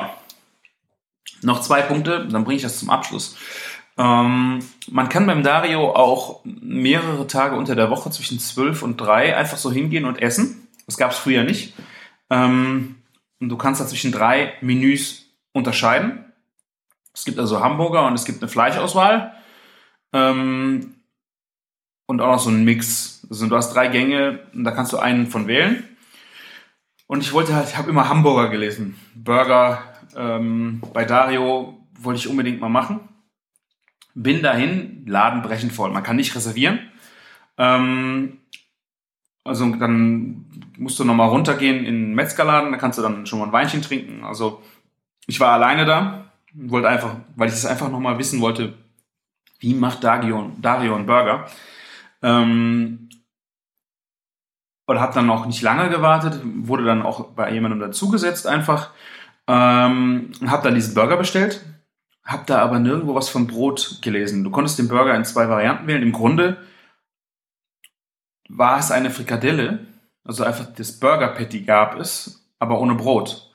Noch 1.43 1.61
zwei 1.61 1.81
Punkte, 1.83 2.27
dann 2.27 2.43
bringe 2.43 2.57
ich 2.57 2.63
das 2.63 2.77
zum 2.77 2.89
Abschluss. 2.89 3.37
Ähm, 3.97 4.59
man 4.89 5.07
kann 5.07 5.27
beim 5.27 5.41
Dario 5.41 5.95
auch 5.95 6.41
mehrere 6.43 7.27
Tage 7.27 7.55
unter 7.55 7.75
der 7.75 7.89
Woche 7.89 8.11
zwischen 8.11 8.37
12 8.37 8.83
und 8.83 8.97
3 8.97 9.37
einfach 9.37 9.57
so 9.57 9.71
hingehen 9.71 10.03
und 10.03 10.21
essen. 10.21 10.67
Das 10.87 10.97
gab 10.97 11.11
es 11.11 11.17
früher 11.17 11.45
nicht. 11.45 11.73
Ähm, 12.29 12.95
und 13.39 13.47
du 13.47 13.55
kannst 13.55 13.79
da 13.79 13.87
zwischen 13.87 14.11
drei 14.11 14.55
Menüs 14.59 15.29
unterscheiden. 15.53 16.24
Es 17.15 17.25
gibt 17.25 17.39
also 17.39 17.61
Hamburger 17.61 18.05
und 18.05 18.13
es 18.13 18.25
gibt 18.25 18.41
eine 18.41 18.49
Fleischauswahl. 18.49 19.33
Ähm, 20.13 20.95
und 22.05 22.21
auch 22.21 22.33
noch 22.33 22.39
so 22.39 22.49
einen 22.49 22.65
Mix. 22.65 23.25
Also 23.29 23.47
du 23.47 23.55
hast 23.55 23.73
drei 23.73 23.87
Gänge 23.87 24.41
und 24.53 24.63
da 24.65 24.71
kannst 24.71 24.93
du 24.93 24.97
einen 24.97 25.27
von 25.27 25.47
wählen. 25.47 25.83
Und 27.07 27.21
ich 27.21 27.33
wollte 27.33 27.55
halt, 27.55 27.69
ich 27.69 27.77
habe 27.77 27.89
immer 27.89 28.09
Hamburger 28.09 28.49
gelesen. 28.49 28.95
Burger 29.15 29.81
ähm, 30.15 30.81
bei 30.93 31.05
Dario 31.05 31.79
wollte 31.99 32.19
ich 32.19 32.27
unbedingt 32.27 32.59
mal 32.59 32.69
machen. 32.69 32.99
Bin 34.13 34.43
dahin, 34.43 35.05
Laden 35.07 35.41
brechend 35.41 35.73
voll. 35.73 35.91
Man 35.91 36.03
kann 36.03 36.15
nicht 36.15 36.35
reservieren. 36.35 36.79
Ähm, 37.57 38.39
also 39.43 39.69
dann 39.75 40.45
musst 40.77 40.99
du 40.99 41.05
nochmal 41.05 41.29
runtergehen 41.29 41.85
in 41.85 41.85
den 41.85 42.15
Metzgerladen, 42.15 42.71
da 42.71 42.77
kannst 42.77 42.97
du 42.97 43.03
dann 43.03 43.25
schon 43.25 43.39
mal 43.39 43.45
ein 43.45 43.51
Weinchen 43.51 43.83
trinken. 43.83 44.23
Also 44.23 44.61
ich 45.27 45.39
war 45.39 45.53
alleine 45.53 45.85
da, 45.85 46.24
wollte 46.55 46.87
einfach, 46.87 47.17
weil 47.35 47.49
ich 47.49 47.55
es 47.55 47.65
einfach 47.65 47.89
nochmal 47.89 48.17
wissen 48.17 48.41
wollte, 48.41 48.73
wie 49.59 49.73
macht 49.73 50.03
Dario, 50.03 50.51
Dario 50.61 50.95
einen 50.95 51.05
Burger? 51.05 51.47
Ähm, 52.21 53.09
und 54.87 54.99
habe 54.99 55.13
dann 55.13 55.25
noch 55.25 55.45
nicht 55.45 55.61
lange 55.61 55.89
gewartet, 55.89 56.41
wurde 56.43 56.85
dann 56.85 57.01
auch 57.01 57.31
bei 57.31 57.51
jemandem 57.51 57.79
dazugesetzt 57.79 58.47
einfach. 58.47 58.91
Ähm, 59.47 60.31
habe 60.47 60.63
dann 60.63 60.75
diesen 60.75 60.93
Burger 60.93 61.17
bestellt, 61.17 61.63
habe 62.23 62.43
da 62.45 62.59
aber 62.59 62.79
nirgendwo 62.79 63.15
was 63.15 63.29
von 63.29 63.47
Brot 63.47 63.99
gelesen. 64.01 64.43
Du 64.43 64.51
konntest 64.51 64.79
den 64.79 64.87
Burger 64.87 65.15
in 65.15 65.25
zwei 65.25 65.49
Varianten 65.49 65.87
wählen. 65.87 66.03
Im 66.03 66.11
Grunde 66.11 66.57
war 68.47 68.79
es 68.79 68.91
eine 68.91 69.09
Frikadelle, 69.09 69.85
also 70.23 70.43
einfach 70.43 70.67
das 70.75 70.99
Burger 70.99 71.29
Patty 71.29 71.61
gab 71.61 71.99
es, 71.99 72.47
aber 72.59 72.79
ohne 72.79 72.95
Brot. 72.95 73.51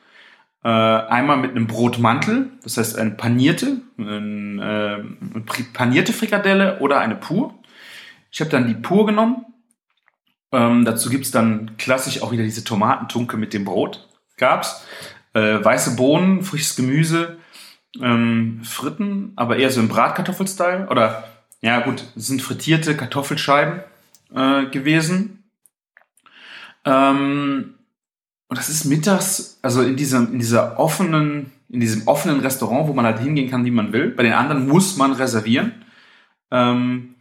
Äh, 0.62 0.68
einmal 0.68 1.38
mit 1.38 1.52
einem 1.52 1.66
Brotmantel, 1.66 2.50
das 2.62 2.76
heißt 2.76 2.98
eine 2.98 3.12
panierte, 3.12 3.80
eine, 3.96 4.62
äh, 4.62 5.34
eine 5.34 5.44
panierte 5.72 6.12
Frikadelle 6.12 6.80
oder 6.80 7.00
eine 7.00 7.16
pur. 7.16 7.54
Ich 8.30 8.40
habe 8.40 8.50
dann 8.50 8.66
die 8.66 8.74
pur 8.74 9.06
genommen. 9.06 9.46
Ähm, 10.52 10.84
dazu 10.84 11.08
gibt's 11.08 11.30
dann 11.30 11.76
klassisch 11.78 12.22
auch 12.22 12.32
wieder 12.32 12.42
diese 12.42 12.64
Tomatentunke 12.64 13.36
mit 13.36 13.54
dem 13.54 13.64
Brot. 13.64 14.08
Gab's. 14.36 14.84
Äh, 15.32 15.64
weiße 15.64 15.96
Bohnen, 15.96 16.42
frisches 16.42 16.74
Gemüse, 16.76 17.38
ähm, 18.00 18.62
Fritten, 18.64 19.32
aber 19.36 19.56
eher 19.56 19.70
so 19.70 19.80
im 19.80 19.88
Bratkartoffelstyle. 19.88 20.88
Oder 20.90 21.24
ja 21.62 21.80
gut, 21.80 22.04
es 22.16 22.26
sind 22.26 22.42
frittierte 22.42 22.96
Kartoffelscheiben 22.96 23.80
äh, 24.34 24.66
gewesen. 24.66 25.44
Ähm, 26.84 27.74
und 28.51 28.59
das 28.59 28.68
ist 28.68 28.84
mittags, 28.84 29.61
also 29.62 29.80
in 29.80 29.96
diesem, 29.96 30.32
in 30.32 30.40
dieser 30.40 30.78
offenen, 30.78 31.53
in 31.68 31.78
diesem 31.78 32.09
offenen 32.09 32.40
Restaurant, 32.40 32.88
wo 32.88 32.92
man 32.92 33.05
halt 33.05 33.20
hingehen 33.20 33.48
kann, 33.48 33.64
wie 33.64 33.70
man 33.70 33.92
will. 33.92 34.11
Bei 34.11 34.24
den 34.24 34.32
anderen 34.32 34.66
muss 34.66 34.96
man 34.96 35.12
reservieren. 35.12 35.84
Ähm, 36.51 37.14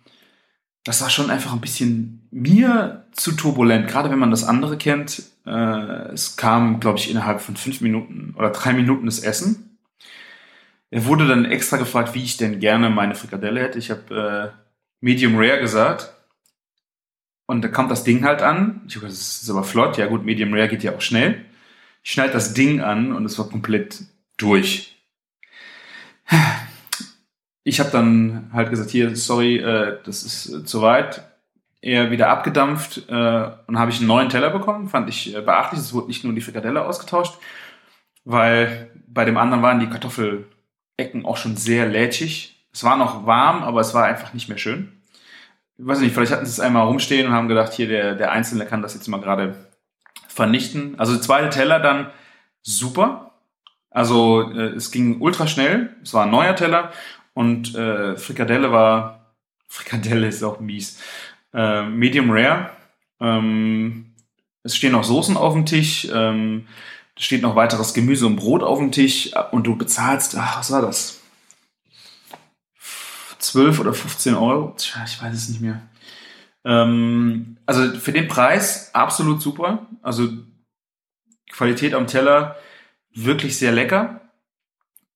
das 0.84 1.04
war 1.04 1.12
schon 1.12 1.30
einfach 1.30 1.54
ein 1.54 1.62
bisschen 1.62 2.28
mir 2.32 3.06
zu 3.12 3.34
turbulent, 3.34 3.88
gerade 3.88 4.10
wenn 4.10 4.18
man 4.18 4.32
das 4.32 4.44
andere 4.44 4.76
kennt. 4.76 5.22
Äh, 5.46 6.12
es 6.14 6.36
kam, 6.36 6.80
glaube 6.80 6.98
ich, 6.98 7.12
innerhalb 7.12 7.42
von 7.42 7.56
fünf 7.56 7.82
Minuten 7.82 8.34
oder 8.36 8.50
drei 8.50 8.74
Minuten 8.74 9.06
das 9.06 9.20
Essen. 9.20 9.78
Er 10.90 11.06
wurde 11.06 11.28
dann 11.28 11.46
extra 11.46 11.78
gefragt, 11.78 12.16
wie 12.16 12.24
ich 12.24 12.38
denn 12.38 12.60
gerne 12.60 12.90
meine 12.90 13.14
Frikadelle 13.14 13.62
hätte. 13.62 13.78
Ich 13.78 13.92
habe 13.92 14.52
äh, 14.52 14.58
Medium 15.00 15.36
Rare 15.36 15.60
gesagt. 15.60 16.12
Und 17.50 17.64
da 17.64 17.68
kommt 17.68 17.90
das 17.90 18.04
Ding 18.04 18.26
halt 18.26 18.44
an. 18.44 18.82
Ich 18.88 18.96
habe 18.96 19.08
das 19.08 19.42
ist 19.42 19.50
aber 19.50 19.64
flott. 19.64 19.98
Ja 19.98 20.06
gut, 20.06 20.24
Medium 20.24 20.54
Rare 20.54 20.68
geht 20.68 20.84
ja 20.84 20.94
auch 20.94 21.02
schnell. 21.02 21.44
Ich 22.04 22.12
schneide 22.12 22.32
das 22.32 22.54
Ding 22.54 22.80
an 22.80 23.12
und 23.12 23.26
es 23.26 23.40
war 23.40 23.50
komplett 23.50 24.04
durch. 24.38 25.02
Ich 27.64 27.80
habe 27.80 27.90
dann 27.90 28.52
halt 28.54 28.70
gesagt, 28.70 28.92
hier, 28.92 29.16
sorry, 29.16 29.58
äh, 29.58 29.98
das 30.04 30.22
ist 30.22 30.48
äh, 30.48 30.64
zu 30.64 30.84
weit. 30.84 31.24
Er 31.82 32.12
wieder 32.12 32.30
abgedampft 32.30 33.10
äh, 33.10 33.50
und 33.66 33.80
habe 33.80 33.90
ich 33.90 33.98
einen 33.98 34.08
neuen 34.08 34.30
Teller 34.30 34.52
bekommen. 34.52 34.88
Fand 34.88 35.10
ich 35.10 35.36
äh, 35.36 35.42
beachtlich. 35.42 35.80
Es 35.80 35.92
wurde 35.92 36.08
nicht 36.08 36.24
nur 36.24 36.34
die 36.34 36.42
Frikadelle 36.42 36.86
ausgetauscht, 36.86 37.34
weil 38.26 38.92
bei 39.08 39.26
dem 39.26 39.38
anderen 39.38 39.64
waren 39.64 39.80
die 39.80 39.90
Kartoffelecken 39.90 41.26
auch 41.26 41.38
schon 41.38 41.58
sehr 41.58 41.88
lätschig. 41.88 42.64
Es 42.72 42.84
war 42.84 42.96
noch 42.96 43.26
warm, 43.26 43.64
aber 43.64 43.82
es 43.82 43.96
war 43.96 44.06
einfach 44.06 44.36
nicht 44.36 44.50
mehr 44.50 44.60
schön 44.60 44.99
weiß 45.80 46.00
nicht, 46.00 46.14
vielleicht 46.14 46.32
hatten 46.32 46.46
sie 46.46 46.52
es 46.52 46.60
einmal 46.60 46.86
rumstehen 46.86 47.28
und 47.28 47.34
haben 47.34 47.48
gedacht, 47.48 47.74
hier, 47.74 47.88
der, 47.88 48.16
der 48.16 48.32
Einzelne 48.32 48.66
kann 48.66 48.82
das 48.82 48.94
jetzt 48.94 49.08
mal 49.08 49.22
gerade 49.22 49.56
vernichten. 50.28 51.00
Also 51.00 51.14
der 51.14 51.22
zweite 51.22 51.50
Teller 51.50 51.80
dann 51.80 52.12
super. 52.62 53.32
Also 53.90 54.52
äh, 54.52 54.76
es 54.76 54.92
ging 54.92 55.22
ultra 55.22 55.48
schnell. 55.48 55.96
Es 56.04 56.14
war 56.14 56.26
ein 56.26 56.32
neuer 56.32 56.56
Teller 56.56 56.92
und 57.34 57.76
äh, 57.76 58.18
Frikadelle 58.18 58.72
war, 58.72 59.34
Frikadelle 59.68 60.28
ist 60.28 60.44
auch 60.44 60.60
mies, 60.60 61.02
äh, 61.54 61.84
Medium 61.84 62.30
Rare. 62.30 62.70
Ähm, 63.20 64.14
es 64.64 64.76
stehen 64.76 64.92
noch 64.92 65.04
Soßen 65.04 65.38
auf 65.38 65.54
dem 65.54 65.66
Tisch. 65.66 66.08
Ähm, 66.14 66.68
es 67.16 67.26
steht 67.26 67.42
noch 67.42 67.56
weiteres 67.56 67.94
Gemüse 67.94 68.28
und 68.28 68.36
Brot 68.36 68.64
auf 68.64 68.80
dem 68.80 68.92
Tisch 68.92 69.32
und 69.52 69.68
du 69.68 69.76
bezahlst, 69.76 70.38
ach, 70.38 70.60
was 70.60 70.72
war 70.72 70.82
das? 70.82 71.19
12 73.40 73.80
oder 73.80 73.94
15 73.94 74.36
Euro. 74.36 74.76
Tja, 74.78 75.04
ich 75.06 75.22
weiß 75.22 75.34
es 75.34 75.50
nicht 75.50 75.62
mehr. 75.62 75.82
Ähm, 76.66 77.58
also 77.66 77.98
für 78.00 78.12
den 78.12 78.28
Preis 78.28 78.94
absolut 78.94 79.42
super. 79.42 79.88
Also 80.02 80.30
Qualität 81.52 81.94
am 81.94 82.08
Teller 82.08 82.56
wirklich 83.14 83.58
sehr 83.58 83.72
lecker. 83.72 84.22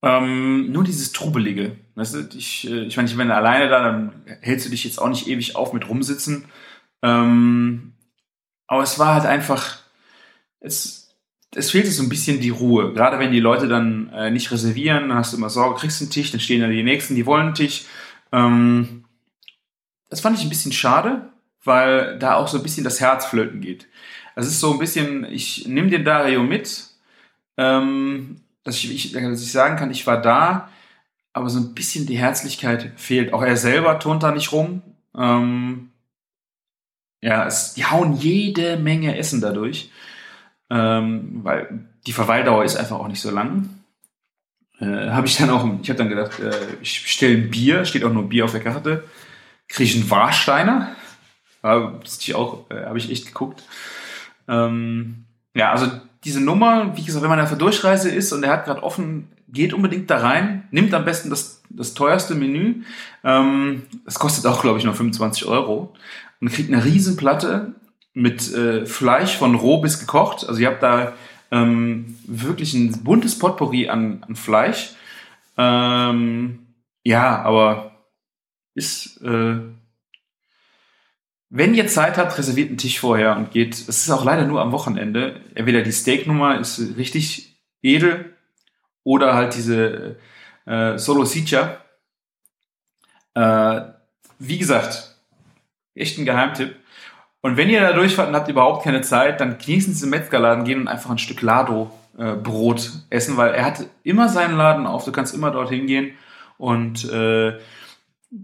Ähm, 0.01 0.71
nur 0.71 0.83
dieses 0.83 1.13
Trubelige. 1.13 1.77
Weißt 1.95 2.15
du, 2.15 2.29
ich, 2.35 2.69
äh, 2.69 2.83
ich 2.83 2.97
meine, 2.97 3.09
ich 3.09 3.15
bin 3.15 3.31
alleine 3.31 3.69
da, 3.69 3.83
dann 3.83 4.23
hältst 4.41 4.65
du 4.65 4.69
dich 4.69 4.83
jetzt 4.83 4.99
auch 4.99 5.07
nicht 5.07 5.27
ewig 5.27 5.55
auf 5.55 5.73
mit 5.73 5.87
rumsitzen. 5.87 6.45
Ähm, 7.01 7.93
aber 8.67 8.83
es 8.83 8.99
war 8.99 9.13
halt 9.13 9.25
einfach, 9.25 9.79
es, 10.59 11.15
es 11.55 11.71
fehlte 11.71 11.91
so 11.91 12.03
ein 12.03 12.09
bisschen 12.09 12.41
die 12.41 12.49
Ruhe. 12.49 12.93
Gerade 12.93 13.19
wenn 13.19 13.31
die 13.31 13.39
Leute 13.39 13.67
dann 13.67 14.09
äh, 14.09 14.31
nicht 14.31 14.51
reservieren, 14.51 15.09
dann 15.09 15.17
hast 15.17 15.33
du 15.33 15.37
immer 15.37 15.49
Sorge, 15.49 15.79
kriegst 15.79 16.01
einen 16.01 16.11
Tisch, 16.11 16.31
dann 16.31 16.41
stehen 16.41 16.61
da 16.61 16.67
die 16.67 16.83
Nächsten, 16.83 17.15
die 17.15 17.25
wollen 17.25 17.47
einen 17.47 17.55
Tisch. 17.55 17.85
Ähm, 18.33 19.05
das 20.09 20.19
fand 20.19 20.37
ich 20.37 20.43
ein 20.43 20.49
bisschen 20.49 20.73
schade, 20.73 21.29
weil 21.63 22.19
da 22.19 22.35
auch 22.35 22.49
so 22.49 22.57
ein 22.57 22.63
bisschen 22.63 22.83
das 22.83 22.99
Herz 22.99 23.25
flöten 23.25 23.61
geht. 23.61 23.87
Es 24.35 24.47
ist 24.47 24.59
so 24.59 24.73
ein 24.73 24.79
bisschen, 24.79 25.23
ich 25.25 25.67
nehme 25.67 25.89
den 25.89 26.03
Dario 26.03 26.43
mit, 26.43 26.87
ähm, 27.57 28.41
dass, 28.63 28.75
ich, 28.75 28.93
ich, 28.93 29.11
dass 29.13 29.41
ich 29.41 29.51
sagen 29.51 29.77
kann, 29.77 29.91
ich 29.91 30.05
war 30.07 30.19
da, 30.19 30.69
aber 31.31 31.49
so 31.49 31.59
ein 31.59 31.73
bisschen 31.73 32.05
die 32.05 32.17
Herzlichkeit 32.17 32.93
fehlt. 32.97 33.33
Auch 33.33 33.43
er 33.43 33.57
selber 33.57 33.99
turnt 33.99 34.23
da 34.23 34.31
nicht 34.31 34.51
rum. 34.51 34.81
Ähm, 35.15 35.91
ja, 37.21 37.45
es, 37.45 37.73
die 37.75 37.85
hauen 37.85 38.13
jede 38.13 38.77
Menge 38.77 39.17
Essen 39.17 39.41
dadurch, 39.41 39.91
ähm, 40.69 41.39
weil 41.43 41.87
die 42.05 42.13
Verweildauer 42.13 42.65
ist 42.65 42.75
einfach 42.75 42.99
auch 42.99 43.07
nicht 43.07 43.21
so 43.21 43.31
lang. 43.31 43.69
Äh, 44.79 45.09
habe 45.09 45.27
ich 45.27 45.37
dann 45.37 45.49
auch, 45.49 45.65
ich 45.81 45.89
habe 45.89 45.97
dann 45.97 46.09
gedacht, 46.09 46.39
äh, 46.39 46.51
ich 46.81 47.03
bestelle 47.03 47.37
ein 47.37 47.49
Bier, 47.49 47.85
steht 47.85 48.03
auch 48.03 48.13
nur 48.13 48.29
Bier 48.29 48.45
auf 48.45 48.51
der 48.51 48.61
Karte, 48.61 49.03
kriege 49.67 49.89
ich 49.89 49.95
einen 49.95 50.09
Warsteiner. 50.09 50.95
Das 51.61 52.19
ich 52.19 52.35
auch, 52.35 52.69
äh, 52.69 52.85
habe 52.85 52.97
ich 52.97 53.09
echt 53.09 53.27
geguckt. 53.27 53.63
Ähm, 54.47 55.25
ja, 55.55 55.71
also 55.71 55.89
diese 56.23 56.41
Nummer, 56.41 56.95
wie 56.97 57.03
gesagt, 57.03 57.23
wenn 57.23 57.29
man 57.29 57.39
auf 57.39 57.49
der 57.49 57.57
Durchreise 57.57 58.09
ist 58.09 58.31
und 58.33 58.43
er 58.43 58.51
hat 58.51 58.65
gerade 58.65 58.83
offen, 58.83 59.29
geht 59.47 59.73
unbedingt 59.73 60.09
da 60.09 60.17
rein, 60.17 60.67
nimmt 60.71 60.93
am 60.93 61.05
besten 61.05 61.29
das, 61.29 61.61
das 61.69 61.93
teuerste 61.93 62.35
Menü. 62.35 62.83
Ähm, 63.23 63.83
das 64.05 64.19
kostet 64.19 64.45
auch, 64.45 64.61
glaube 64.61 64.79
ich, 64.79 64.85
nur 64.85 64.93
25 64.93 65.45
Euro 65.45 65.93
und 66.41 66.51
kriegt 66.51 66.73
eine 66.73 66.83
Riesenplatte 66.83 67.75
mit 68.13 68.53
äh, 68.53 68.85
Fleisch 68.85 69.37
von 69.37 69.55
roh 69.55 69.79
bis 69.79 69.99
gekocht. 69.99 70.47
Also 70.47 70.59
ihr 70.59 70.67
habt 70.67 70.83
da 70.83 71.13
ähm, 71.53 72.17
wirklich 72.25 72.73
ein 72.73 73.03
buntes 73.03 73.37
Potpourri 73.37 73.87
an, 73.87 74.23
an 74.27 74.35
Fleisch. 74.35 74.95
Ähm, 75.55 76.65
ja, 77.03 77.43
aber 77.43 78.07
ist, 78.73 79.21
äh, 79.21 79.59
wenn 81.49 81.75
ihr 81.75 81.87
Zeit 81.87 82.17
habt, 82.17 82.35
reserviert 82.39 82.69
einen 82.69 82.79
Tisch 82.79 82.99
vorher 82.99 83.37
und 83.37 83.51
geht. 83.51 83.75
Es 83.75 83.87
ist 83.87 84.09
auch 84.09 84.25
leider 84.25 84.47
nur 84.47 84.61
am 84.61 84.71
Wochenende. 84.71 85.41
Entweder 85.53 85.83
die 85.83 85.91
Steaknummer 85.91 86.59
ist 86.59 86.97
richtig 86.97 87.55
edel 87.83 88.35
oder 89.03 89.35
halt 89.35 89.53
diese 89.53 90.17
äh, 90.65 90.97
Solo 90.97 91.23
Sicha. 91.25 91.77
Äh, 93.35 93.81
wie 94.39 94.57
gesagt, 94.57 95.19
echt 95.93 96.17
ein 96.17 96.25
Geheimtipp. 96.25 96.75
Und 97.43 97.57
wenn 97.57 97.69
ihr 97.69 97.81
da 97.81 97.91
durchfahrt 97.91 98.29
und 98.29 98.35
habt 98.35 98.47
überhaupt 98.47 98.85
keine 98.85 99.01
Zeit, 99.01 99.41
dann 99.41 99.57
genießen 99.57 99.93
Sie 99.93 100.05
im 100.05 100.11
Metzgerladen 100.11 100.63
gehen 100.63 100.79
und 100.79 100.87
einfach 100.87 101.09
ein 101.09 101.17
Stück 101.17 101.41
Lado 101.41 101.91
äh, 102.17 102.35
Brot 102.35 102.93
essen, 103.09 103.35
weil 103.35 103.53
er 103.53 103.65
hat 103.65 103.85
immer 104.03 104.29
seinen 104.29 104.55
Laden 104.55 104.87
auf. 104.87 105.03
Du 105.03 105.11
kannst 105.11 105.35
immer 105.35 105.51
dorthin 105.51 105.85
gehen 105.85 106.13
und 106.57 107.03
äh, 107.11 107.59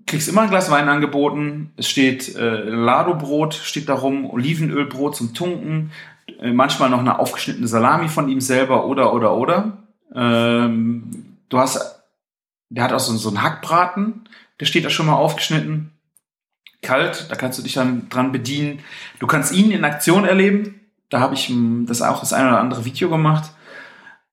kriegst 0.05 0.27
immer 0.27 0.41
ein 0.41 0.49
Glas 0.49 0.69
Wein 0.69 0.89
angeboten. 0.89 1.71
Es 1.77 1.89
steht 1.89 2.35
äh, 2.35 2.63
Lado-Brot, 2.63 3.53
steht 3.53 3.87
darum, 3.87 4.29
Olivenölbrot 4.29 5.15
zum 5.15 5.33
Tunken, 5.33 5.91
äh, 6.41 6.51
manchmal 6.51 6.89
noch 6.89 6.99
eine 6.99 7.19
aufgeschnittene 7.19 7.69
Salami 7.69 8.09
von 8.09 8.27
ihm 8.27 8.41
selber 8.41 8.85
oder 8.85 9.13
oder 9.13 9.37
oder. 9.37 9.77
Ähm, 10.13 11.37
du 11.47 11.57
hast, 11.57 12.03
der 12.67 12.83
hat 12.83 12.91
auch 12.91 12.99
so, 12.99 13.15
so 13.15 13.29
einen 13.29 13.43
Hackbraten, 13.43 14.27
der 14.59 14.65
steht 14.65 14.83
da 14.83 14.89
schon 14.89 15.05
mal 15.05 15.15
aufgeschnitten 15.15 15.93
kalt, 16.81 17.27
da 17.29 17.35
kannst 17.35 17.59
du 17.59 17.63
dich 17.63 17.73
dann 17.73 18.09
dran 18.09 18.31
bedienen. 18.31 18.79
Du 19.19 19.27
kannst 19.27 19.53
ihn 19.53 19.71
in 19.71 19.85
Aktion 19.85 20.25
erleben. 20.25 20.79
Da 21.09 21.19
habe 21.19 21.33
ich 21.33 21.47
hm, 21.47 21.85
das 21.87 22.01
auch 22.01 22.19
das 22.19 22.33
eine 22.33 22.49
oder 22.49 22.59
andere 22.59 22.85
Video 22.85 23.09
gemacht. 23.09 23.51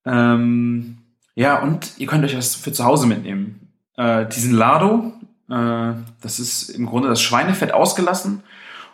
Ähm, 0.05 0.99
ja, 1.35 1.59
und 1.61 1.93
ihr 1.99 2.07
könnt 2.07 2.25
euch 2.25 2.37
was 2.37 2.55
für 2.55 2.73
zu 2.73 2.85
Hause 2.85 3.07
mitnehmen. 3.07 3.69
Äh, 3.97 4.27
diesen 4.27 4.53
Lado, 4.53 5.13
äh, 5.51 5.93
das 6.21 6.39
ist 6.39 6.71
im 6.71 6.87
Grunde 6.87 7.09
das 7.09 7.21
Schweinefett 7.21 7.73
ausgelassen 7.73 8.43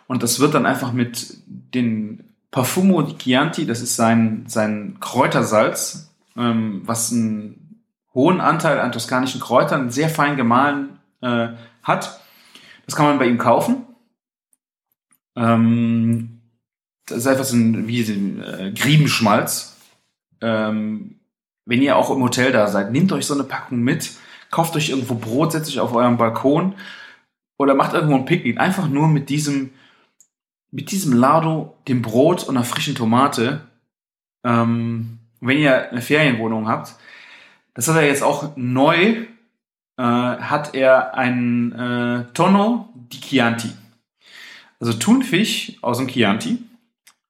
und 0.07 0.23
das 0.23 0.39
wird 0.39 0.53
dann 0.53 0.65
einfach 0.65 0.91
mit 0.91 1.37
den 1.47 2.33
Parfumo 2.51 3.01
di 3.01 3.17
Chianti, 3.17 3.65
das 3.65 3.81
ist 3.81 3.95
sein, 3.95 4.45
sein 4.47 4.97
Kräutersalz, 4.99 6.13
ähm, 6.37 6.81
was 6.85 7.11
einen 7.11 7.81
hohen 8.13 8.41
Anteil 8.41 8.79
an 8.79 8.91
toskanischen 8.91 9.41
Kräutern, 9.41 9.89
sehr 9.89 10.09
fein 10.09 10.35
gemahlen, 10.37 10.99
äh, 11.21 11.49
hat. 11.81 12.21
Das 12.85 12.95
kann 12.95 13.05
man 13.05 13.19
bei 13.19 13.27
ihm 13.27 13.37
kaufen. 13.37 13.85
Ähm, 15.35 16.41
das 17.05 17.19
ist 17.19 17.27
einfach 17.27 17.43
so 17.43 17.55
ein, 17.55 17.87
wie 17.87 18.01
ein 18.01 18.43
äh, 18.43 18.71
Griebenschmalz. 18.71 19.77
Ähm, 20.41 21.19
wenn 21.65 21.81
ihr 21.81 21.97
auch 21.97 22.09
im 22.11 22.21
Hotel 22.21 22.51
da 22.51 22.67
seid, 22.67 22.91
nehmt 22.91 23.11
euch 23.11 23.25
so 23.25 23.33
eine 23.33 23.43
Packung 23.43 23.79
mit, 23.79 24.11
kauft 24.51 24.75
euch 24.75 24.89
irgendwo 24.89 25.15
Brot, 25.15 25.53
setzt 25.53 25.69
euch 25.69 25.79
auf 25.79 25.93
euren 25.93 26.17
Balkon 26.17 26.75
oder 27.57 27.75
macht 27.75 27.93
irgendwo 27.93 28.15
ein 28.15 28.25
Picknick. 28.25 28.59
Einfach 28.59 28.87
nur 28.87 29.07
mit 29.07 29.29
diesem, 29.29 29.71
mit 30.71 30.91
diesem 30.91 31.13
Lardo, 31.13 31.77
dem 31.87 32.01
Brot 32.01 32.43
und 32.43 32.57
einer 32.57 32.65
frischen 32.65 32.95
Tomate. 32.95 33.61
Ähm, 34.45 35.19
wenn 35.39 35.57
ihr 35.57 35.91
eine 35.91 36.01
Ferienwohnung 36.01 36.67
habt, 36.67 36.95
das 37.73 37.87
hat 37.87 37.95
er 37.95 38.05
jetzt 38.05 38.23
auch 38.23 38.55
neu, 38.55 39.25
äh, 39.97 40.03
hat 40.03 40.73
er 40.75 41.15
ein 41.15 41.71
äh, 41.71 42.33
Tonno 42.33 42.89
di 42.95 43.19
Chianti. 43.19 43.69
Also 44.79 44.93
Thunfisch 44.93 45.77
aus 45.81 45.97
dem 45.97 46.07
Chianti, 46.07 46.59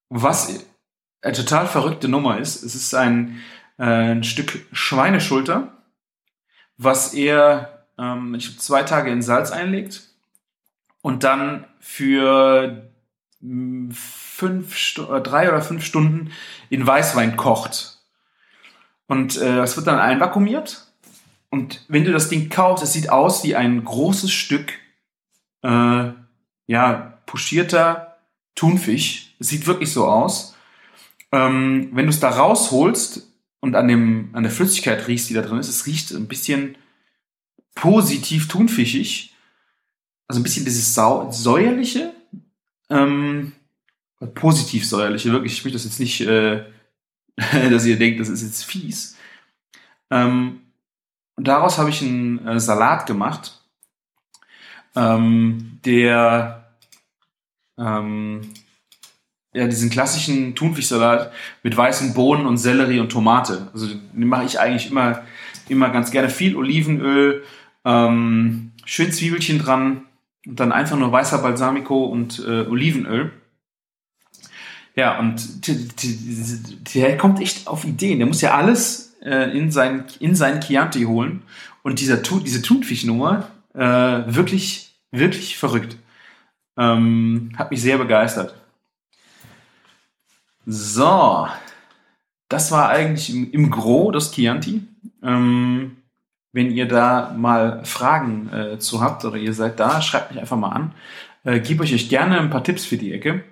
was 0.09 0.65
eine 1.21 1.33
total 1.33 1.67
verrückte 1.67 2.07
Nummer 2.07 2.39
ist. 2.39 2.63
Es 2.63 2.75
ist 2.75 2.93
ein, 2.93 3.41
äh, 3.77 3.83
ein 3.83 4.23
Stück 4.23 4.65
Schweineschulter, 4.71 5.71
was 6.77 7.13
er 7.13 7.85
ähm, 7.97 8.35
ich 8.35 8.59
zwei 8.59 8.83
Tage 8.83 9.11
in 9.11 9.21
Salz 9.21 9.51
einlegt 9.51 10.03
und 11.01 11.23
dann 11.23 11.65
für 11.79 12.89
mm, 13.41 13.91
fünf 13.91 14.97
äh, 14.97 15.21
drei 15.21 15.49
oder 15.49 15.61
fünf 15.61 15.85
Stunden 15.85 16.31
in 16.69 16.85
Weißwein 16.85 17.37
kocht. 17.37 17.99
Und 19.07 19.37
äh, 19.37 19.57
das 19.57 19.75
wird 19.75 19.87
dann 19.87 19.99
einvakuumiert. 19.99 20.92
Und 21.53 21.85
wenn 21.87 22.03
du 22.03 22.11
das 22.11 22.29
Ding 22.29 22.49
kaufst, 22.49 22.83
es 22.83 22.93
sieht 22.93 23.11
aus 23.11 23.43
wie 23.43 23.55
ein 23.55 23.85
großes 23.85 24.31
Stück 24.31 24.73
äh, 25.61 26.11
ja, 26.65 27.21
pochierter 27.27 28.17
Thunfisch. 28.55 29.35
Es 29.37 29.49
sieht 29.49 29.67
wirklich 29.67 29.91
so 29.91 30.07
aus. 30.07 30.55
Ähm, 31.31 31.91
wenn 31.93 32.07
du 32.07 32.09
es 32.09 32.19
da 32.19 32.29
rausholst 32.29 33.31
und 33.59 33.75
an, 33.75 33.87
dem, 33.87 34.29
an 34.33 34.41
der 34.41 34.51
Flüssigkeit 34.51 35.07
riechst, 35.07 35.29
die 35.29 35.35
da 35.35 35.43
drin 35.43 35.59
ist, 35.59 35.67
es 35.67 35.85
riecht 35.85 36.09
ein 36.13 36.27
bisschen 36.27 36.75
positiv 37.75 38.47
thunfischig. 38.47 39.35
Also 40.27 40.39
ein 40.39 40.43
bisschen 40.43 40.65
dieses 40.65 40.95
Sau 40.95 41.29
säuerliche. 41.29 42.15
Ähm, 42.89 43.51
positiv 44.33 44.87
säuerliche, 44.87 45.31
wirklich. 45.31 45.53
Ich 45.53 45.63
möchte 45.63 45.75
das 45.75 45.85
jetzt 45.85 45.99
nicht, 45.99 46.19
äh, 46.21 46.65
dass 47.69 47.85
ihr 47.85 47.99
denkt, 47.99 48.19
das 48.19 48.29
ist 48.29 48.41
jetzt 48.41 48.65
fies. 48.65 49.17
Ähm, 50.09 50.61
und 51.35 51.47
daraus 51.47 51.77
habe 51.77 51.89
ich 51.89 52.01
einen 52.01 52.45
äh, 52.47 52.59
Salat 52.59 53.05
gemacht, 53.05 53.61
ähm, 54.95 55.79
der 55.85 56.75
ähm, 57.77 58.41
ja, 59.53 59.67
diesen 59.67 59.89
klassischen 59.89 60.55
Thunfischsalat 60.55 61.31
mit 61.61 61.75
weißen 61.75 62.13
Bohnen 62.13 62.45
und 62.45 62.57
Sellerie 62.57 62.99
und 62.99 63.09
Tomate. 63.09 63.69
Also 63.73 63.87
den 63.87 64.27
mache 64.27 64.45
ich 64.45 64.59
eigentlich 64.59 64.89
immer, 64.89 65.23
immer 65.69 65.89
ganz 65.89 66.11
gerne. 66.11 66.29
Viel 66.29 66.55
Olivenöl, 66.55 67.43
ähm, 67.85 68.71
schön 68.85 69.11
Zwiebelchen 69.11 69.59
dran 69.59 70.03
und 70.45 70.59
dann 70.59 70.71
einfach 70.71 70.97
nur 70.97 71.11
weißer 71.11 71.39
Balsamico 71.39 72.05
und 72.05 72.39
äh, 72.39 72.61
Olivenöl. 72.67 73.31
Ja, 74.95 75.17
und 75.19 75.67
der 76.95 77.17
kommt 77.17 77.39
echt 77.39 77.67
auf 77.67 77.83
Ideen. 77.83 78.19
Der 78.19 78.27
muss 78.27 78.41
ja 78.41 78.53
alles 78.55 79.12
äh, 79.23 79.57
in, 79.57 79.71
sein, 79.71 80.05
in 80.19 80.35
seinen 80.35 80.61
Chianti 80.61 81.03
holen. 81.03 81.43
Und 81.81 81.99
dieser, 81.99 82.17
diese 82.17 82.61
Thunfischnummer, 82.61 83.47
äh, 83.73 83.79
wirklich, 83.79 84.95
wirklich 85.11 85.57
verrückt. 85.57 85.97
Ähm, 86.77 87.51
hat 87.57 87.71
mich 87.71 87.81
sehr 87.81 87.97
begeistert. 87.97 88.55
So, 90.65 91.47
das 92.49 92.71
war 92.71 92.89
eigentlich 92.89 93.33
im, 93.33 93.51
im 93.51 93.69
Gro 93.69 94.11
das 94.11 94.31
Chianti. 94.31 94.83
Ähm, 95.21 95.97
wenn 96.51 96.71
ihr 96.71 96.87
da 96.87 97.33
mal 97.35 97.83
Fragen 97.83 98.49
äh, 98.53 98.79
zu 98.79 99.01
habt 99.01 99.25
oder 99.25 99.37
ihr 99.37 99.53
seid 99.53 99.79
da, 99.79 100.01
schreibt 100.01 100.31
mich 100.31 100.39
einfach 100.39 100.57
mal 100.57 100.69
an. 100.69 100.93
Äh, 101.43 101.59
gebe 101.59 101.83
euch 101.83 102.09
gerne 102.09 102.39
ein 102.39 102.49
paar 102.49 102.63
Tipps 102.63 102.85
für 102.85 102.97
die 102.97 103.11
Ecke. 103.11 103.43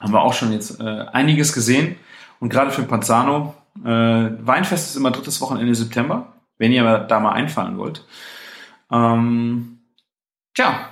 Haben 0.00 0.12
wir 0.12 0.22
auch 0.22 0.32
schon 0.32 0.52
jetzt 0.52 0.80
äh, 0.80 1.06
einiges 1.12 1.52
gesehen. 1.52 1.96
Und 2.40 2.48
gerade 2.48 2.70
für 2.70 2.82
Panzano, 2.82 3.54
äh, 3.84 4.46
Weinfest 4.46 4.90
ist 4.90 4.96
immer 4.96 5.10
drittes 5.10 5.40
Wochenende 5.40 5.74
September, 5.74 6.32
wenn 6.58 6.72
ihr 6.72 6.98
da 7.00 7.20
mal 7.20 7.32
einfallen 7.32 7.78
wollt. 7.78 8.04
Ähm, 8.90 9.78
tja, 10.54 10.88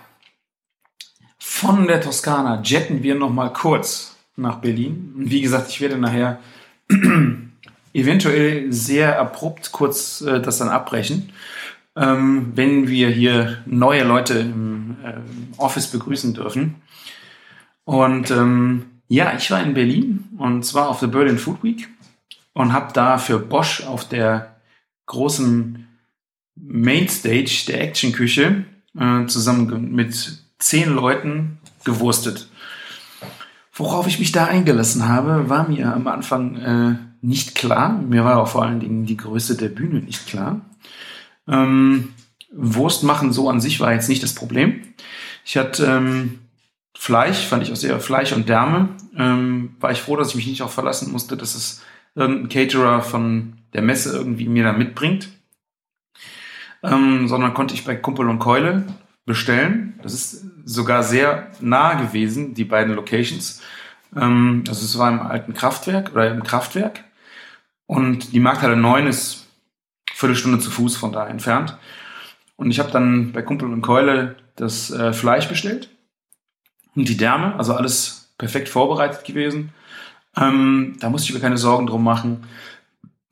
von 1.38 1.86
der 1.86 2.00
Toskana 2.00 2.60
jetten 2.62 3.02
wir 3.02 3.14
noch 3.14 3.32
mal 3.32 3.52
kurz 3.52 4.16
nach 4.36 4.56
Berlin. 4.56 5.14
Und 5.16 5.30
wie 5.30 5.40
gesagt, 5.40 5.70
ich 5.70 5.80
werde 5.80 5.96
nachher 5.96 6.38
eventuell 7.92 8.72
sehr 8.72 9.18
abrupt 9.18 9.72
kurz 9.72 10.20
äh, 10.20 10.40
das 10.40 10.58
dann 10.58 10.68
abbrechen, 10.68 11.32
ähm, 11.96 12.52
wenn 12.54 12.88
wir 12.88 13.08
hier 13.08 13.62
neue 13.64 14.04
Leute 14.04 14.38
im 14.38 14.96
äh, 15.02 15.14
Office 15.56 15.86
begrüßen 15.86 16.34
dürfen. 16.34 16.76
Und 17.84 18.30
ähm, 18.30 18.86
ja, 19.08 19.34
ich 19.36 19.50
war 19.50 19.62
in 19.62 19.74
Berlin 19.74 20.24
und 20.36 20.64
zwar 20.64 20.88
auf 20.88 21.00
der 21.00 21.06
Berlin 21.06 21.38
Food 21.38 21.62
Week 21.62 21.88
und 22.56 22.72
habe 22.72 22.90
da 22.94 23.18
für 23.18 23.38
Bosch 23.38 23.82
auf 23.84 24.08
der 24.08 24.56
großen 25.04 25.86
Mainstage 26.54 27.64
der 27.68 27.82
Actionküche 27.82 28.64
äh, 28.98 29.26
zusammen 29.26 29.94
mit 29.94 30.38
zehn 30.58 30.94
Leuten 30.94 31.58
gewurstet. 31.84 32.48
Worauf 33.74 34.06
ich 34.06 34.18
mich 34.18 34.32
da 34.32 34.46
eingelassen 34.46 35.06
habe, 35.06 35.50
war 35.50 35.68
mir 35.68 35.92
am 35.92 36.06
Anfang 36.06 36.56
äh, 36.56 36.96
nicht 37.20 37.54
klar. 37.54 37.90
Mir 37.90 38.24
war 38.24 38.40
auch 38.40 38.48
vor 38.48 38.62
allen 38.64 38.80
Dingen 38.80 39.04
die 39.04 39.18
Größe 39.18 39.58
der 39.58 39.68
Bühne 39.68 40.00
nicht 40.00 40.26
klar. 40.26 40.62
Ähm, 41.46 42.14
Wurst 42.50 43.02
machen 43.02 43.34
so 43.34 43.50
an 43.50 43.60
sich 43.60 43.80
war 43.80 43.92
jetzt 43.92 44.08
nicht 44.08 44.22
das 44.22 44.34
Problem. 44.34 44.80
Ich 45.44 45.58
hatte 45.58 45.84
ähm, 45.84 46.38
Fleisch, 46.96 47.44
fand 47.44 47.64
ich 47.64 47.70
auch 47.70 47.76
sehr 47.76 48.00
Fleisch 48.00 48.32
und 48.32 48.48
Därme. 48.48 48.88
Ähm, 49.14 49.76
war 49.78 49.90
ich 49.92 50.00
froh, 50.00 50.16
dass 50.16 50.30
ich 50.30 50.36
mich 50.36 50.46
nicht 50.46 50.62
auch 50.62 50.70
verlassen 50.70 51.12
musste, 51.12 51.36
dass 51.36 51.54
es 51.54 51.82
irgendein 52.16 52.48
Caterer 52.48 53.02
von 53.02 53.58
der 53.72 53.82
Messe 53.82 54.16
irgendwie 54.16 54.48
mir 54.48 54.64
da 54.64 54.72
mitbringt. 54.72 55.28
Ähm, 56.82 57.28
sondern 57.28 57.54
konnte 57.54 57.74
ich 57.74 57.84
bei 57.84 57.94
Kumpel 57.94 58.28
und 58.28 58.38
Keule 58.38 58.84
bestellen. 59.24 59.98
Das 60.02 60.14
ist 60.14 60.44
sogar 60.64 61.02
sehr 61.02 61.50
nah 61.60 61.94
gewesen, 61.94 62.54
die 62.54 62.64
beiden 62.64 62.94
Locations. 62.94 63.62
Ähm, 64.14 64.64
also 64.68 64.84
es 64.84 64.98
war 64.98 65.10
im 65.10 65.20
alten 65.20 65.54
Kraftwerk 65.54 66.12
oder 66.12 66.30
im 66.30 66.42
Kraftwerk. 66.42 67.04
Und 67.86 68.32
die 68.32 68.40
Markthalle 68.40 68.76
9 68.76 69.06
ist 69.06 69.46
Viertelstunde 70.12 70.58
zu 70.58 70.70
Fuß 70.70 70.96
von 70.96 71.12
da 71.12 71.26
entfernt. 71.28 71.76
Und 72.56 72.70
ich 72.70 72.78
habe 72.78 72.90
dann 72.90 73.32
bei 73.32 73.42
Kumpel 73.42 73.70
und 73.70 73.82
Keule 73.82 74.36
das 74.56 74.90
äh, 74.90 75.12
Fleisch 75.12 75.48
bestellt 75.48 75.90
und 76.94 77.08
die 77.08 77.16
Därme, 77.16 77.54
also 77.56 77.74
alles 77.74 78.32
perfekt 78.38 78.68
vorbereitet 78.68 79.24
gewesen. 79.24 79.72
Ähm, 80.38 80.96
da 81.00 81.10
musste 81.10 81.28
ich 81.28 81.34
mir 81.34 81.40
keine 81.40 81.58
Sorgen 81.58 81.86
drum 81.86 82.04
machen. 82.04 82.46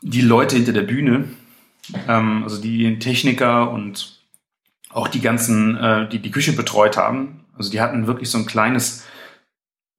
Die 0.00 0.20
Leute 0.20 0.56
hinter 0.56 0.72
der 0.72 0.82
Bühne, 0.82 1.28
ähm, 2.08 2.42
also 2.42 2.60
die 2.60 2.98
Techniker 2.98 3.70
und 3.70 4.20
auch 4.90 5.08
die 5.08 5.20
ganzen, 5.20 5.76
äh, 5.76 6.08
die 6.08 6.20
die 6.20 6.30
Küche 6.30 6.52
betreut 6.52 6.96
haben, 6.96 7.44
also 7.56 7.70
die 7.70 7.80
hatten 7.80 8.06
wirklich 8.06 8.30
so 8.30 8.38
ein 8.38 8.46
kleines, 8.46 9.04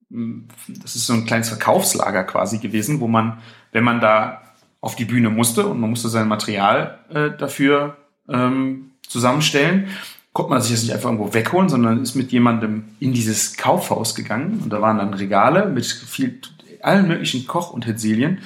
das 0.08 0.96
ist 0.96 1.06
so 1.06 1.12
ein 1.12 1.26
kleines 1.26 1.48
Verkaufslager 1.48 2.24
quasi 2.24 2.58
gewesen, 2.58 3.00
wo 3.00 3.08
man, 3.08 3.38
wenn 3.72 3.84
man 3.84 4.00
da 4.00 4.42
auf 4.80 4.96
die 4.96 5.04
Bühne 5.04 5.30
musste 5.30 5.66
und 5.66 5.80
man 5.80 5.90
musste 5.90 6.08
sein 6.08 6.28
Material 6.28 6.98
äh, 7.12 7.30
dafür 7.36 7.96
ähm, 8.28 8.92
zusammenstellen, 9.06 9.88
konnte 10.32 10.50
man 10.50 10.60
sich 10.60 10.72
das 10.72 10.82
nicht 10.82 10.92
einfach 10.92 11.10
irgendwo 11.10 11.32
wegholen, 11.32 11.68
sondern 11.68 12.02
ist 12.02 12.14
mit 12.14 12.30
jemandem 12.30 12.84
in 13.00 13.12
dieses 13.12 13.56
Kaufhaus 13.56 14.14
gegangen 14.14 14.60
und 14.62 14.70
da 14.70 14.82
waren 14.82 14.98
dann 14.98 15.14
Regale 15.14 15.66
mit 15.66 15.86
viel, 15.86 16.40
allen 16.86 17.08
möglichen 17.08 17.46
Kochutensilien. 17.46 18.38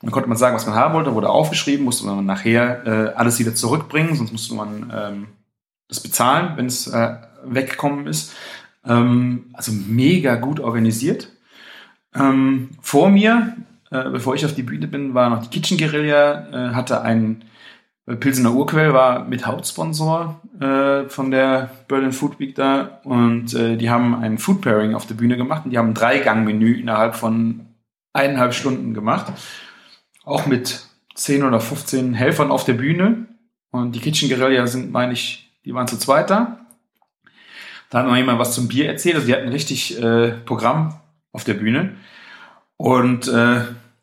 Dann 0.00 0.10
konnte 0.10 0.28
man 0.28 0.38
sagen, 0.38 0.54
was 0.54 0.66
man 0.66 0.74
haben 0.74 0.94
wollte, 0.94 1.14
wurde 1.14 1.28
aufgeschrieben, 1.28 1.84
musste 1.84 2.06
man 2.06 2.24
nachher 2.24 2.86
äh, 2.86 3.14
alles 3.14 3.38
wieder 3.38 3.54
zurückbringen, 3.54 4.14
sonst 4.14 4.32
musste 4.32 4.54
man 4.54 4.92
ähm, 4.94 5.26
das 5.88 6.00
bezahlen, 6.00 6.52
wenn 6.56 6.66
es 6.66 6.86
äh, 6.86 7.16
weggekommen 7.44 8.06
ist. 8.06 8.34
Ähm, 8.84 9.50
also 9.52 9.72
mega 9.72 10.36
gut 10.36 10.60
organisiert. 10.60 11.30
Ähm, 12.14 12.70
vor 12.80 13.10
mir 13.10 13.54
äh, 13.90 14.08
bevor 14.10 14.34
ich 14.34 14.44
auf 14.44 14.54
die 14.54 14.62
Bühne 14.62 14.86
bin, 14.86 15.14
war 15.14 15.30
noch 15.30 15.42
die 15.42 15.48
Kitchen 15.48 15.76
Guerilla, 15.76 16.70
äh, 16.70 16.74
hatte 16.74 17.02
ein 17.02 17.42
äh, 17.42 17.44
Pilsener 18.16 18.52
Urquell 18.52 18.92
war 18.92 19.24
mit 19.24 19.46
Hauptsponsor 19.46 20.40
äh, 20.60 21.08
von 21.08 21.30
der 21.30 21.70
Berlin 21.88 22.12
Food 22.12 22.38
Week 22.38 22.54
da 22.54 23.00
und 23.04 23.54
äh, 23.54 23.76
die 23.76 23.90
haben 23.90 24.14
ein 24.14 24.38
Food 24.38 24.62
Pairing 24.62 24.94
auf 24.94 25.06
der 25.06 25.14
Bühne 25.14 25.36
gemacht 25.36 25.64
und 25.64 25.70
die 25.70 25.78
haben 25.78 25.90
ein 25.90 25.94
Drei-Gang-Menü 25.94 26.74
innerhalb 26.80 27.14
von 27.14 27.66
eineinhalb 28.12 28.54
Stunden 28.54 28.94
gemacht. 28.94 29.32
Auch 30.24 30.46
mit 30.46 30.86
10 31.14 31.44
oder 31.44 31.60
15 31.60 32.14
Helfern 32.14 32.50
auf 32.50 32.64
der 32.64 32.74
Bühne. 32.74 33.26
Und 33.70 33.94
die 33.94 34.00
Kitchen 34.00 34.28
Guerilla 34.28 34.66
sind, 34.66 34.90
meine 34.90 35.12
ich, 35.12 35.50
Die 35.64 35.74
waren 35.74 35.86
zu 35.86 35.98
zweit 35.98 36.30
da. 36.30 36.66
Da 37.90 37.98
hat 37.98 38.06
noch 38.06 38.16
jemand 38.16 38.38
was 38.38 38.54
zum 38.54 38.68
Bier 38.68 38.88
erzählt. 38.88 39.16
Also 39.16 39.26
die 39.26 39.34
hatten 39.34 39.48
richtig 39.48 40.00
äh, 40.02 40.32
Programm 40.44 40.98
auf 41.32 41.44
der 41.44 41.54
Bühne. 41.54 41.96
Und 42.76 43.28
äh, 43.28 43.62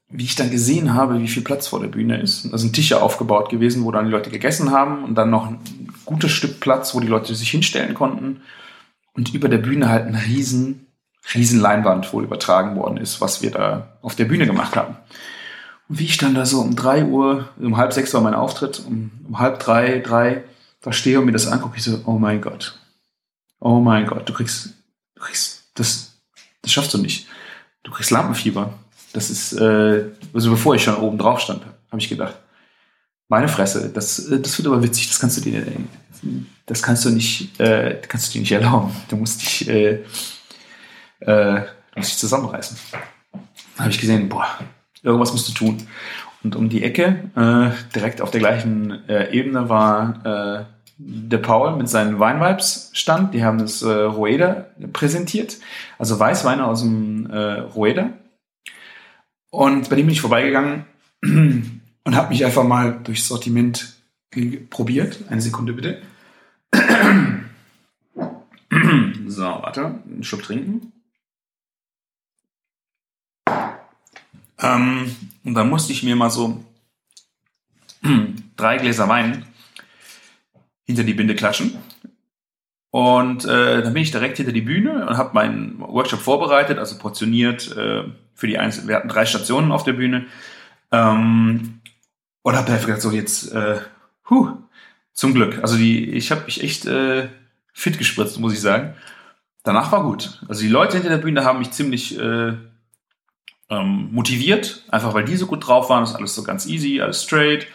wie 0.10 0.24
ich 0.24 0.36
dann 0.36 0.50
gesehen 0.50 0.94
habe, 0.94 1.22
wie 1.22 1.28
viel 1.28 1.44
Platz 1.44 1.68
vor 1.68 1.82
der 1.82 1.88
Bühne 1.88 2.22
ist, 2.22 2.52
da 2.52 2.58
sind 2.58 2.74
Tische 2.74 3.02
aufgebaut 3.02 3.50
gewesen, 3.50 3.84
wo 3.84 3.92
dann 3.92 4.06
die 4.06 4.12
Leute 4.12 4.30
gegessen 4.30 4.72
haben 4.72 5.04
und 5.04 5.16
dann 5.16 5.30
noch 5.30 5.48
ein 5.48 5.60
gutes 6.06 6.32
Stück 6.32 6.60
Platz, 6.60 6.96
wo 6.96 7.00
die 7.00 7.08
Leute 7.08 7.36
sich 7.36 7.50
hinstellen 7.50 7.94
konnten. 7.94 8.42
Und 9.14 9.34
über 9.34 9.50
der 9.50 9.58
Bühne 9.58 9.90
halt 9.90 10.08
ein 10.08 10.16
riesen, 10.16 10.88
riesen 11.34 11.60
Leinwand, 11.60 12.14
wo 12.14 12.22
übertragen 12.22 12.78
worden 12.78 12.98
ist, 12.98 13.20
was 13.20 13.42
wir 13.42 13.52
da 13.52 13.98
auf 14.02 14.16
der 14.16 14.26
Bühne 14.26 14.46
gemacht 14.46 14.78
haben. 14.78 14.96
Und 15.90 16.00
wie 16.00 16.06
ich 16.06 16.18
dann 16.18 16.36
da 16.36 16.46
so 16.46 16.62
um 16.62 16.76
drei 16.76 17.04
Uhr, 17.04 17.50
um 17.58 17.76
halb 17.76 17.92
sechs 17.92 18.14
war 18.14 18.22
mein 18.22 18.34
Auftritt, 18.34 18.80
um, 18.86 19.12
um 19.28 19.40
halb 19.40 19.60
drei, 19.60 20.00
drei, 20.00 20.44
da 20.82 20.94
stehe 20.94 21.20
und 21.20 21.26
mir 21.26 21.32
das 21.32 21.48
angucke, 21.48 21.78
ich 21.78 21.84
so, 21.84 22.00
oh 22.06 22.18
mein 22.18 22.42
Gott. 22.42 22.80
Oh 23.60 23.80
mein 23.80 24.06
Gott, 24.06 24.30
du 24.30 24.34
kriegst, 24.34 24.74
du 25.16 25.22
kriegst, 25.22 25.72
das, 25.74 26.14
das 26.62 26.72
schaffst 26.72 26.94
du 26.94 26.98
nicht. 26.98 27.28
Du 27.84 27.92
kriegst 27.92 28.12
Lampenfieber. 28.12 28.74
Das 29.18 29.32
ist, 29.32 29.54
äh, 29.54 30.04
also 30.32 30.52
bevor 30.52 30.76
ich 30.76 30.84
schon 30.84 30.96
oben 30.98 31.18
drauf 31.18 31.40
stand, 31.40 31.64
habe 31.90 32.00
ich 32.00 32.08
gedacht, 32.08 32.36
meine 33.28 33.48
Fresse, 33.48 33.90
das, 33.90 34.20
äh, 34.30 34.40
das 34.40 34.56
wird 34.60 34.68
aber 34.68 34.84
witzig, 34.84 35.08
das 35.08 35.20
kannst 35.20 35.38
du 35.38 35.42
dir, 35.42 35.66
das 36.68 36.84
kannst 36.84 37.04
du 37.04 37.10
nicht, 37.10 37.60
äh, 37.60 38.00
kannst 38.08 38.28
du 38.28 38.34
dir 38.34 38.42
nicht 38.42 38.52
erlauben. 38.52 38.96
Du 39.10 39.16
musst 39.16 39.42
dich, 39.42 39.68
äh, 39.68 40.04
äh, 41.22 41.62
musst 41.96 42.12
dich 42.12 42.18
zusammenreißen. 42.20 42.78
Da 43.32 43.80
habe 43.80 43.90
ich 43.90 44.00
gesehen, 44.00 44.30
boah, 44.30 44.46
irgendwas 45.02 45.32
musst 45.32 45.50
du 45.50 45.54
tun. 45.54 45.88
Und 46.44 46.56
um 46.56 46.70
die 46.70 46.84
Ecke, 46.84 47.32
äh, 47.36 47.96
direkt 47.96 48.22
auf 48.22 48.30
der 48.30 48.40
gleichen 48.40 49.10
äh, 49.10 49.32
Ebene, 49.32 49.68
war 49.68 50.62
äh, 50.62 50.66
der 51.00 51.40
Paul 51.40 51.76
mit 51.76 51.90
seinen 51.90 52.20
Weinvibes 52.20 52.92
stand. 52.94 53.34
Die 53.34 53.44
haben 53.44 53.58
das 53.58 53.82
äh, 53.82 53.90
Rueda 53.92 54.68
präsentiert, 54.94 55.58
also 55.98 56.20
Weißweine 56.20 56.68
aus 56.68 56.84
dem 56.84 57.28
äh, 57.32 57.62
Rueda. 57.62 58.12
Und 59.58 59.90
bei 59.90 59.96
dem 59.96 60.06
bin 60.06 60.14
ich 60.14 60.22
vorbeigegangen 60.22 60.86
und 61.24 62.16
habe 62.16 62.30
mich 62.30 62.46
einfach 62.46 62.64
mal 62.64 63.00
durchs 63.04 63.28
Sortiment 63.28 63.96
probiert. 64.70 65.24
Eine 65.30 65.42
Sekunde 65.42 65.74
bitte. 65.74 66.04
so, 69.26 69.42
warte, 69.42 70.00
einen 70.06 70.24
Schluck 70.24 70.44
trinken. 70.44 70.92
Ähm, 74.60 75.16
und 75.44 75.56
dann 75.56 75.72
musste 75.72 75.92
ich 75.92 76.04
mir 76.04 76.16
mal 76.16 76.30
so 76.30 76.64
drei 78.58 78.78
Gläser 78.78 79.10
Wein 79.10 79.44
hinter 80.84 81.04
die 81.04 81.16
Binde 81.16 81.34
klatschen. 81.34 81.76
Und 82.92 83.46
äh, 83.46 83.82
dann 83.84 83.94
bin 83.94 84.04
ich 84.04 84.12
direkt 84.12 84.38
hinter 84.38 84.54
die 84.54 84.62
Bühne 84.62 85.08
und 85.08 85.18
habe 85.18 85.34
meinen 85.34 85.80
Workshop 85.80 86.22
vorbereitet, 86.22 86.80
also 86.80 86.98
portioniert 86.98 87.76
äh, 87.76 88.04
für 88.34 88.48
die 88.48 88.58
einzelnen. 88.58 88.88
Wir 88.88 88.96
hatten 88.96 89.10
drei 89.10 89.26
Stationen 89.26 89.72
auf 89.72 89.84
der 89.84 89.94
Bühne. 89.94 90.26
Ähm, 90.92 91.82
und 92.44 92.56
habe 92.56 92.72
einfach 92.72 92.86
gedacht, 92.86 93.02
so 93.02 93.12
jetzt, 93.12 93.52
äh, 93.52 93.78
huh, 94.30 94.54
zum 95.12 95.34
Glück. 95.34 95.60
Also 95.62 95.76
die, 95.76 96.12
ich 96.12 96.32
habe 96.32 96.46
mich 96.46 96.64
echt 96.64 96.86
äh, 96.86 97.28
fit 97.74 97.98
gespritzt, 97.98 98.40
muss 98.40 98.54
ich 98.54 98.62
sagen. 98.62 98.96
Danach 99.64 99.92
war 99.92 100.04
gut. 100.04 100.42
Also 100.48 100.62
die 100.62 100.70
Leute 100.70 100.94
hinter 100.94 101.10
der 101.10 101.18
Bühne 101.18 101.44
haben 101.44 101.60
mich 101.60 101.72
ziemlich 101.72 102.18
äh, 102.18 102.54
ähm, 103.70 104.10
motiviert, 104.12 104.86
einfach 104.90 105.14
weil 105.14 105.26
die 105.26 105.36
so 105.36 105.46
gut 105.46 105.68
drauf 105.68 105.90
waren. 105.90 106.04
Das 106.04 106.12
ist 106.12 106.16
alles 106.16 106.36
so 106.36 106.44
ganz 106.44 106.66
easy, 106.68 107.02
alles 107.02 107.24
straight. 107.24 107.68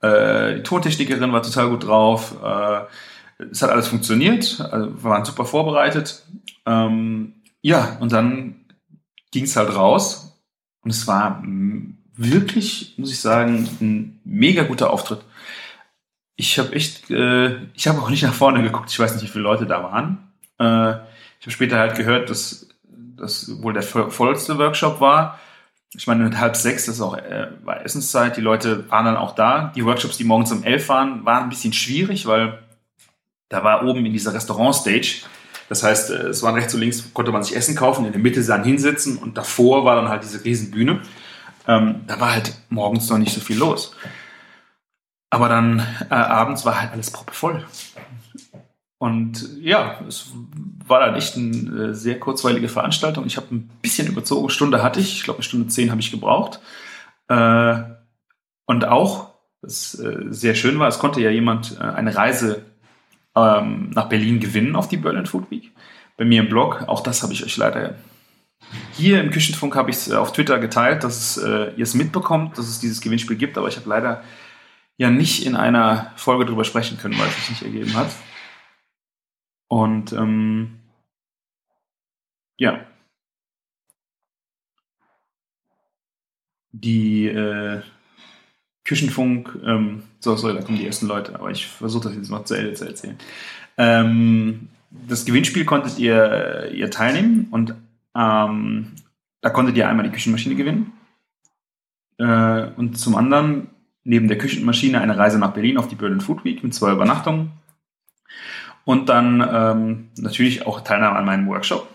Äh, 0.00 0.56
die 0.56 0.62
Tontechnikerin 0.62 1.32
war 1.32 1.42
total 1.42 1.68
gut 1.68 1.86
drauf. 1.86 2.34
Äh, 2.42 2.80
es 3.38 3.62
hat 3.62 3.70
alles 3.70 3.88
funktioniert, 3.88 4.60
also 4.60 5.02
wir 5.02 5.10
waren 5.10 5.24
super 5.24 5.44
vorbereitet. 5.44 6.24
Ähm, 6.64 7.34
ja, 7.62 7.96
und 8.00 8.12
dann 8.12 8.64
ging 9.30 9.44
es 9.44 9.56
halt 9.56 9.74
raus 9.74 10.40
und 10.82 10.90
es 10.90 11.06
war 11.06 11.42
wirklich, 12.14 12.94
muss 12.96 13.10
ich 13.10 13.20
sagen, 13.20 13.68
ein 13.80 14.20
mega 14.24 14.62
guter 14.62 14.90
Auftritt. 14.90 15.20
Ich 16.36 16.58
habe 16.58 16.72
echt, 16.74 17.10
äh, 17.10 17.56
ich 17.74 17.88
habe 17.88 18.00
auch 18.00 18.10
nicht 18.10 18.22
nach 18.22 18.34
vorne 18.34 18.62
geguckt. 18.62 18.90
Ich 18.90 18.98
weiß 18.98 19.14
nicht, 19.14 19.24
wie 19.24 19.28
viele 19.28 19.44
Leute 19.44 19.66
da 19.66 19.82
waren. 19.82 20.32
Äh, 20.58 21.00
ich 21.38 21.46
habe 21.46 21.50
später 21.50 21.78
halt 21.78 21.96
gehört, 21.96 22.30
dass 22.30 22.68
das 23.16 23.62
wohl 23.62 23.72
der 23.72 23.82
vollste 23.82 24.58
Workshop 24.58 25.00
war. 25.00 25.38
Ich 25.94 26.06
meine, 26.06 26.24
mit 26.24 26.38
halb 26.38 26.56
sechs, 26.56 26.86
das 26.86 26.96
ist 26.96 27.00
auch 27.00 27.16
äh, 27.16 27.48
war 27.64 27.84
Essenszeit. 27.84 28.36
Die 28.36 28.42
Leute 28.42 28.90
waren 28.90 29.06
dann 29.06 29.16
auch 29.16 29.34
da. 29.34 29.72
Die 29.74 29.84
Workshops, 29.84 30.18
die 30.18 30.24
morgens 30.24 30.52
um 30.52 30.62
elf 30.64 30.88
waren, 30.88 31.24
waren 31.24 31.44
ein 31.44 31.48
bisschen 31.48 31.72
schwierig, 31.72 32.26
weil 32.26 32.65
da 33.48 33.62
war 33.64 33.84
oben 33.86 34.04
in 34.06 34.12
dieser 34.12 34.34
Restaurant-Stage. 34.34 35.22
Das 35.68 35.82
heißt, 35.82 36.10
äh, 36.10 36.28
es 36.28 36.42
waren 36.42 36.54
rechts 36.54 36.74
und 36.74 36.80
links, 36.80 37.12
konnte 37.12 37.32
man 37.32 37.42
sich 37.42 37.56
Essen 37.56 37.76
kaufen, 37.76 38.06
in 38.06 38.12
der 38.12 38.20
Mitte 38.20 38.44
dann 38.44 38.64
hinsitzen 38.64 39.18
und 39.18 39.36
davor 39.36 39.84
war 39.84 39.96
dann 39.96 40.08
halt 40.08 40.22
diese 40.22 40.44
Riesenbühne. 40.44 41.00
Ähm, 41.66 42.02
da 42.06 42.20
war 42.20 42.32
halt 42.32 42.54
morgens 42.68 43.08
noch 43.08 43.18
nicht 43.18 43.32
so 43.32 43.40
viel 43.40 43.58
los. 43.58 43.94
Aber 45.30 45.48
dann 45.48 45.80
äh, 46.10 46.14
abends 46.14 46.64
war 46.64 46.80
halt 46.80 46.92
alles 46.92 47.10
proppevoll. 47.10 47.64
Und 48.98 49.58
ja, 49.60 50.00
es 50.08 50.30
war 50.86 51.00
dann 51.00 51.16
echt 51.16 51.36
eine 51.36 51.88
äh, 51.90 51.94
sehr 51.94 52.18
kurzweilige 52.18 52.68
Veranstaltung. 52.68 53.26
Ich 53.26 53.36
habe 53.36 53.54
ein 53.54 53.68
bisschen 53.82 54.06
überzogen, 54.06 54.48
Stunde 54.50 54.82
hatte 54.82 55.00
ich, 55.00 55.16
ich 55.16 55.24
glaube 55.24 55.38
eine 55.38 55.44
Stunde 55.44 55.66
zehn 55.68 55.90
habe 55.90 56.00
ich 56.00 56.10
gebraucht. 56.10 56.60
Äh, 57.28 57.82
und 58.66 58.84
auch, 58.84 59.34
was 59.60 59.98
äh, 59.98 60.26
sehr 60.30 60.54
schön 60.54 60.78
war, 60.78 60.88
es 60.88 60.98
konnte 60.98 61.20
ja 61.20 61.30
jemand 61.30 61.80
eine 61.80 62.14
Reise 62.14 62.64
ähm, 63.36 63.90
nach 63.90 64.08
Berlin 64.08 64.40
gewinnen 64.40 64.74
auf 64.74 64.88
die 64.88 64.96
Berlin 64.96 65.26
Food 65.26 65.50
Week. 65.50 65.72
Bei 66.16 66.24
mir 66.24 66.40
im 66.40 66.48
Blog, 66.48 66.84
auch 66.86 67.02
das 67.02 67.22
habe 67.22 67.32
ich 67.32 67.44
euch 67.44 67.56
leider 67.56 67.94
hier 68.94 69.20
im 69.20 69.30
Küchenfunk 69.30 69.76
habe 69.76 69.90
ich 69.90 69.96
es 69.96 70.10
auf 70.10 70.32
Twitter 70.32 70.58
geteilt, 70.58 71.04
dass 71.04 71.36
ihr 71.36 71.78
es 71.78 71.94
mitbekommt, 71.94 72.58
dass 72.58 72.66
es 72.66 72.80
dieses 72.80 73.00
Gewinnspiel 73.00 73.36
gibt, 73.36 73.56
aber 73.58 73.68
ich 73.68 73.76
habe 73.76 73.88
leider 73.88 74.24
ja 74.96 75.10
nicht 75.10 75.44
in 75.46 75.56
einer 75.56 76.12
Folge 76.16 76.46
drüber 76.46 76.64
sprechen 76.64 76.98
können, 76.98 77.18
weil 77.18 77.28
es 77.28 77.36
sich 77.36 77.50
nicht 77.50 77.62
ergeben 77.62 77.94
hat. 77.94 78.10
Und 79.68 80.12
ähm, 80.12 80.80
ja. 82.56 82.86
Die 86.72 87.26
äh, 87.26 87.82
Küchenfunk, 88.86 89.58
ähm, 89.64 90.04
so, 90.20 90.36
sorry, 90.36 90.54
da 90.54 90.62
kommen 90.62 90.78
die 90.78 90.86
ersten 90.86 91.06
Leute, 91.06 91.34
aber 91.34 91.50
ich 91.50 91.66
versuche 91.66 92.04
das 92.04 92.16
jetzt 92.16 92.30
noch 92.30 92.44
zu 92.44 92.54
Ende 92.54 92.74
zu 92.74 92.86
erzählen. 92.86 93.18
Ähm, 93.76 94.68
das 94.90 95.24
Gewinnspiel 95.24 95.64
konntet 95.64 95.98
ihr, 95.98 96.70
ihr 96.72 96.90
teilnehmen 96.90 97.48
und 97.50 97.74
ähm, 98.16 98.92
da 99.40 99.50
konntet 99.50 99.76
ihr 99.76 99.88
einmal 99.88 100.06
die 100.06 100.12
Küchenmaschine 100.12 100.54
gewinnen. 100.54 100.92
Äh, 102.18 102.68
und 102.76 102.96
zum 102.96 103.16
anderen 103.16 103.68
neben 104.04 104.28
der 104.28 104.38
Küchenmaschine 104.38 105.00
eine 105.00 105.18
Reise 105.18 105.38
nach 105.38 105.52
Berlin 105.52 105.78
auf 105.78 105.88
die 105.88 105.96
Berlin 105.96 106.20
Food 106.20 106.44
Week 106.44 106.62
mit 106.62 106.72
zwei 106.72 106.92
Übernachtungen 106.92 107.50
und 108.84 109.08
dann 109.08 109.46
ähm, 109.52 110.08
natürlich 110.16 110.64
auch 110.64 110.80
Teilnahme 110.82 111.18
an 111.18 111.24
meinem 111.24 111.48
Workshop. 111.48 111.88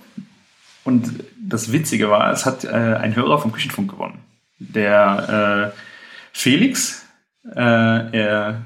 Und 0.84 1.24
das 1.42 1.72
Witzige 1.72 2.10
war, 2.10 2.32
es 2.32 2.46
hat 2.46 2.66
äh, 2.66 2.68
ein 2.68 3.16
Hörer 3.16 3.40
vom 3.40 3.54
Küchenfunk 3.54 3.92
gewonnen. 3.92 4.20
Der 4.60 5.74
äh, 5.74 5.91
Felix, 6.34 7.06
äh, 7.44 7.60
er, 7.60 8.66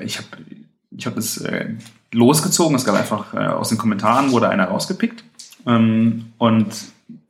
ich 0.00 0.18
habe 0.18 0.28
ich 0.96 1.06
hab 1.06 1.16
es 1.16 1.38
äh, 1.38 1.74
losgezogen, 2.12 2.76
es 2.76 2.84
gab 2.84 2.96
einfach 2.96 3.34
äh, 3.34 3.38
aus 3.38 3.68
den 3.68 3.78
Kommentaren 3.78 4.32
wurde 4.32 4.48
einer 4.48 4.66
rausgepickt. 4.66 5.24
Ähm, 5.66 6.32
und 6.38 6.66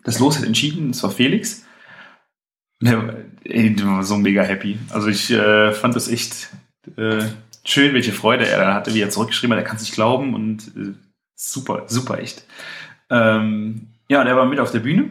das 0.05 0.19
Los 0.19 0.39
hat 0.39 0.45
entschieden, 0.45 0.91
es 0.91 1.03
war 1.03 1.11
Felix. 1.11 1.65
Der, 2.81 3.25
ey, 3.45 3.75
der 3.75 3.87
war 3.87 4.03
so 4.03 4.17
mega 4.17 4.43
happy. 4.43 4.79
Also 4.91 5.09
ich 5.09 5.31
äh, 5.31 5.73
fand 5.73 5.95
das 5.95 6.09
echt 6.09 6.49
äh, 6.97 7.25
schön, 7.65 7.93
welche 7.93 8.13
Freude 8.13 8.47
er 8.47 8.59
da 8.59 8.75
hatte, 8.75 8.95
wie 8.95 9.03
er 9.03 9.11
zurückgeschrieben 9.11 9.55
hat. 9.55 9.63
Er 9.63 9.69
kann 9.69 9.77
es 9.77 9.83
nicht 9.83 9.95
glauben 9.95 10.35
und 10.35 10.69
äh, 10.77 10.95
super, 11.35 11.85
super 11.89 12.19
echt. 12.19 12.45
Ähm, 13.11 13.89
ja, 14.09 14.25
der 14.25 14.37
war 14.37 14.47
mit 14.47 14.61
auf 14.61 14.73
der 14.73 14.81
Bühne, 14.81 15.11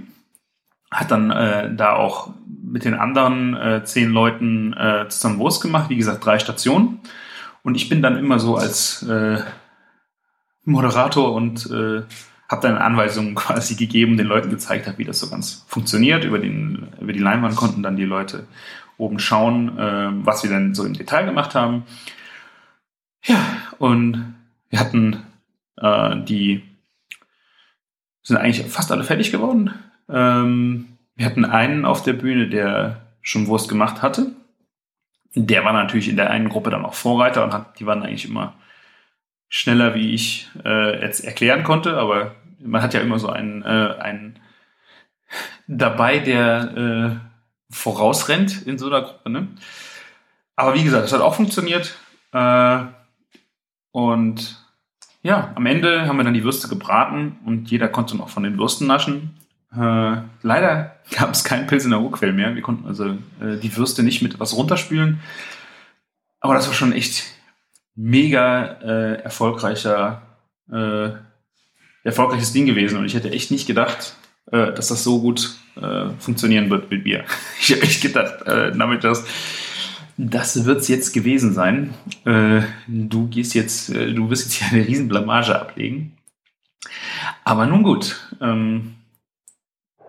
hat 0.89 1.11
dann 1.11 1.29
äh, 1.29 1.73
da 1.75 1.93
auch 1.93 2.33
mit 2.71 2.85
den 2.85 2.93
anderen 2.93 3.55
äh, 3.55 3.83
zehn 3.83 4.09
Leuten 4.11 4.73
äh, 4.73 5.07
zusammen 5.09 5.39
Wurst 5.39 5.61
gemacht. 5.61 5.89
Wie 5.89 5.97
gesagt, 5.97 6.25
drei 6.25 6.39
Stationen. 6.39 6.99
Und 7.63 7.75
ich 7.75 7.89
bin 7.89 8.01
dann 8.01 8.17
immer 8.17 8.39
so 8.39 8.55
als 8.55 9.03
äh, 9.03 9.41
Moderator 10.63 11.33
und 11.33 11.65
äh, 11.71 12.03
habe 12.49 12.61
dann 12.61 12.77
Anweisungen 12.77 13.35
quasi 13.35 13.75
gegeben, 13.75 14.17
den 14.17 14.27
Leuten 14.27 14.49
gezeigt 14.49 14.87
habe, 14.87 14.97
wie 14.97 15.05
das 15.05 15.19
so 15.19 15.29
ganz 15.29 15.65
funktioniert. 15.67 16.23
Über, 16.23 16.39
den, 16.39 16.89
über 16.99 17.13
die 17.13 17.19
Leinwand 17.19 17.55
konnten 17.55 17.83
dann 17.83 17.97
die 17.97 18.05
Leute 18.05 18.47
oben 18.97 19.19
schauen, 19.19 19.77
äh, 19.77 20.09
was 20.25 20.43
wir 20.43 20.49
dann 20.49 20.75
so 20.75 20.83
im 20.85 20.93
Detail 20.93 21.25
gemacht 21.25 21.55
haben. 21.55 21.83
Ja, 23.23 23.39
und 23.77 24.35
wir 24.69 24.79
hatten 24.79 25.23
äh, 25.77 26.21
die, 26.23 26.63
sind 28.21 28.37
eigentlich 28.37 28.67
fast 28.67 28.91
alle 28.91 29.03
fertig 29.03 29.31
geworden. 29.31 29.73
Ähm, 30.09 30.88
wir 31.19 31.25
hatten 31.25 31.43
einen 31.43 31.83
auf 31.83 32.01
der 32.01 32.13
Bühne, 32.13 32.47
der 32.47 33.01
schon 33.21 33.47
Wurst 33.47 33.67
gemacht 33.67 34.01
hatte. 34.01 34.31
Der 35.35 35.65
war 35.65 35.73
natürlich 35.73 36.07
in 36.07 36.15
der 36.15 36.29
einen 36.29 36.47
Gruppe 36.47 36.69
dann 36.69 36.85
auch 36.85 36.93
Vorreiter 36.93 37.43
und 37.43 37.51
hat, 37.51 37.77
die 37.77 37.85
waren 37.85 38.03
eigentlich 38.03 38.23
immer 38.23 38.53
schneller, 39.49 39.95
wie 39.95 40.13
ich 40.13 40.49
äh, 40.63 41.01
jetzt 41.01 41.19
erklären 41.25 41.63
konnte, 41.63 41.97
aber 41.97 42.35
man 42.61 42.81
hat 42.81 42.93
ja 42.93 43.01
immer 43.01 43.19
so 43.19 43.27
einen, 43.27 43.63
äh, 43.63 43.95
einen 43.99 44.39
dabei, 45.67 46.19
der 46.19 47.19
äh, 47.19 47.73
vorausrennt 47.73 48.65
in 48.65 48.77
so 48.77 48.87
einer 48.87 49.01
Gruppe. 49.01 49.29
Ne? 49.29 49.49
Aber 50.55 50.73
wie 50.73 50.85
gesagt, 50.85 51.03
es 51.03 51.11
hat 51.11 51.19
auch 51.19 51.35
funktioniert. 51.35 51.97
Äh, 52.31 52.79
und 53.91 54.65
ja, 55.21 55.51
am 55.55 55.65
Ende 55.65 56.07
haben 56.07 56.15
wir 56.15 56.23
dann 56.23 56.33
die 56.33 56.45
Würste 56.45 56.69
gebraten 56.69 57.39
und 57.45 57.69
jeder 57.69 57.89
konnte 57.89 58.15
noch 58.15 58.29
von 58.29 58.43
den 58.43 58.57
Würsten 58.57 58.87
naschen. 58.87 59.35
Äh, 59.75 60.21
leider 60.41 60.95
gab 61.11 61.31
es 61.31 61.43
keinen 61.43 61.67
Pilz 61.67 61.85
in 61.85 61.91
der 61.91 62.01
Urquell 62.01 62.33
mehr. 62.33 62.55
Wir 62.55 62.61
konnten 62.61 62.87
also 62.87 63.09
äh, 63.41 63.57
die 63.61 63.75
Würste 63.75 64.03
nicht 64.03 64.21
mit 64.21 64.39
was 64.39 64.55
runterspülen. 64.55 65.19
Aber 66.39 66.53
das 66.53 66.67
war 66.67 66.73
schon 66.73 66.93
echt 66.93 67.25
mega 67.95 68.63
äh, 68.81 69.21
erfolgreicher, 69.21 70.21
äh, 70.71 71.09
erfolgreiches 72.03 72.53
Ding 72.53 72.65
gewesen. 72.65 72.97
Und 72.97 73.05
ich 73.05 73.13
hätte 73.13 73.31
echt 73.31 73.51
nicht 73.51 73.67
gedacht, 73.67 74.15
äh, 74.51 74.71
dass 74.73 74.87
das 74.87 75.03
so 75.03 75.21
gut 75.21 75.55
funktionieren 76.19 76.69
wird 76.69 76.89
mit 76.91 77.05
mir. 77.05 77.23
Ich 77.61 77.71
habe 77.71 77.83
echt 77.83 78.01
gedacht, 78.01 78.45
damit 78.47 79.03
das, 79.03 79.23
das 80.21 80.65
wird's 80.65 80.89
jetzt 80.89 81.13
gewesen 81.13 81.53
sein. 81.53 81.93
Äh, 82.25 82.63
du 82.87 83.27
gehst 83.27 83.53
jetzt, 83.53 83.89
äh, 83.89 84.13
du 84.13 84.29
wirst 84.29 84.43
jetzt 84.43 84.55
hier 84.55 84.67
eine 84.67 84.85
riesen 84.85 85.07
Blamage 85.07 85.57
ablegen. 85.57 86.17
Aber 87.45 87.65
nun 87.65 87.83
gut, 87.83 88.17
ähm, 88.41 88.95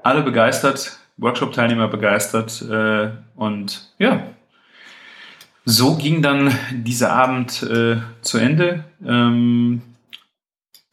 alle 0.02 0.22
begeistert, 0.22 0.98
Workshop-Teilnehmer 1.16 1.88
begeistert 1.88 2.62
äh, 2.62 3.10
und 3.36 3.92
ja, 3.98 4.26
so 5.64 5.96
ging 5.96 6.22
dann 6.22 6.52
dieser 6.72 7.12
Abend 7.12 7.62
äh, 7.62 7.98
zu 8.22 8.38
Ende. 8.38 8.84
Ähm, 9.06 9.82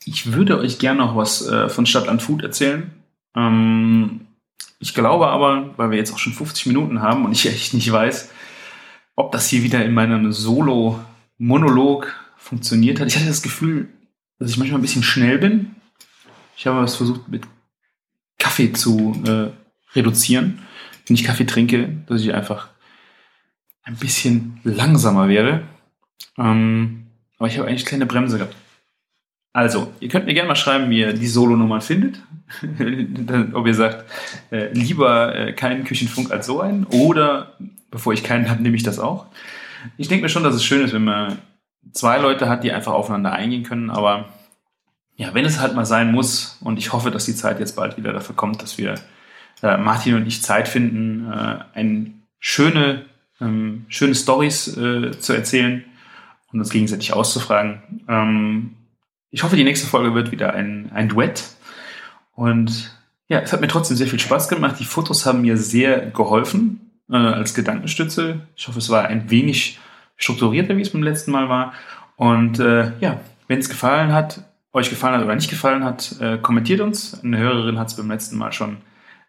ich 0.06 0.34
würde 0.34 0.60
euch 0.60 0.80
gerne 0.80 1.00
noch 1.00 1.16
was 1.16 1.48
äh, 1.48 1.70
von 1.70 1.86
Stadtland 1.86 2.22
Food 2.22 2.44
erzählen. 2.44 2.92
Ähm, 3.36 4.28
ich 4.80 4.94
glaube 4.94 5.28
aber, 5.28 5.74
weil 5.78 5.92
wir 5.92 5.98
jetzt 5.98 6.14
auch 6.14 6.20
schon 6.20 6.34
50 6.34 6.68
Minuten 6.68 7.02
haben 7.02 7.26
und 7.26 7.32
ich 7.32 7.46
echt 7.50 7.74
nicht 7.74 7.92
weiß, 7.92 8.32
ob 9.16 9.32
das 9.32 9.48
hier 9.48 9.64
wieder 9.64 9.84
in 9.84 9.94
meinem 9.94 10.32
Solo-Monolog 10.32 12.14
funktioniert 12.38 13.00
hat. 13.00 13.08
Ich 13.08 13.16
hatte 13.16 13.28
das 13.28 13.42
Gefühl, 13.42 13.90
dass 14.40 14.52
ich 14.52 14.58
manchmal 14.58 14.80
ein 14.80 14.84
bisschen 14.84 15.04
schnell 15.04 15.40
bin. 15.40 15.76
Ich 16.56 16.68
habe 16.68 16.84
es 16.84 16.96
versucht 16.96 17.28
mit 17.28 17.44
Kaffee 18.48 18.72
zu 18.72 19.22
äh, 19.28 19.50
reduzieren. 19.94 20.60
Wenn 21.06 21.16
ich 21.16 21.26
Kaffee 21.26 21.46
trinke, 21.46 21.90
dass 22.08 22.22
ich 22.22 22.34
einfach 22.34 22.70
ein 23.84 23.98
bisschen 23.98 24.62
langsamer 24.64 25.28
werde. 25.28 25.64
Ähm, 26.38 27.08
aber 27.38 27.50
ich 27.50 27.58
habe 27.58 27.68
eigentlich 27.68 27.86
keine 27.86 28.06
Bremse 28.06 28.38
gehabt. 28.38 28.56
Also, 29.52 29.92
ihr 30.00 30.08
könnt 30.08 30.28
mir 30.28 30.34
gerne 30.34 30.48
mal 30.48 30.56
schreiben, 30.56 30.90
wie 30.90 31.00
ihr 31.00 31.12
die 31.12 31.28
Solo-Nummern 31.28 31.82
findet. 31.82 32.22
Ob 33.54 33.68
ihr 33.68 33.74
sagt, 33.74 34.06
äh, 34.50 34.72
lieber 34.72 35.36
äh, 35.36 35.52
keinen 35.52 35.84
Küchenfunk 35.84 36.32
als 36.32 36.46
so 36.46 36.62
einen. 36.62 36.86
Oder, 36.86 37.58
bevor 37.92 38.14
ich 38.14 38.24
keinen 38.24 38.50
habe, 38.50 38.64
nehme 38.64 38.78
ich 38.78 38.84
das 38.84 38.98
auch. 38.98 39.26
Ich 39.98 40.08
denke 40.08 40.24
mir 40.24 40.30
schon, 40.30 40.44
dass 40.44 40.56
es 40.56 40.64
schön 40.64 40.86
ist, 40.86 40.94
wenn 40.94 41.04
man 41.04 41.40
zwei 41.92 42.18
Leute 42.18 42.48
hat, 42.48 42.64
die 42.64 42.72
einfach 42.72 42.94
aufeinander 42.94 43.34
eingehen 43.34 43.64
können. 43.64 43.90
Aber 43.90 44.30
ja, 45.18 45.34
wenn 45.34 45.46
es 45.46 45.60
halt 45.60 45.76
mal 45.76 45.86
sein 45.86 46.12
muss, 46.12 46.58
und 46.62 46.80
ich 46.80 46.94
hoffe, 46.94 47.12
dass 47.12 47.26
die 47.26 47.36
Zeit 47.36 47.60
jetzt 47.60 47.76
bald 47.76 47.98
wieder 47.98 48.14
dafür 48.14 48.36
kommt, 48.36 48.62
dass 48.62 48.78
wir, 48.78 48.96
äh, 49.62 49.78
Martin 49.78 50.16
und 50.16 50.26
ich, 50.26 50.42
Zeit 50.42 50.68
finden, 50.68 51.30
äh, 51.32 51.60
eine 51.74 52.12
schöne 52.40 53.06
ähm, 53.42 53.86
schöne 53.90 54.16
Stories 54.16 54.76
äh, 54.78 55.12
zu 55.20 55.34
erzählen 55.34 55.84
und 56.52 56.60
uns 56.60 56.70
gegenseitig 56.70 57.14
auszufragen. 57.14 57.82
Ähm, 58.08 58.76
ich 59.30 59.44
hoffe, 59.44 59.56
die 59.56 59.64
nächste 59.64 59.88
Folge 59.88 60.16
wird 60.16 60.32
wieder 60.32 60.54
ein, 60.54 60.92
ein 60.94 61.10
Duett. 61.10 61.44
Und 62.34 62.98
ja, 63.28 63.40
es 63.40 63.52
hat 63.52 63.62
mir 63.62 63.68
trotzdem 63.68 63.98
sehr 63.98 64.08
viel 64.08 64.20
Spaß 64.20 64.48
gemacht. 64.48 64.78
Die 64.80 64.86
Fotos 64.86 65.26
haben 65.26 65.42
mir 65.42 65.58
sehr 65.58 66.08
geholfen 66.12 66.92
äh, 67.10 67.18
als 67.18 67.54
Gedankenstütze. 67.54 68.42
Ich 68.56 68.68
hoffe, 68.68 68.80
es 68.80 68.90
war 68.90 69.08
ein 69.08 69.30
wenig 69.30 69.80
strukturierter, 70.16 70.78
wie 70.78 70.82
es 70.82 70.92
beim 70.92 71.04
letzten 71.04 71.32
Mal 71.32 71.50
war. 71.50 71.74
Und 72.16 72.60
äh, 72.60 72.94
ja, 73.00 73.20
wenn 73.48 73.60
es 73.60 73.70
gefallen 73.70 74.14
hat, 74.14 74.44
euch 74.74 74.90
gefallen 74.90 75.16
hat 75.16 75.24
oder 75.24 75.36
nicht 75.36 75.50
gefallen 75.50 75.84
hat, 75.84 76.16
äh, 76.20 76.38
kommentiert 76.38 76.82
uns. 76.82 77.24
Eine 77.24 77.38
Hörerin 77.38 77.80
hat 77.80 77.88
es 77.88 77.96
beim 77.96 78.10
letzten 78.10 78.38
Mal 78.38 78.52
schon 78.52 78.78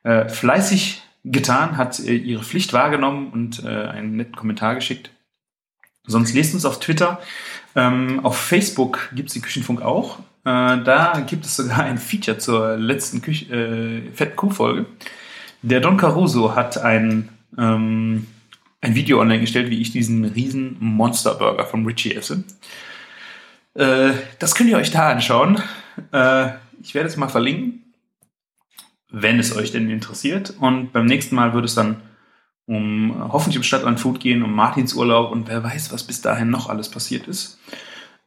äh, 0.02 0.28
fleißig 0.28 1.02
getan, 1.24 1.76
hat 1.76 1.98
äh, 2.00 2.14
ihre 2.14 2.42
Pflicht 2.42 2.72
wahrgenommen 2.72 3.30
und 3.32 3.64
äh, 3.64 3.68
einen 3.68 4.16
netten 4.16 4.36
Kommentar 4.36 4.74
geschickt. 4.74 5.10
Sonst 6.06 6.34
lest 6.34 6.54
uns 6.54 6.64
auf 6.64 6.80
Twitter. 6.80 7.20
Ähm, 7.76 8.24
auf 8.24 8.38
Facebook 8.38 9.10
gibt 9.14 9.28
es 9.28 9.34
die 9.34 9.40
Küchenfunk 9.40 9.82
auch. 9.82 10.18
Äh, 10.44 10.82
da 10.82 11.22
gibt 11.26 11.44
es 11.44 11.56
sogar 11.56 11.80
ein 11.80 11.98
Feature 11.98 12.38
zur 12.38 12.76
letzten 12.76 13.20
Küch 13.20 13.50
äh, 13.50 14.10
fetten 14.12 14.36
Kuh-Folge. 14.36 14.86
Der 15.62 15.80
Don 15.80 15.96
Caruso 15.96 16.54
hat 16.54 16.78
ein, 16.78 17.28
ähm, 17.58 18.26
ein 18.80 18.94
Video 18.94 19.20
online 19.20 19.40
gestellt, 19.40 19.70
wie 19.70 19.80
ich 19.80 19.90
diesen 19.92 20.24
riesen 20.24 20.76
Monster-Burger 20.80 21.66
von 21.66 21.84
Richie 21.84 22.14
esse. 22.14 22.44
Äh, 23.78 24.12
das 24.38 24.54
könnt 24.54 24.68
ihr 24.68 24.76
euch 24.76 24.90
da 24.90 25.08
anschauen. 25.10 25.62
Äh, 26.12 26.50
ich 26.82 26.94
werde 26.94 27.08
es 27.08 27.16
mal 27.16 27.28
verlinken 27.28 27.88
wenn 29.10 29.38
es 29.38 29.56
euch 29.56 29.72
denn 29.72 29.90
interessiert. 29.90 30.54
Und 30.58 30.92
beim 30.92 31.06
nächsten 31.06 31.34
Mal 31.34 31.52
würde 31.52 31.66
es 31.66 31.74
dann 31.74 32.02
um 32.66 33.14
hoffentlich 33.32 33.56
um 33.56 33.62
Stadtland 33.62 33.98
Food 33.98 34.20
gehen, 34.20 34.42
um 34.42 34.52
Martins 34.52 34.92
Urlaub 34.92 35.32
und 35.32 35.48
wer 35.48 35.64
weiß, 35.64 35.90
was 35.92 36.04
bis 36.04 36.20
dahin 36.20 36.50
noch 36.50 36.68
alles 36.68 36.90
passiert 36.90 37.26
ist. 37.26 37.58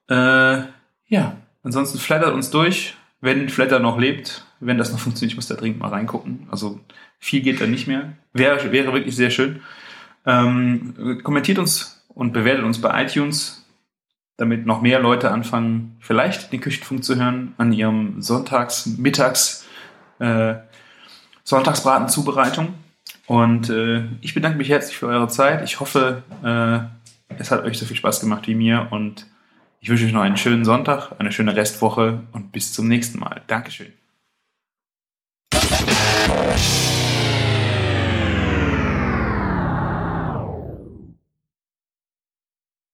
Äh, 0.09 0.63
ja, 1.07 1.37
ansonsten 1.63 1.99
flattert 1.99 2.33
uns 2.33 2.49
durch, 2.49 2.95
wenn 3.19 3.49
Flatter 3.49 3.79
noch 3.79 3.99
lebt, 3.99 4.43
wenn 4.59 4.79
das 4.79 4.91
noch 4.91 4.99
funktioniert, 4.99 5.33
ich 5.33 5.35
muss 5.35 5.47
da 5.47 5.55
dringend 5.55 5.79
mal 5.79 5.89
reingucken. 5.89 6.47
Also 6.49 6.79
viel 7.19 7.41
geht 7.41 7.61
da 7.61 7.67
nicht 7.67 7.87
mehr. 7.87 8.13
Wäre, 8.33 8.71
wäre 8.71 8.93
wirklich 8.93 9.15
sehr 9.15 9.29
schön. 9.29 9.61
Ähm, 10.25 11.21
kommentiert 11.23 11.59
uns 11.59 12.03
und 12.09 12.33
bewertet 12.33 12.65
uns 12.65 12.81
bei 12.81 13.03
iTunes, 13.03 13.60
damit 14.41 14.65
noch 14.65 14.81
mehr 14.81 14.99
Leute 14.99 15.29
anfangen, 15.29 15.95
vielleicht 15.99 16.51
den 16.51 16.61
Küchenfunk 16.61 17.03
zu 17.03 17.15
hören 17.15 17.53
an 17.59 17.71
ihrem 17.71 18.21
Sonntags-, 18.21 18.87
Mittags-, 18.97 19.65
äh, 20.17 20.55
Sonntagsbratenzubereitung. 21.43 22.73
Und 23.27 23.69
äh, 23.69 24.03
ich 24.21 24.33
bedanke 24.33 24.57
mich 24.57 24.69
herzlich 24.69 24.97
für 24.97 25.05
eure 25.05 25.27
Zeit. 25.27 25.63
Ich 25.63 25.79
hoffe, 25.79 26.23
äh, 26.43 27.35
es 27.39 27.51
hat 27.51 27.63
euch 27.63 27.77
so 27.77 27.85
viel 27.85 27.95
Spaß 27.95 28.19
gemacht 28.19 28.47
wie 28.47 28.55
mir 28.55 28.87
und 28.89 29.27
ich 29.79 29.89
wünsche 29.89 30.05
euch 30.05 30.11
noch 30.11 30.21
einen 30.21 30.37
schönen 30.37 30.65
Sonntag, 30.65 31.11
eine 31.19 31.31
schöne 31.31 31.55
Restwoche 31.55 32.21
und 32.31 32.51
bis 32.51 32.73
zum 32.73 32.87
nächsten 32.87 33.19
Mal. 33.19 33.43
Dankeschön. 33.45 33.93